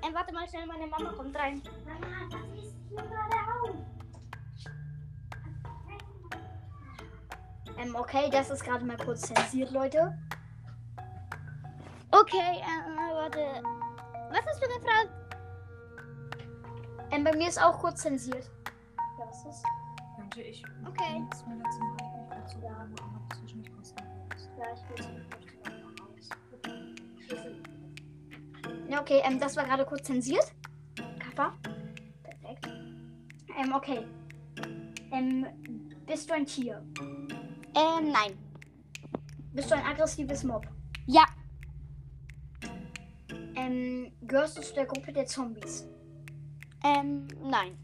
Ähm, 0.04 0.14
warte 0.14 0.34
mal 0.34 0.48
schnell, 0.48 0.66
meine 0.66 0.86
Mama 0.86 1.12
kommt 1.12 1.36
rein. 1.36 1.62
Mama, 1.84 2.28
das 2.30 2.62
ist 2.62 2.74
hier 2.88 2.96
gerade 2.96 3.36
auf. 3.62 3.76
Ähm, 7.78 7.96
okay, 7.96 8.28
das 8.30 8.50
ist 8.50 8.64
gerade 8.64 8.84
mal 8.84 8.96
kurz 8.98 9.22
zensiert, 9.22 9.70
Leute. 9.70 10.16
Okay, 12.10 12.60
äh, 12.60 13.14
warte. 13.14 13.62
Was 14.30 14.46
hast 14.46 14.62
du 14.62 14.68
gefragt? 14.68 15.10
Ähm, 17.10 17.24
bei 17.24 17.34
mir 17.34 17.48
ist 17.48 17.62
auch 17.62 17.78
kurz 17.78 18.02
zensiert. 18.02 18.50
Ja, 19.18 19.26
was 19.26 19.44
ist? 19.46 19.64
Könnte 20.16 20.42
ich. 20.42 20.62
Okay. 20.86 21.24
Das 21.30 21.46
mir 21.46 21.56
letzten 21.56 21.92
Ja, 28.92 29.00
okay, 29.00 29.22
ähm, 29.24 29.40
das 29.40 29.56
war 29.56 29.64
gerade 29.64 29.86
kurz 29.86 30.06
zensiert. 30.06 30.52
Kappa. 31.18 31.54
Perfekt. 32.22 32.68
Ähm, 33.58 33.72
okay. 33.72 34.06
Ähm, 35.10 35.46
bist 36.06 36.28
du 36.28 36.34
ein 36.34 36.44
Tier? 36.44 36.84
Ähm, 37.74 38.12
nein. 38.12 38.36
Bist 39.54 39.70
du 39.70 39.76
ein 39.76 39.86
aggressives 39.86 40.44
Mob? 40.44 40.66
Ja. 41.06 41.24
Ähm, 43.56 44.12
gehörst 44.26 44.58
du 44.58 44.60
zu 44.60 44.74
der 44.74 44.84
Gruppe 44.84 45.10
der 45.10 45.24
Zombies? 45.24 45.88
Ähm, 46.84 47.26
nein. 47.42 47.78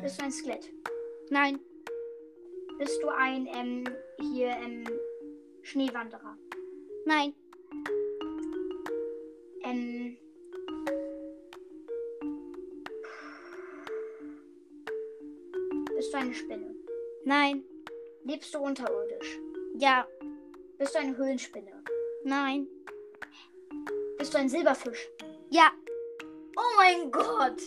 Bist 0.00 0.20
du 0.20 0.26
ein 0.26 0.30
Skelett? 0.30 0.70
Nein. 1.30 1.58
Bist 2.78 3.02
du 3.02 3.08
ein, 3.08 3.48
ähm, 3.48 3.84
hier, 4.20 4.50
ähm, 4.50 4.84
Schneewanderer? 5.64 6.36
Nein. 7.04 7.34
Ähm. 9.64 10.16
Bist 15.96 16.12
du 16.12 16.18
eine 16.18 16.34
Spinne? 16.34 16.74
Nein. 17.24 17.64
Lebst 18.24 18.54
du 18.54 18.58
unterirdisch? 18.58 19.38
Ja. 19.78 20.06
Bist 20.78 20.94
du 20.94 21.00
eine 21.00 21.16
Höhlenspinne? 21.16 21.82
Nein. 22.24 22.66
Bist 24.18 24.34
du 24.34 24.38
ein 24.38 24.48
Silberfisch? 24.48 25.08
Ja. 25.50 25.70
Oh 26.56 26.76
mein 26.76 27.10
Gott! 27.10 27.60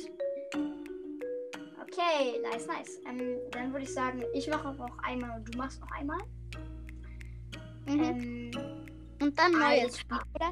Okay, 1.81 2.39
nice, 2.41 2.67
nice. 2.67 3.01
Ähm, 3.07 3.37
dann 3.51 3.71
würde 3.73 3.83
ich 3.83 3.93
sagen, 3.93 4.23
ich 4.33 4.47
mache 4.47 4.73
noch 4.75 4.97
einmal 4.99 5.37
und 5.37 5.53
du 5.53 5.57
machst 5.57 5.81
noch 5.81 5.91
einmal. 5.91 6.19
Mhm. 7.87 8.03
Ähm, 8.03 8.51
Und 9.21 9.37
dann 9.37 9.51
neues 9.51 9.61
Alter. 9.63 9.97
Spiel, 9.97 10.17
oder? 10.35 10.51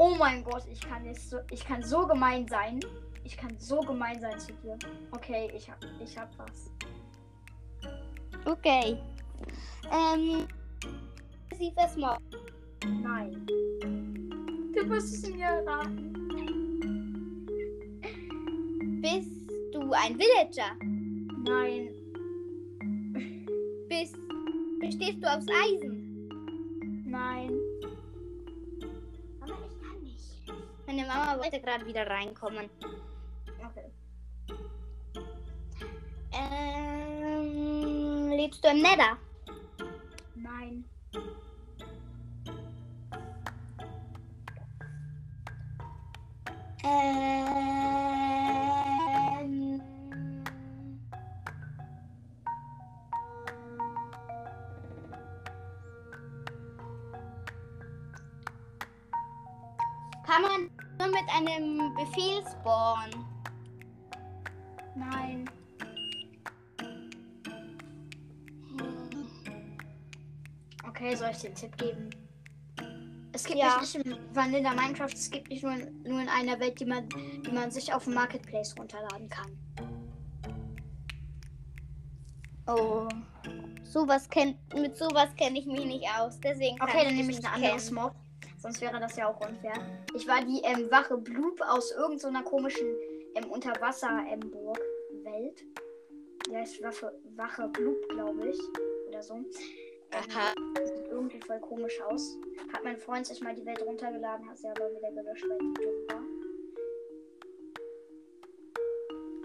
Oh 0.00 0.14
mein 0.18 0.42
Gott, 0.42 0.64
ich 0.72 0.80
kann 0.80 1.04
jetzt 1.04 1.28
so, 1.28 1.36
ich 1.50 1.62
kann 1.62 1.82
so 1.82 2.06
gemein 2.06 2.48
sein. 2.48 2.80
Ich 3.22 3.36
kann 3.36 3.54
so 3.58 3.80
gemein 3.80 4.18
sein 4.18 4.40
zu 4.40 4.52
dir. 4.54 4.78
Okay, 5.10 5.52
ich 5.54 5.70
hab, 5.70 5.76
ich 6.02 6.16
hab 6.16 6.30
was. 6.38 6.70
Okay. 8.46 8.96
Ähm, 9.92 10.46
aggressives 11.50 11.96
Mob. 11.96 12.18
Nein. 13.02 13.46
Du 14.74 14.86
musst 14.86 15.12
es 15.12 15.30
mir 15.30 15.62
raten. 15.66 16.12
Bist 19.02 19.50
du 19.72 19.92
ein 19.92 20.18
Villager? 20.18 20.74
Nein. 21.44 21.90
Bist, 23.88 24.16
bestehst 24.80 25.22
du 25.22 25.30
aus 25.30 25.44
Eisen? 25.62 26.30
Nein. 27.04 27.59
Meine 30.90 31.06
Mama 31.06 31.38
wollte 31.38 31.60
gerade 31.60 31.86
wieder 31.86 32.04
reinkommen. 32.04 32.68
Okay. 33.64 33.92
Ähm, 36.32 38.30
lebst 38.30 38.64
du 38.64 38.70
im 38.70 38.82
Nether? 38.82 39.16
Nein. 40.34 40.84
Äh, 46.82 47.69
Spawnen? 62.60 63.24
Nein. 64.94 65.48
Okay, 70.86 71.14
soll 71.14 71.30
ich 71.30 71.46
einen 71.46 71.54
Tipp 71.54 71.76
geben? 71.78 72.10
Es 73.32 73.44
gibt 73.44 73.58
Ja. 73.58 73.80
nicht 73.80 73.94
in 73.94 74.16
Vanilla 74.34 74.74
Minecraft, 74.74 75.12
es 75.14 75.30
gibt 75.30 75.48
nicht 75.48 75.62
nur 75.62 75.72
in, 75.72 76.02
nur 76.02 76.20
in 76.20 76.28
einer 76.28 76.58
Welt, 76.60 76.78
die 76.80 76.84
man, 76.84 77.08
die 77.08 77.50
man 77.52 77.70
sich 77.70 77.92
auf 77.94 78.04
dem 78.04 78.14
Marketplace 78.14 78.74
runterladen 78.78 79.28
kann. 79.28 79.56
Oh. 82.66 83.08
Sowas 83.84 84.28
kennt, 84.28 84.56
mit 84.74 84.96
sowas 84.96 85.34
kenne 85.36 85.58
ich 85.58 85.66
mich 85.66 85.84
nicht 85.86 86.06
aus. 86.18 86.38
Deswegen 86.40 86.76
kann 86.76 86.88
Okay, 86.88 87.04
dann 87.04 87.16
nehme 87.16 87.30
ich 87.32 87.38
ein 87.38 87.42
nicht 87.42 87.52
anderes 87.52 87.86
kennen. 87.86 88.02
Mob. 88.02 88.14
Sonst 88.60 88.80
wäre 88.82 89.00
das 89.00 89.16
ja 89.16 89.26
auch 89.26 89.40
unfair. 89.40 89.72
Ich 90.14 90.28
war 90.28 90.44
die 90.44 90.60
ähm, 90.62 90.88
Wache 90.90 91.16
Bloop 91.16 91.62
aus 91.62 91.92
irgendeiner 91.92 92.42
komischen 92.42 92.94
ähm, 93.34 93.50
Unterwasser-Burg-Welt. 93.50 95.64
Die 96.46 96.56
heißt 96.56 96.82
Waffe, 96.82 97.18
Wache 97.36 97.68
Bloop, 97.68 98.06
glaube 98.10 98.50
ich. 98.50 98.60
Oder 99.08 99.22
so. 99.22 99.42
Aha. 100.12 100.52
Sieht 100.84 101.08
irgendwie 101.08 101.40
voll 101.40 101.60
komisch 101.60 101.98
aus. 102.02 102.36
Hat 102.72 102.84
mein 102.84 102.98
Freund 102.98 103.26
sich 103.26 103.40
mal 103.40 103.54
die 103.54 103.64
Welt 103.64 103.80
runtergeladen, 103.80 104.46
hat 104.48 104.58
sie 104.58 104.68
aber 104.68 104.90
wieder 104.90 105.10
gelöscht, 105.10 105.48
weil 105.48 105.58
die 105.58 105.72
dumm 105.74 106.08
war. 106.08 106.22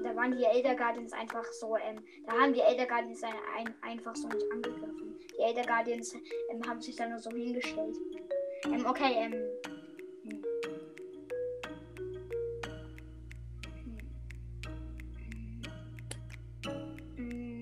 Da 0.03 0.15
waren 0.15 0.37
die 0.37 0.43
Elder 0.43 0.75
Guardians 0.75 1.13
einfach 1.13 1.45
so, 1.53 1.77
ähm, 1.77 2.03
da 2.25 2.33
haben 2.33 2.51
die 2.53 2.59
Elder 2.59 2.85
Guardians 2.85 3.23
ein, 3.23 3.33
ein, 3.57 3.73
einfach 3.81 4.15
so 4.15 4.27
nicht 4.27 4.45
angegriffen. 4.51 5.17
Die 5.31 5.39
Elder 5.41 5.63
Guardians 5.63 6.13
ähm, 6.49 6.61
haben 6.67 6.81
sich 6.81 6.95
da 6.95 7.07
nur 7.07 7.19
so 7.19 7.31
hingestellt. 7.31 7.97
Ähm, 8.63 8.85
okay, 8.85 9.13
ähm. 9.17 9.33
hm. 10.23 10.43
Hm. 17.17 17.61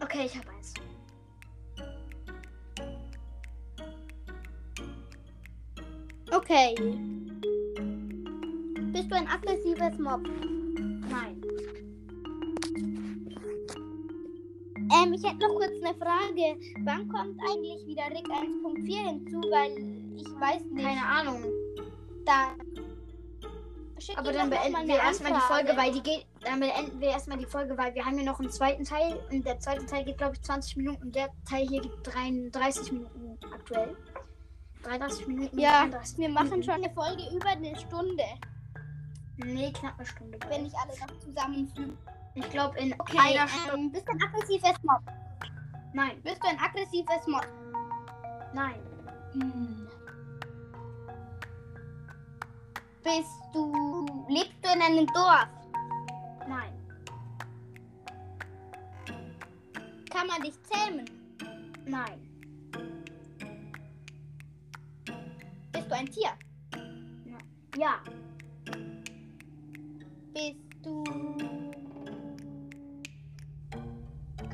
Okay, 0.00 0.26
ich 0.26 0.36
habe 0.36 0.48
eins. 0.50 0.74
Okay. 6.30 6.74
Bist 8.92 9.10
du 9.10 9.16
ein 9.16 9.26
aggressives 9.26 9.98
Mob? 9.98 10.28
Ich 15.18 15.24
hätte 15.28 15.38
noch 15.38 15.54
kurz 15.54 15.72
eine 15.82 15.94
Frage. 15.94 16.60
Wann 16.84 17.08
kommt 17.08 17.40
eigentlich 17.42 17.86
wieder 17.86 18.06
Rick 18.06 18.28
1.4 18.28 19.08
hinzu? 19.08 19.40
Weil 19.50 19.72
ich 20.16 20.40
weiß 20.40 20.64
nicht. 20.70 20.86
Keine 20.86 21.04
Ahnung. 21.04 21.44
Da. 22.24 22.54
Aber 24.16 24.32
dann 24.32 24.48
beenden 24.48 24.86
wir 24.86 24.96
erstmal 24.96 25.32
die. 25.32 25.40
Folge, 25.40 25.76
weil 25.76 25.92
die 25.92 26.02
geht. 26.02 26.26
Dann 26.44 26.60
beenden 26.60 27.00
wir 27.00 27.08
erstmal 27.08 27.38
die 27.38 27.46
Folge, 27.46 27.76
weil 27.76 27.94
wir 27.94 28.04
haben 28.04 28.16
hier 28.16 28.26
noch 28.26 28.38
einen 28.38 28.50
zweiten 28.50 28.84
Teil. 28.84 29.20
Und 29.30 29.44
der 29.44 29.58
zweite 29.58 29.84
Teil 29.86 30.04
geht, 30.04 30.18
glaube 30.18 30.34
ich, 30.34 30.42
20 30.42 30.76
Minuten. 30.76 31.02
Und 31.02 31.16
der 31.16 31.30
Teil 31.48 31.66
hier 31.66 31.82
geht 31.82 31.92
33 32.04 32.92
Minuten 32.92 33.38
aktuell. 33.52 33.96
33 34.84 35.26
Minuten. 35.26 35.58
Ja, 35.58 35.80
33 35.82 36.18
wir 36.18 36.28
machen 36.28 36.62
schon 36.62 36.74
eine 36.74 36.90
Folge 36.90 37.24
über 37.34 37.48
eine 37.48 37.76
Stunde, 37.76 38.24
Nee, 39.36 39.72
knapp 39.72 39.94
eine 39.98 40.06
Stunde. 40.06 40.38
wenn 40.48 40.66
ich 40.66 40.74
alle 40.76 40.92
noch 40.98 41.18
zusammenfüge. 41.18 41.96
Ich 42.38 42.50
glaube, 42.50 42.78
in 42.78 42.92
Okay, 43.00 43.18
einer 43.18 43.48
Stunde. 43.48 43.74
ähm, 43.74 43.90
bist 43.92 44.06
du 44.06 44.12
ein 44.12 44.22
aggressives 44.22 44.76
Mob? 44.82 45.02
Nein, 45.92 46.20
Bist 46.22 46.42
du 46.42 46.48
ein 46.48 46.58
aggressives 46.58 47.26
Mob? 47.26 47.46
nein, 48.54 48.80
Bist 53.02 53.30
du. 53.52 54.06
Lebst 54.28 54.54
du 54.62 54.68
in 54.74 54.82
einem 54.82 55.06
Dorf? 55.08 55.48
nein, 56.46 56.72
Kann 60.10 60.26
man 60.26 60.40
dich 60.42 60.54
zähmen? 60.62 61.04
nein, 61.86 62.20
Bist 65.72 65.90
du 65.90 65.94
ein 65.94 66.06
Tier? 66.06 66.30
ja, 67.76 68.00
Bist 70.32 70.56
du. 70.82 71.04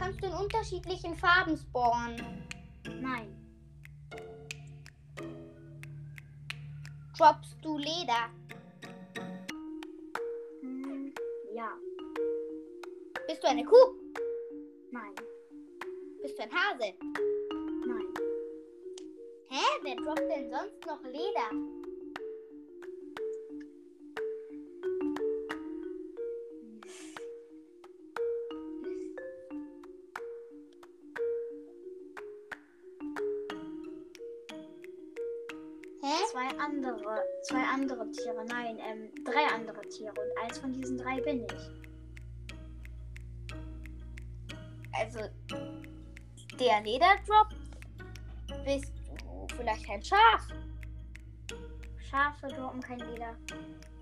Kannst 0.05 0.23
du 0.23 0.27
in 0.27 0.35
unterschiedlichen 0.35 1.15
Farben 1.15 1.57
spawnen? 1.57 2.47
nein, 3.01 3.35
Droppst 7.17 7.57
du 7.63 7.79
Leder? 7.79 8.29
hm, 10.61 11.11
ja, 11.55 11.73
Bist 13.27 13.43
du 13.43 13.49
eine 13.49 13.65
Kuh? 13.65 13.95
nein, 14.91 15.15
Bist 16.21 16.37
du 16.39 16.43
ein 16.43 16.51
Hase? 16.53 16.93
nein. 17.87 18.07
Hä? 19.49 19.65
Wer 19.85 19.97
droppt 19.97 20.19
denn 20.31 20.51
sonst 20.51 20.85
noch 20.87 21.03
Leder? 21.05 21.84
Zwei 37.45 37.63
andere 37.63 38.11
Tiere. 38.11 38.45
Nein, 38.47 38.79
ähm, 38.79 39.11
drei 39.25 39.47
andere 39.55 39.81
Tiere. 39.89 40.13
Und 40.13 40.43
eins 40.43 40.59
von 40.59 40.73
diesen 40.73 40.99
drei 40.99 41.21
bin 41.21 41.45
ich. 41.45 41.71
Also, 44.93 45.21
der 46.59 46.81
Lederdrop? 46.83 47.49
Bist 48.65 48.93
du 49.09 49.47
vielleicht 49.57 49.89
ein 49.91 50.03
Schaf? 50.03 50.49
Schafe 52.11 52.49
droppen 52.49 52.81
kein 52.81 52.99
Leder. 53.01 53.37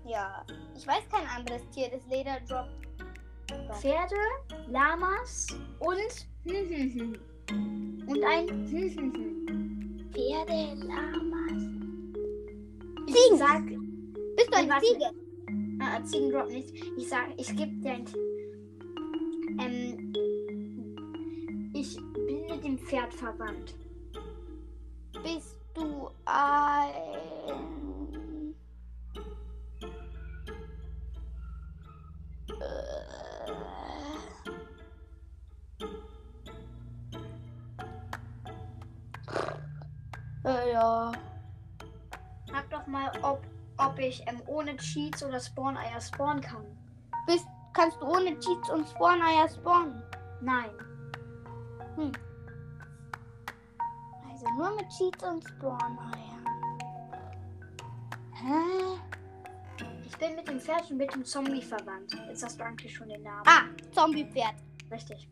Ja, 0.05 0.45
ich 0.75 0.85
weiß 0.85 1.03
kein 1.09 1.27
anderes 1.27 1.67
Tier, 1.71 1.89
das 1.89 2.05
Leder 2.07 2.39
droppt. 2.47 2.83
Pferde, 3.79 4.15
Lamas 4.67 5.47
und 5.79 6.27
und 8.07 8.23
ein. 8.23 10.09
Pferde, 10.13 10.75
Lamas. 10.85 11.32
Ich 13.07 13.13
Ziegen. 13.15 13.37
sag, 13.37 13.65
Bist 14.35 14.49
du 14.51 14.57
eine. 14.57 14.79
Ziege? 14.79 15.11
äh, 15.81 16.03
Ziegen 16.05 16.31
drop 16.31 16.47
nicht. 16.49 16.73
Ich 16.97 17.09
sag, 17.09 17.27
ich 17.37 17.47
gebe 17.55 17.71
dir 17.81 17.91
ein. 17.91 18.05
Ähm, 19.59 20.13
ich 21.73 21.95
bin 22.25 22.45
mit 22.47 22.63
dem 22.63 22.77
Pferd 22.79 23.13
verwandt. 23.13 23.75
Bist 25.23 25.57
du 25.73 26.09
ein. 26.25 26.93
Äh, 40.45 40.71
ja. 40.73 41.11
Mal, 42.93 43.11
ob, 43.23 43.41
ob 43.79 43.97
ich 43.97 44.21
ähm, 44.27 44.39
ohne 44.45 44.77
Cheats 44.77 45.23
oder 45.23 45.39
Spawn-Eier 45.39 45.99
spawnen 45.99 46.41
kann. 46.41 46.63
Bist, 47.25 47.47
kannst 47.73 47.99
du 47.99 48.05
ohne 48.05 48.37
Cheats 48.39 48.69
und 48.69 48.87
Spawn-Eier 48.87 49.49
spawnen? 49.49 50.03
Nein. 50.41 50.69
Also 54.29 54.45
nur 54.55 54.75
mit 54.75 54.87
Cheats 54.89 55.23
und 55.23 55.43
Spawn-Eiern. 55.43 56.45
Hä? 58.33 59.01
Ich 60.05 60.15
bin 60.19 60.35
mit 60.35 60.47
dem 60.47 60.59
Pferd 60.59 60.91
und 60.91 60.97
mit 60.97 61.11
dem 61.15 61.25
Zombie 61.25 61.63
verwandt. 61.63 62.13
Jetzt 62.27 62.43
hast 62.43 62.59
du 62.59 62.63
eigentlich 62.63 62.93
schon 62.93 63.09
den 63.09 63.23
Namen. 63.23 63.43
Ah, 63.47 63.63
Zombie-Pferd. 63.91 64.53
Richtig. 64.91 65.27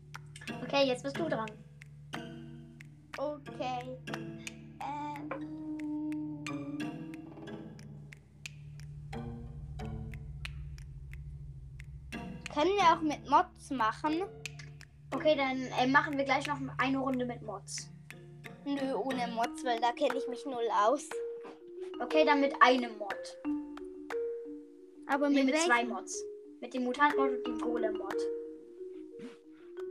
Okay, 0.64 0.88
jetzt 0.88 1.04
bist 1.04 1.16
du 1.16 1.28
dran. 1.28 1.50
Okay. 3.16 3.98
Können 12.62 12.76
wir 12.76 12.84
auch 12.84 13.00
mit 13.00 13.28
Mods 13.28 13.70
machen? 13.70 14.22
Okay, 15.12 15.34
dann 15.34 15.66
äh, 15.80 15.86
machen 15.88 16.16
wir 16.16 16.24
gleich 16.24 16.46
noch 16.46 16.58
eine 16.78 16.98
Runde 16.98 17.24
mit 17.24 17.42
Mods. 17.42 17.90
Nö, 18.64 18.94
ohne 18.94 19.26
Mods, 19.34 19.64
weil 19.64 19.80
da 19.80 19.90
kenne 19.90 20.16
ich 20.16 20.28
mich 20.28 20.46
null 20.46 20.68
aus. 20.86 21.08
Okay, 22.00 22.24
dann 22.24 22.40
mit 22.40 22.54
einem 22.60 22.96
Mod. 22.98 23.38
Aber 25.08 25.28
Nee, 25.28 25.42
mit, 25.42 25.54
mit 25.54 25.62
zwei? 25.62 25.82
Mods. 25.84 26.22
Mit 26.60 26.72
dem 26.72 26.84
Mutant-Mod 26.84 27.30
und 27.30 27.46
dem 27.48 27.58
Golem-Mod. 27.58 28.16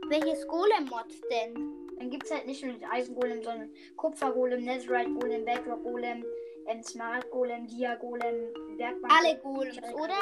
Welches 0.08 0.48
Golem-Mod 0.48 1.12
denn? 1.30 1.54
Dann 1.98 2.08
gibt 2.08 2.24
es 2.24 2.30
halt 2.30 2.46
nicht 2.46 2.64
nur 2.64 2.72
den 2.72 2.86
Eisengolem, 2.86 3.42
sondern 3.42 3.70
Kupfergolem, 3.96 4.64
Netherite 4.64 5.12
Golem, 5.12 5.44
Bedrock 5.44 5.82
Golem, 5.82 6.24
ähm, 6.68 6.82
Smart 6.82 7.30
Golem, 7.30 7.66
Dia 7.66 7.96
Golem, 7.96 8.50
Bergmann. 8.78 9.10
Alle 9.10 9.38
Golems, 9.40 9.76
oder? 9.92 10.16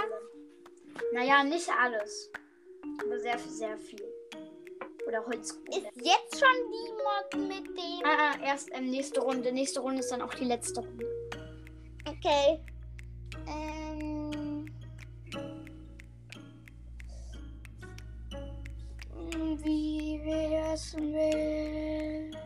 Naja, 1.13 1.43
nicht 1.45 1.69
alles. 1.71 2.31
Aber 3.03 3.19
sehr, 3.19 3.39
sehr 3.39 3.77
viel. 3.79 4.05
Oder 5.07 5.25
Holz. 5.27 5.53
Ist 5.71 5.87
jetzt 5.97 6.39
schon 6.39 6.57
die 6.71 6.93
Mod 6.93 7.49
mit 7.49 7.67
dem. 7.67 8.05
Ah, 8.05 8.33
ah, 8.33 8.45
erst 8.45 8.69
ähm, 8.73 8.91
nächste 8.91 9.21
Runde. 9.21 9.53
Nächste 9.53 9.81
Runde 9.81 10.01
ist 10.01 10.13
dann 10.13 10.23
auch 10.23 10.35
die 10.35 10.45
letzte 10.45 10.81
Runde. 10.81 11.07
Okay. 12.07 12.61
Ähm. 13.49 14.67
Wie 19.63 20.21
wär's 20.25 20.95
mit. 20.95 22.37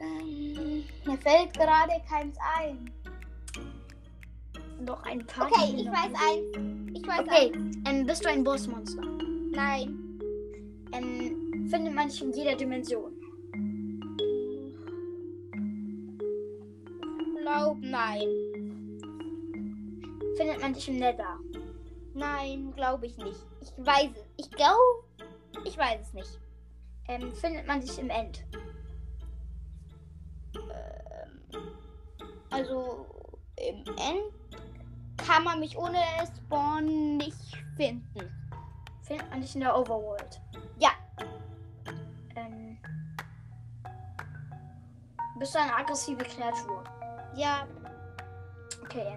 Ähm, 0.00 0.84
mir 1.04 1.18
fällt 1.18 1.54
gerade 1.54 1.92
keins 2.08 2.36
ein. 2.58 3.01
Noch 4.84 5.02
ein 5.04 5.24
paar. 5.26 5.46
Okay, 5.46 5.74
ich 5.76 5.86
weiß 5.86 6.12
eins. 6.14 6.96
Ich 6.96 7.06
weiß 7.06 7.20
Okay, 7.20 7.52
eins. 7.54 7.76
ähm, 7.86 8.06
bist 8.06 8.24
du 8.24 8.28
ein 8.28 8.42
Bossmonster? 8.42 9.02
Nein. 9.52 10.18
Ähm, 10.92 11.68
findet 11.70 11.94
man 11.94 12.08
dich 12.08 12.20
in 12.20 12.32
jeder 12.32 12.56
Dimension? 12.56 13.12
Glaub 17.40 17.78
nein. 17.80 18.26
Findet 20.36 20.60
man 20.60 20.72
dich 20.72 20.88
im 20.88 20.96
Nether? 20.98 21.38
Nein, 22.14 22.72
glaube 22.74 23.06
ich 23.06 23.16
nicht. 23.18 23.46
Ich 23.60 23.72
weiß 23.76 24.10
es. 24.16 24.24
Ich 24.46 24.50
glaube. 24.50 25.04
Ich 25.64 25.78
weiß 25.78 26.08
es 26.08 26.12
nicht. 26.14 26.38
Ähm, 27.08 27.32
findet 27.32 27.66
man 27.66 27.80
dich 27.80 27.98
im 27.98 28.10
End? 28.10 28.44
Also 32.50 33.06
im 33.56 33.76
End 33.96 34.41
kann 35.26 35.44
man 35.44 35.60
mich 35.60 35.76
ohne 35.76 35.98
Spawn 36.36 37.16
nicht 37.16 37.56
finden. 37.76 38.30
Findet 39.02 39.30
man 39.30 39.40
dich 39.40 39.54
in 39.54 39.60
der 39.62 39.76
Overworld? 39.76 40.40
Ja. 40.78 40.90
Ähm, 42.36 42.78
bist 45.38 45.54
du 45.54 45.58
eine 45.58 45.76
aggressive 45.76 46.24
Kreatur? 46.24 46.84
Ja, 47.34 47.66
Okay. 48.92 49.16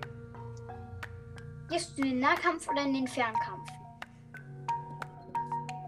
Gehst 1.68 1.98
du 1.98 2.04
in 2.04 2.10
den 2.12 2.20
Nahkampf 2.22 2.70
oder 2.70 2.84
in 2.84 2.94
den 2.94 3.08
Fernkampf? 3.08 3.70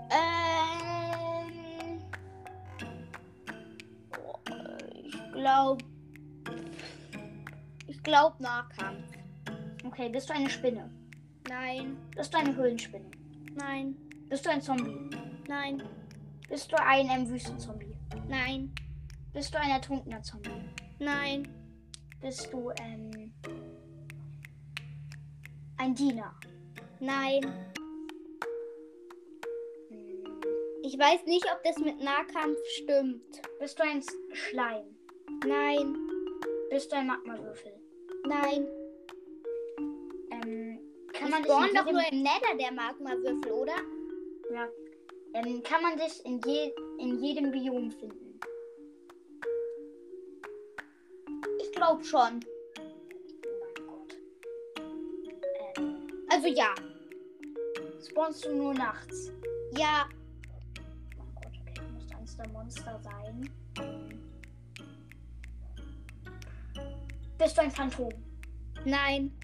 ähm. 0.10 1.52
Ich 5.06 5.32
glaube. 5.32 5.86
Ich 7.88 8.04
glaube 8.04 8.44
Nahkampf. 8.44 9.17
Okay, 9.88 10.10
bist 10.10 10.30
du 10.30 10.34
eine 10.34 10.50
Spinne? 10.50 10.90
Nein, 11.50 11.98
Bist 12.16 12.34
du 12.34 12.38
eine 12.38 12.56
Höhlenspinne? 12.56 13.10
nein, 13.56 13.96
Bist 14.30 14.46
du 14.46 14.50
ein 14.50 14.62
Zombie? 14.62 15.10
nein, 15.48 15.82
Bist 16.50 16.72
du 16.72 16.76
ein 16.78 17.10
ähm, 17.10 17.30
Wüstenzombie? 17.30 17.96
nein, 18.28 18.74
Bist 19.34 19.54
du 19.54 19.60
ein 19.60 19.70
ertrunkener 19.72 20.22
Zombie? 20.24 20.50
nein, 21.00 21.48
Bist 22.22 22.52
du 22.52 22.72
ähm, 22.82 23.34
ein 25.78 25.96
Diener? 25.96 26.34
nein. 27.00 27.42
Hm, 29.90 30.42
Ich 30.84 30.98
weiß 31.00 31.26
nicht, 31.26 31.46
ob 31.52 31.64
das 31.64 31.78
mit 31.78 32.02
Nahkampf 32.02 32.58
stimmt. 32.76 33.42
Bist 33.60 33.80
du 33.80 33.84
ein 33.84 34.02
Schleim? 34.34 34.86
Nein, 35.48 35.96
Bist 36.70 36.92
du 36.92 36.98
ein 36.98 37.08
Magmawürfel? 37.08 37.72
nein. 38.28 38.68
Kann 41.20 41.30
man 41.32 41.42
man 41.42 41.44
dich 41.44 41.52
in 41.52 41.58
spawn 41.58 41.86
doch 41.86 41.92
nur 41.92 42.12
im 42.12 42.22
Nether, 42.24 42.56
der 42.60 42.72
Magmawürfel, 42.72 43.52
oder? 43.52 43.76
Ja. 44.54 44.68
Ähm, 45.34 45.62
kann 45.64 45.82
man 45.82 45.98
dich 45.98 46.24
in, 46.26 46.40
je, 46.46 46.72
in 47.00 47.22
jedem 47.22 47.52
Biom 47.52 47.92
finden? 47.92 48.40
Ich 51.62 51.72
glaube 51.72 52.04
schon. 52.04 52.40
Oh 53.46 53.60
mein 53.62 53.88
Gott. 53.88 54.16
Ähm, 55.78 56.08
Also 56.30 56.48
ja. 56.48 56.74
spawnst 58.10 58.46
du 58.46 58.56
nur 58.56 58.74
nachts? 58.74 59.32
Ja, 59.78 60.08
Oh 61.20 61.24
mein 61.24 61.36
Gott, 61.36 61.54
okay, 61.62 61.74
du 61.76 61.94
musst 61.94 62.16
eines 62.16 62.38
der 62.38 62.48
Monster 62.50 63.00
sein. 63.04 63.50
Bist 67.38 67.58
du 67.58 67.62
ein 67.62 67.72
Phantom? 67.72 68.10
nein. 68.86 69.37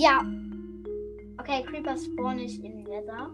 Ja. 0.00 0.24
Okay, 1.36 1.62
Creeper 1.62 1.94
spawn 1.94 2.38
ich 2.38 2.64
im 2.64 2.84
Nether. 2.84 3.30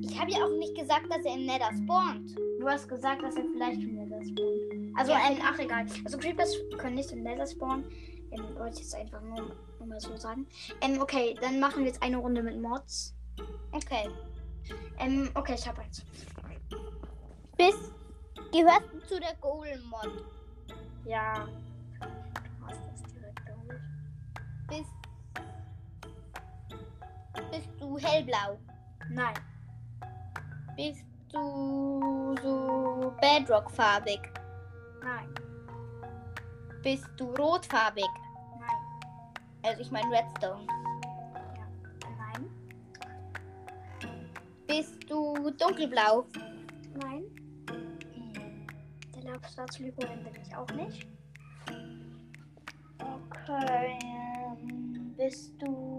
Ich 0.00 0.18
habe 0.18 0.30
ja 0.30 0.38
auch 0.46 0.58
nicht 0.58 0.74
gesagt, 0.74 1.10
dass 1.10 1.26
er 1.26 1.34
im 1.34 1.44
Nether 1.44 1.70
spawnt. 1.76 2.34
Du 2.58 2.66
hast 2.66 2.88
gesagt, 2.88 3.22
dass 3.22 3.36
er 3.36 3.44
vielleicht 3.52 3.82
im 3.82 3.96
Nether 3.96 4.24
spawnt. 4.24 4.96
Also, 4.96 5.12
Ja. 5.12 5.18
ähm, 5.30 5.38
ach 5.42 5.58
egal. 5.58 5.84
Also 6.06 6.16
Creepers 6.16 6.56
können 6.78 6.94
nicht 6.94 7.12
im 7.12 7.22
Nether 7.22 7.46
spawnen. 7.46 7.84
Ähm, 8.30 8.44
wollte 8.56 8.76
ich 8.76 8.78
jetzt 8.80 8.94
einfach 8.94 9.20
nur, 9.20 9.54
nur 9.78 9.88
mal 9.88 10.00
so 10.00 10.16
sagen. 10.16 10.46
Ähm, 10.80 10.98
okay, 11.02 11.36
dann 11.42 11.60
machen 11.60 11.80
wir 11.80 11.88
jetzt 11.88 12.02
eine 12.02 12.16
Runde 12.16 12.42
mit 12.42 12.58
Mods. 12.58 13.14
Okay. 13.72 14.08
Ähm, 15.00 15.28
okay, 15.34 15.54
ich 15.58 15.68
habe 15.68 15.82
eins. 15.82 16.02
Bis 17.58 17.74
gehört 18.52 18.84
du 18.90 19.06
zu 19.06 19.20
der 19.20 19.34
Golem-Mod. 19.38 20.24
Ja. 21.04 21.46
Du 22.00 22.66
hast 22.66 22.80
das 22.90 23.12
direkt 23.12 23.44
geholt. 23.44 23.80
Bist, 24.68 24.80
bist 24.80 25.01
du 27.92 27.98
hellblau? 27.98 28.58
Nein. 29.10 29.34
Bist 30.76 31.04
du 31.30 32.34
so 32.42 33.12
Bedrock-farbig? 33.20 34.20
Nein. 35.02 35.28
Bist 36.82 37.08
du 37.16 37.34
rotfarbig? 37.34 38.08
Nein. 38.58 38.78
Also 39.62 39.82
ich 39.82 39.90
meine 39.90 40.10
Redstone. 40.10 40.66
Nein. 42.18 42.50
Bist 44.66 45.10
du 45.10 45.50
dunkelblau? 45.50 46.24
Nein. 46.94 47.24
Der 49.14 49.38
Golem 49.92 50.24
bin 50.24 50.42
ich 50.42 50.56
auch 50.56 50.70
nicht. 50.70 51.06
Okay. 52.98 53.98
ähm, 54.02 55.14
Bist 55.16 55.54
du... 55.60 55.98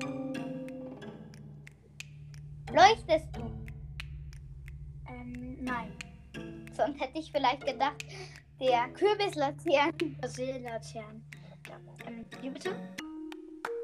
Leuchtest 2.73 3.27
du? 3.35 3.41
Ähm, 5.07 5.57
nein. 5.61 5.95
Sonst 6.75 6.99
hätte 6.99 7.19
ich 7.19 7.31
vielleicht 7.31 7.65
gedacht, 7.67 8.03
der 8.59 8.87
Kürbislaternen. 8.89 10.17
Seelaternen. 10.25 11.23
Ähm, 12.07 12.25
wie 12.41 12.49
bitte? 12.49 12.75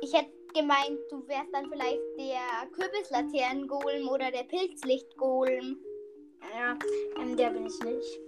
Ich 0.02 0.12
hätte 0.12 0.32
gemeint, 0.56 0.98
du 1.12 1.28
wärst 1.28 1.54
dann 1.54 1.70
vielleicht 1.70 2.00
der 2.18 2.68
Kürbislaternen-Golem 2.72 4.08
oder 4.10 4.32
der 4.32 4.44
Pilzlicht-Golem. 4.44 5.78
Ja, 6.58 6.76
ähm, 7.22 7.38
der 7.38 7.52
bin 7.52 7.68
ich 7.68 7.80
nicht. 7.84 8.20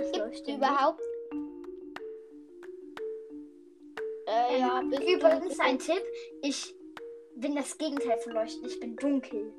Ich 0.00 0.12
Gibt 0.12 0.48
überhaupt? 0.48 1.02
Äh, 4.26 4.60
ja, 4.60 4.80
Ähm, 4.80 4.92
übrigens 4.92 5.60
ein 5.60 5.78
Tipp. 5.78 6.02
Ich 6.40 6.74
bin 7.36 7.54
das 7.56 7.76
Gegenteil 7.78 8.18
von 8.18 8.32
Leuchten. 8.32 8.64
Ich 8.66 8.78
bin 8.80 8.96
dunkel. 8.96 9.52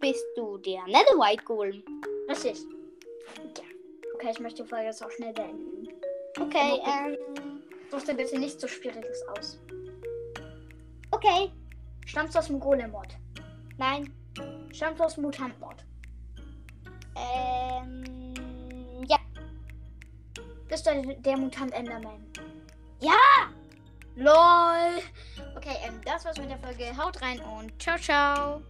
bist 0.00 0.24
du 0.36 0.58
der 0.58 0.84
Netherite-Golem? 0.86 1.82
Richtig. 2.28 2.58
Ja. 3.56 3.64
Okay, 4.14 4.30
ich 4.32 4.40
möchte 4.40 4.62
die 4.62 4.68
Folge 4.68 4.86
jetzt 4.86 5.02
auch 5.04 5.10
schnell 5.10 5.32
beenden. 5.32 5.88
Okay, 6.38 6.80
ähm, 6.86 7.16
Such 7.90 8.02
dir 8.04 8.14
bitte 8.14 8.38
nichts 8.38 8.60
so 8.60 8.68
Schwieriges 8.68 9.22
aus. 9.28 9.58
okay. 11.10 11.50
Stammst 12.06 12.34
du 12.34 12.38
aus 12.38 12.46
dem 12.46 12.60
Golem-Mod? 12.60 13.08
Nein, 13.78 14.12
Stammst 14.72 15.00
du 15.00 15.04
aus 15.04 15.14
dem 15.14 15.24
Mutant-Mod? 15.24 15.76
ähm, 17.16 18.34
ja. 19.08 19.18
Bist 20.68 20.86
du 20.86 20.90
der, 21.02 21.14
der 21.16 21.36
Mutant 21.36 21.72
Enderman? 21.72 22.24
Ja! 23.00 23.12
LOL! 24.20 25.00
Okay, 25.56 25.76
ähm, 25.82 25.98
das 26.04 26.26
war's 26.26 26.36
mit 26.36 26.50
der 26.50 26.58
Folge. 26.58 26.94
Haut 26.94 27.22
rein 27.22 27.40
und 27.40 27.72
ciao, 27.80 27.96
ciao! 27.96 28.60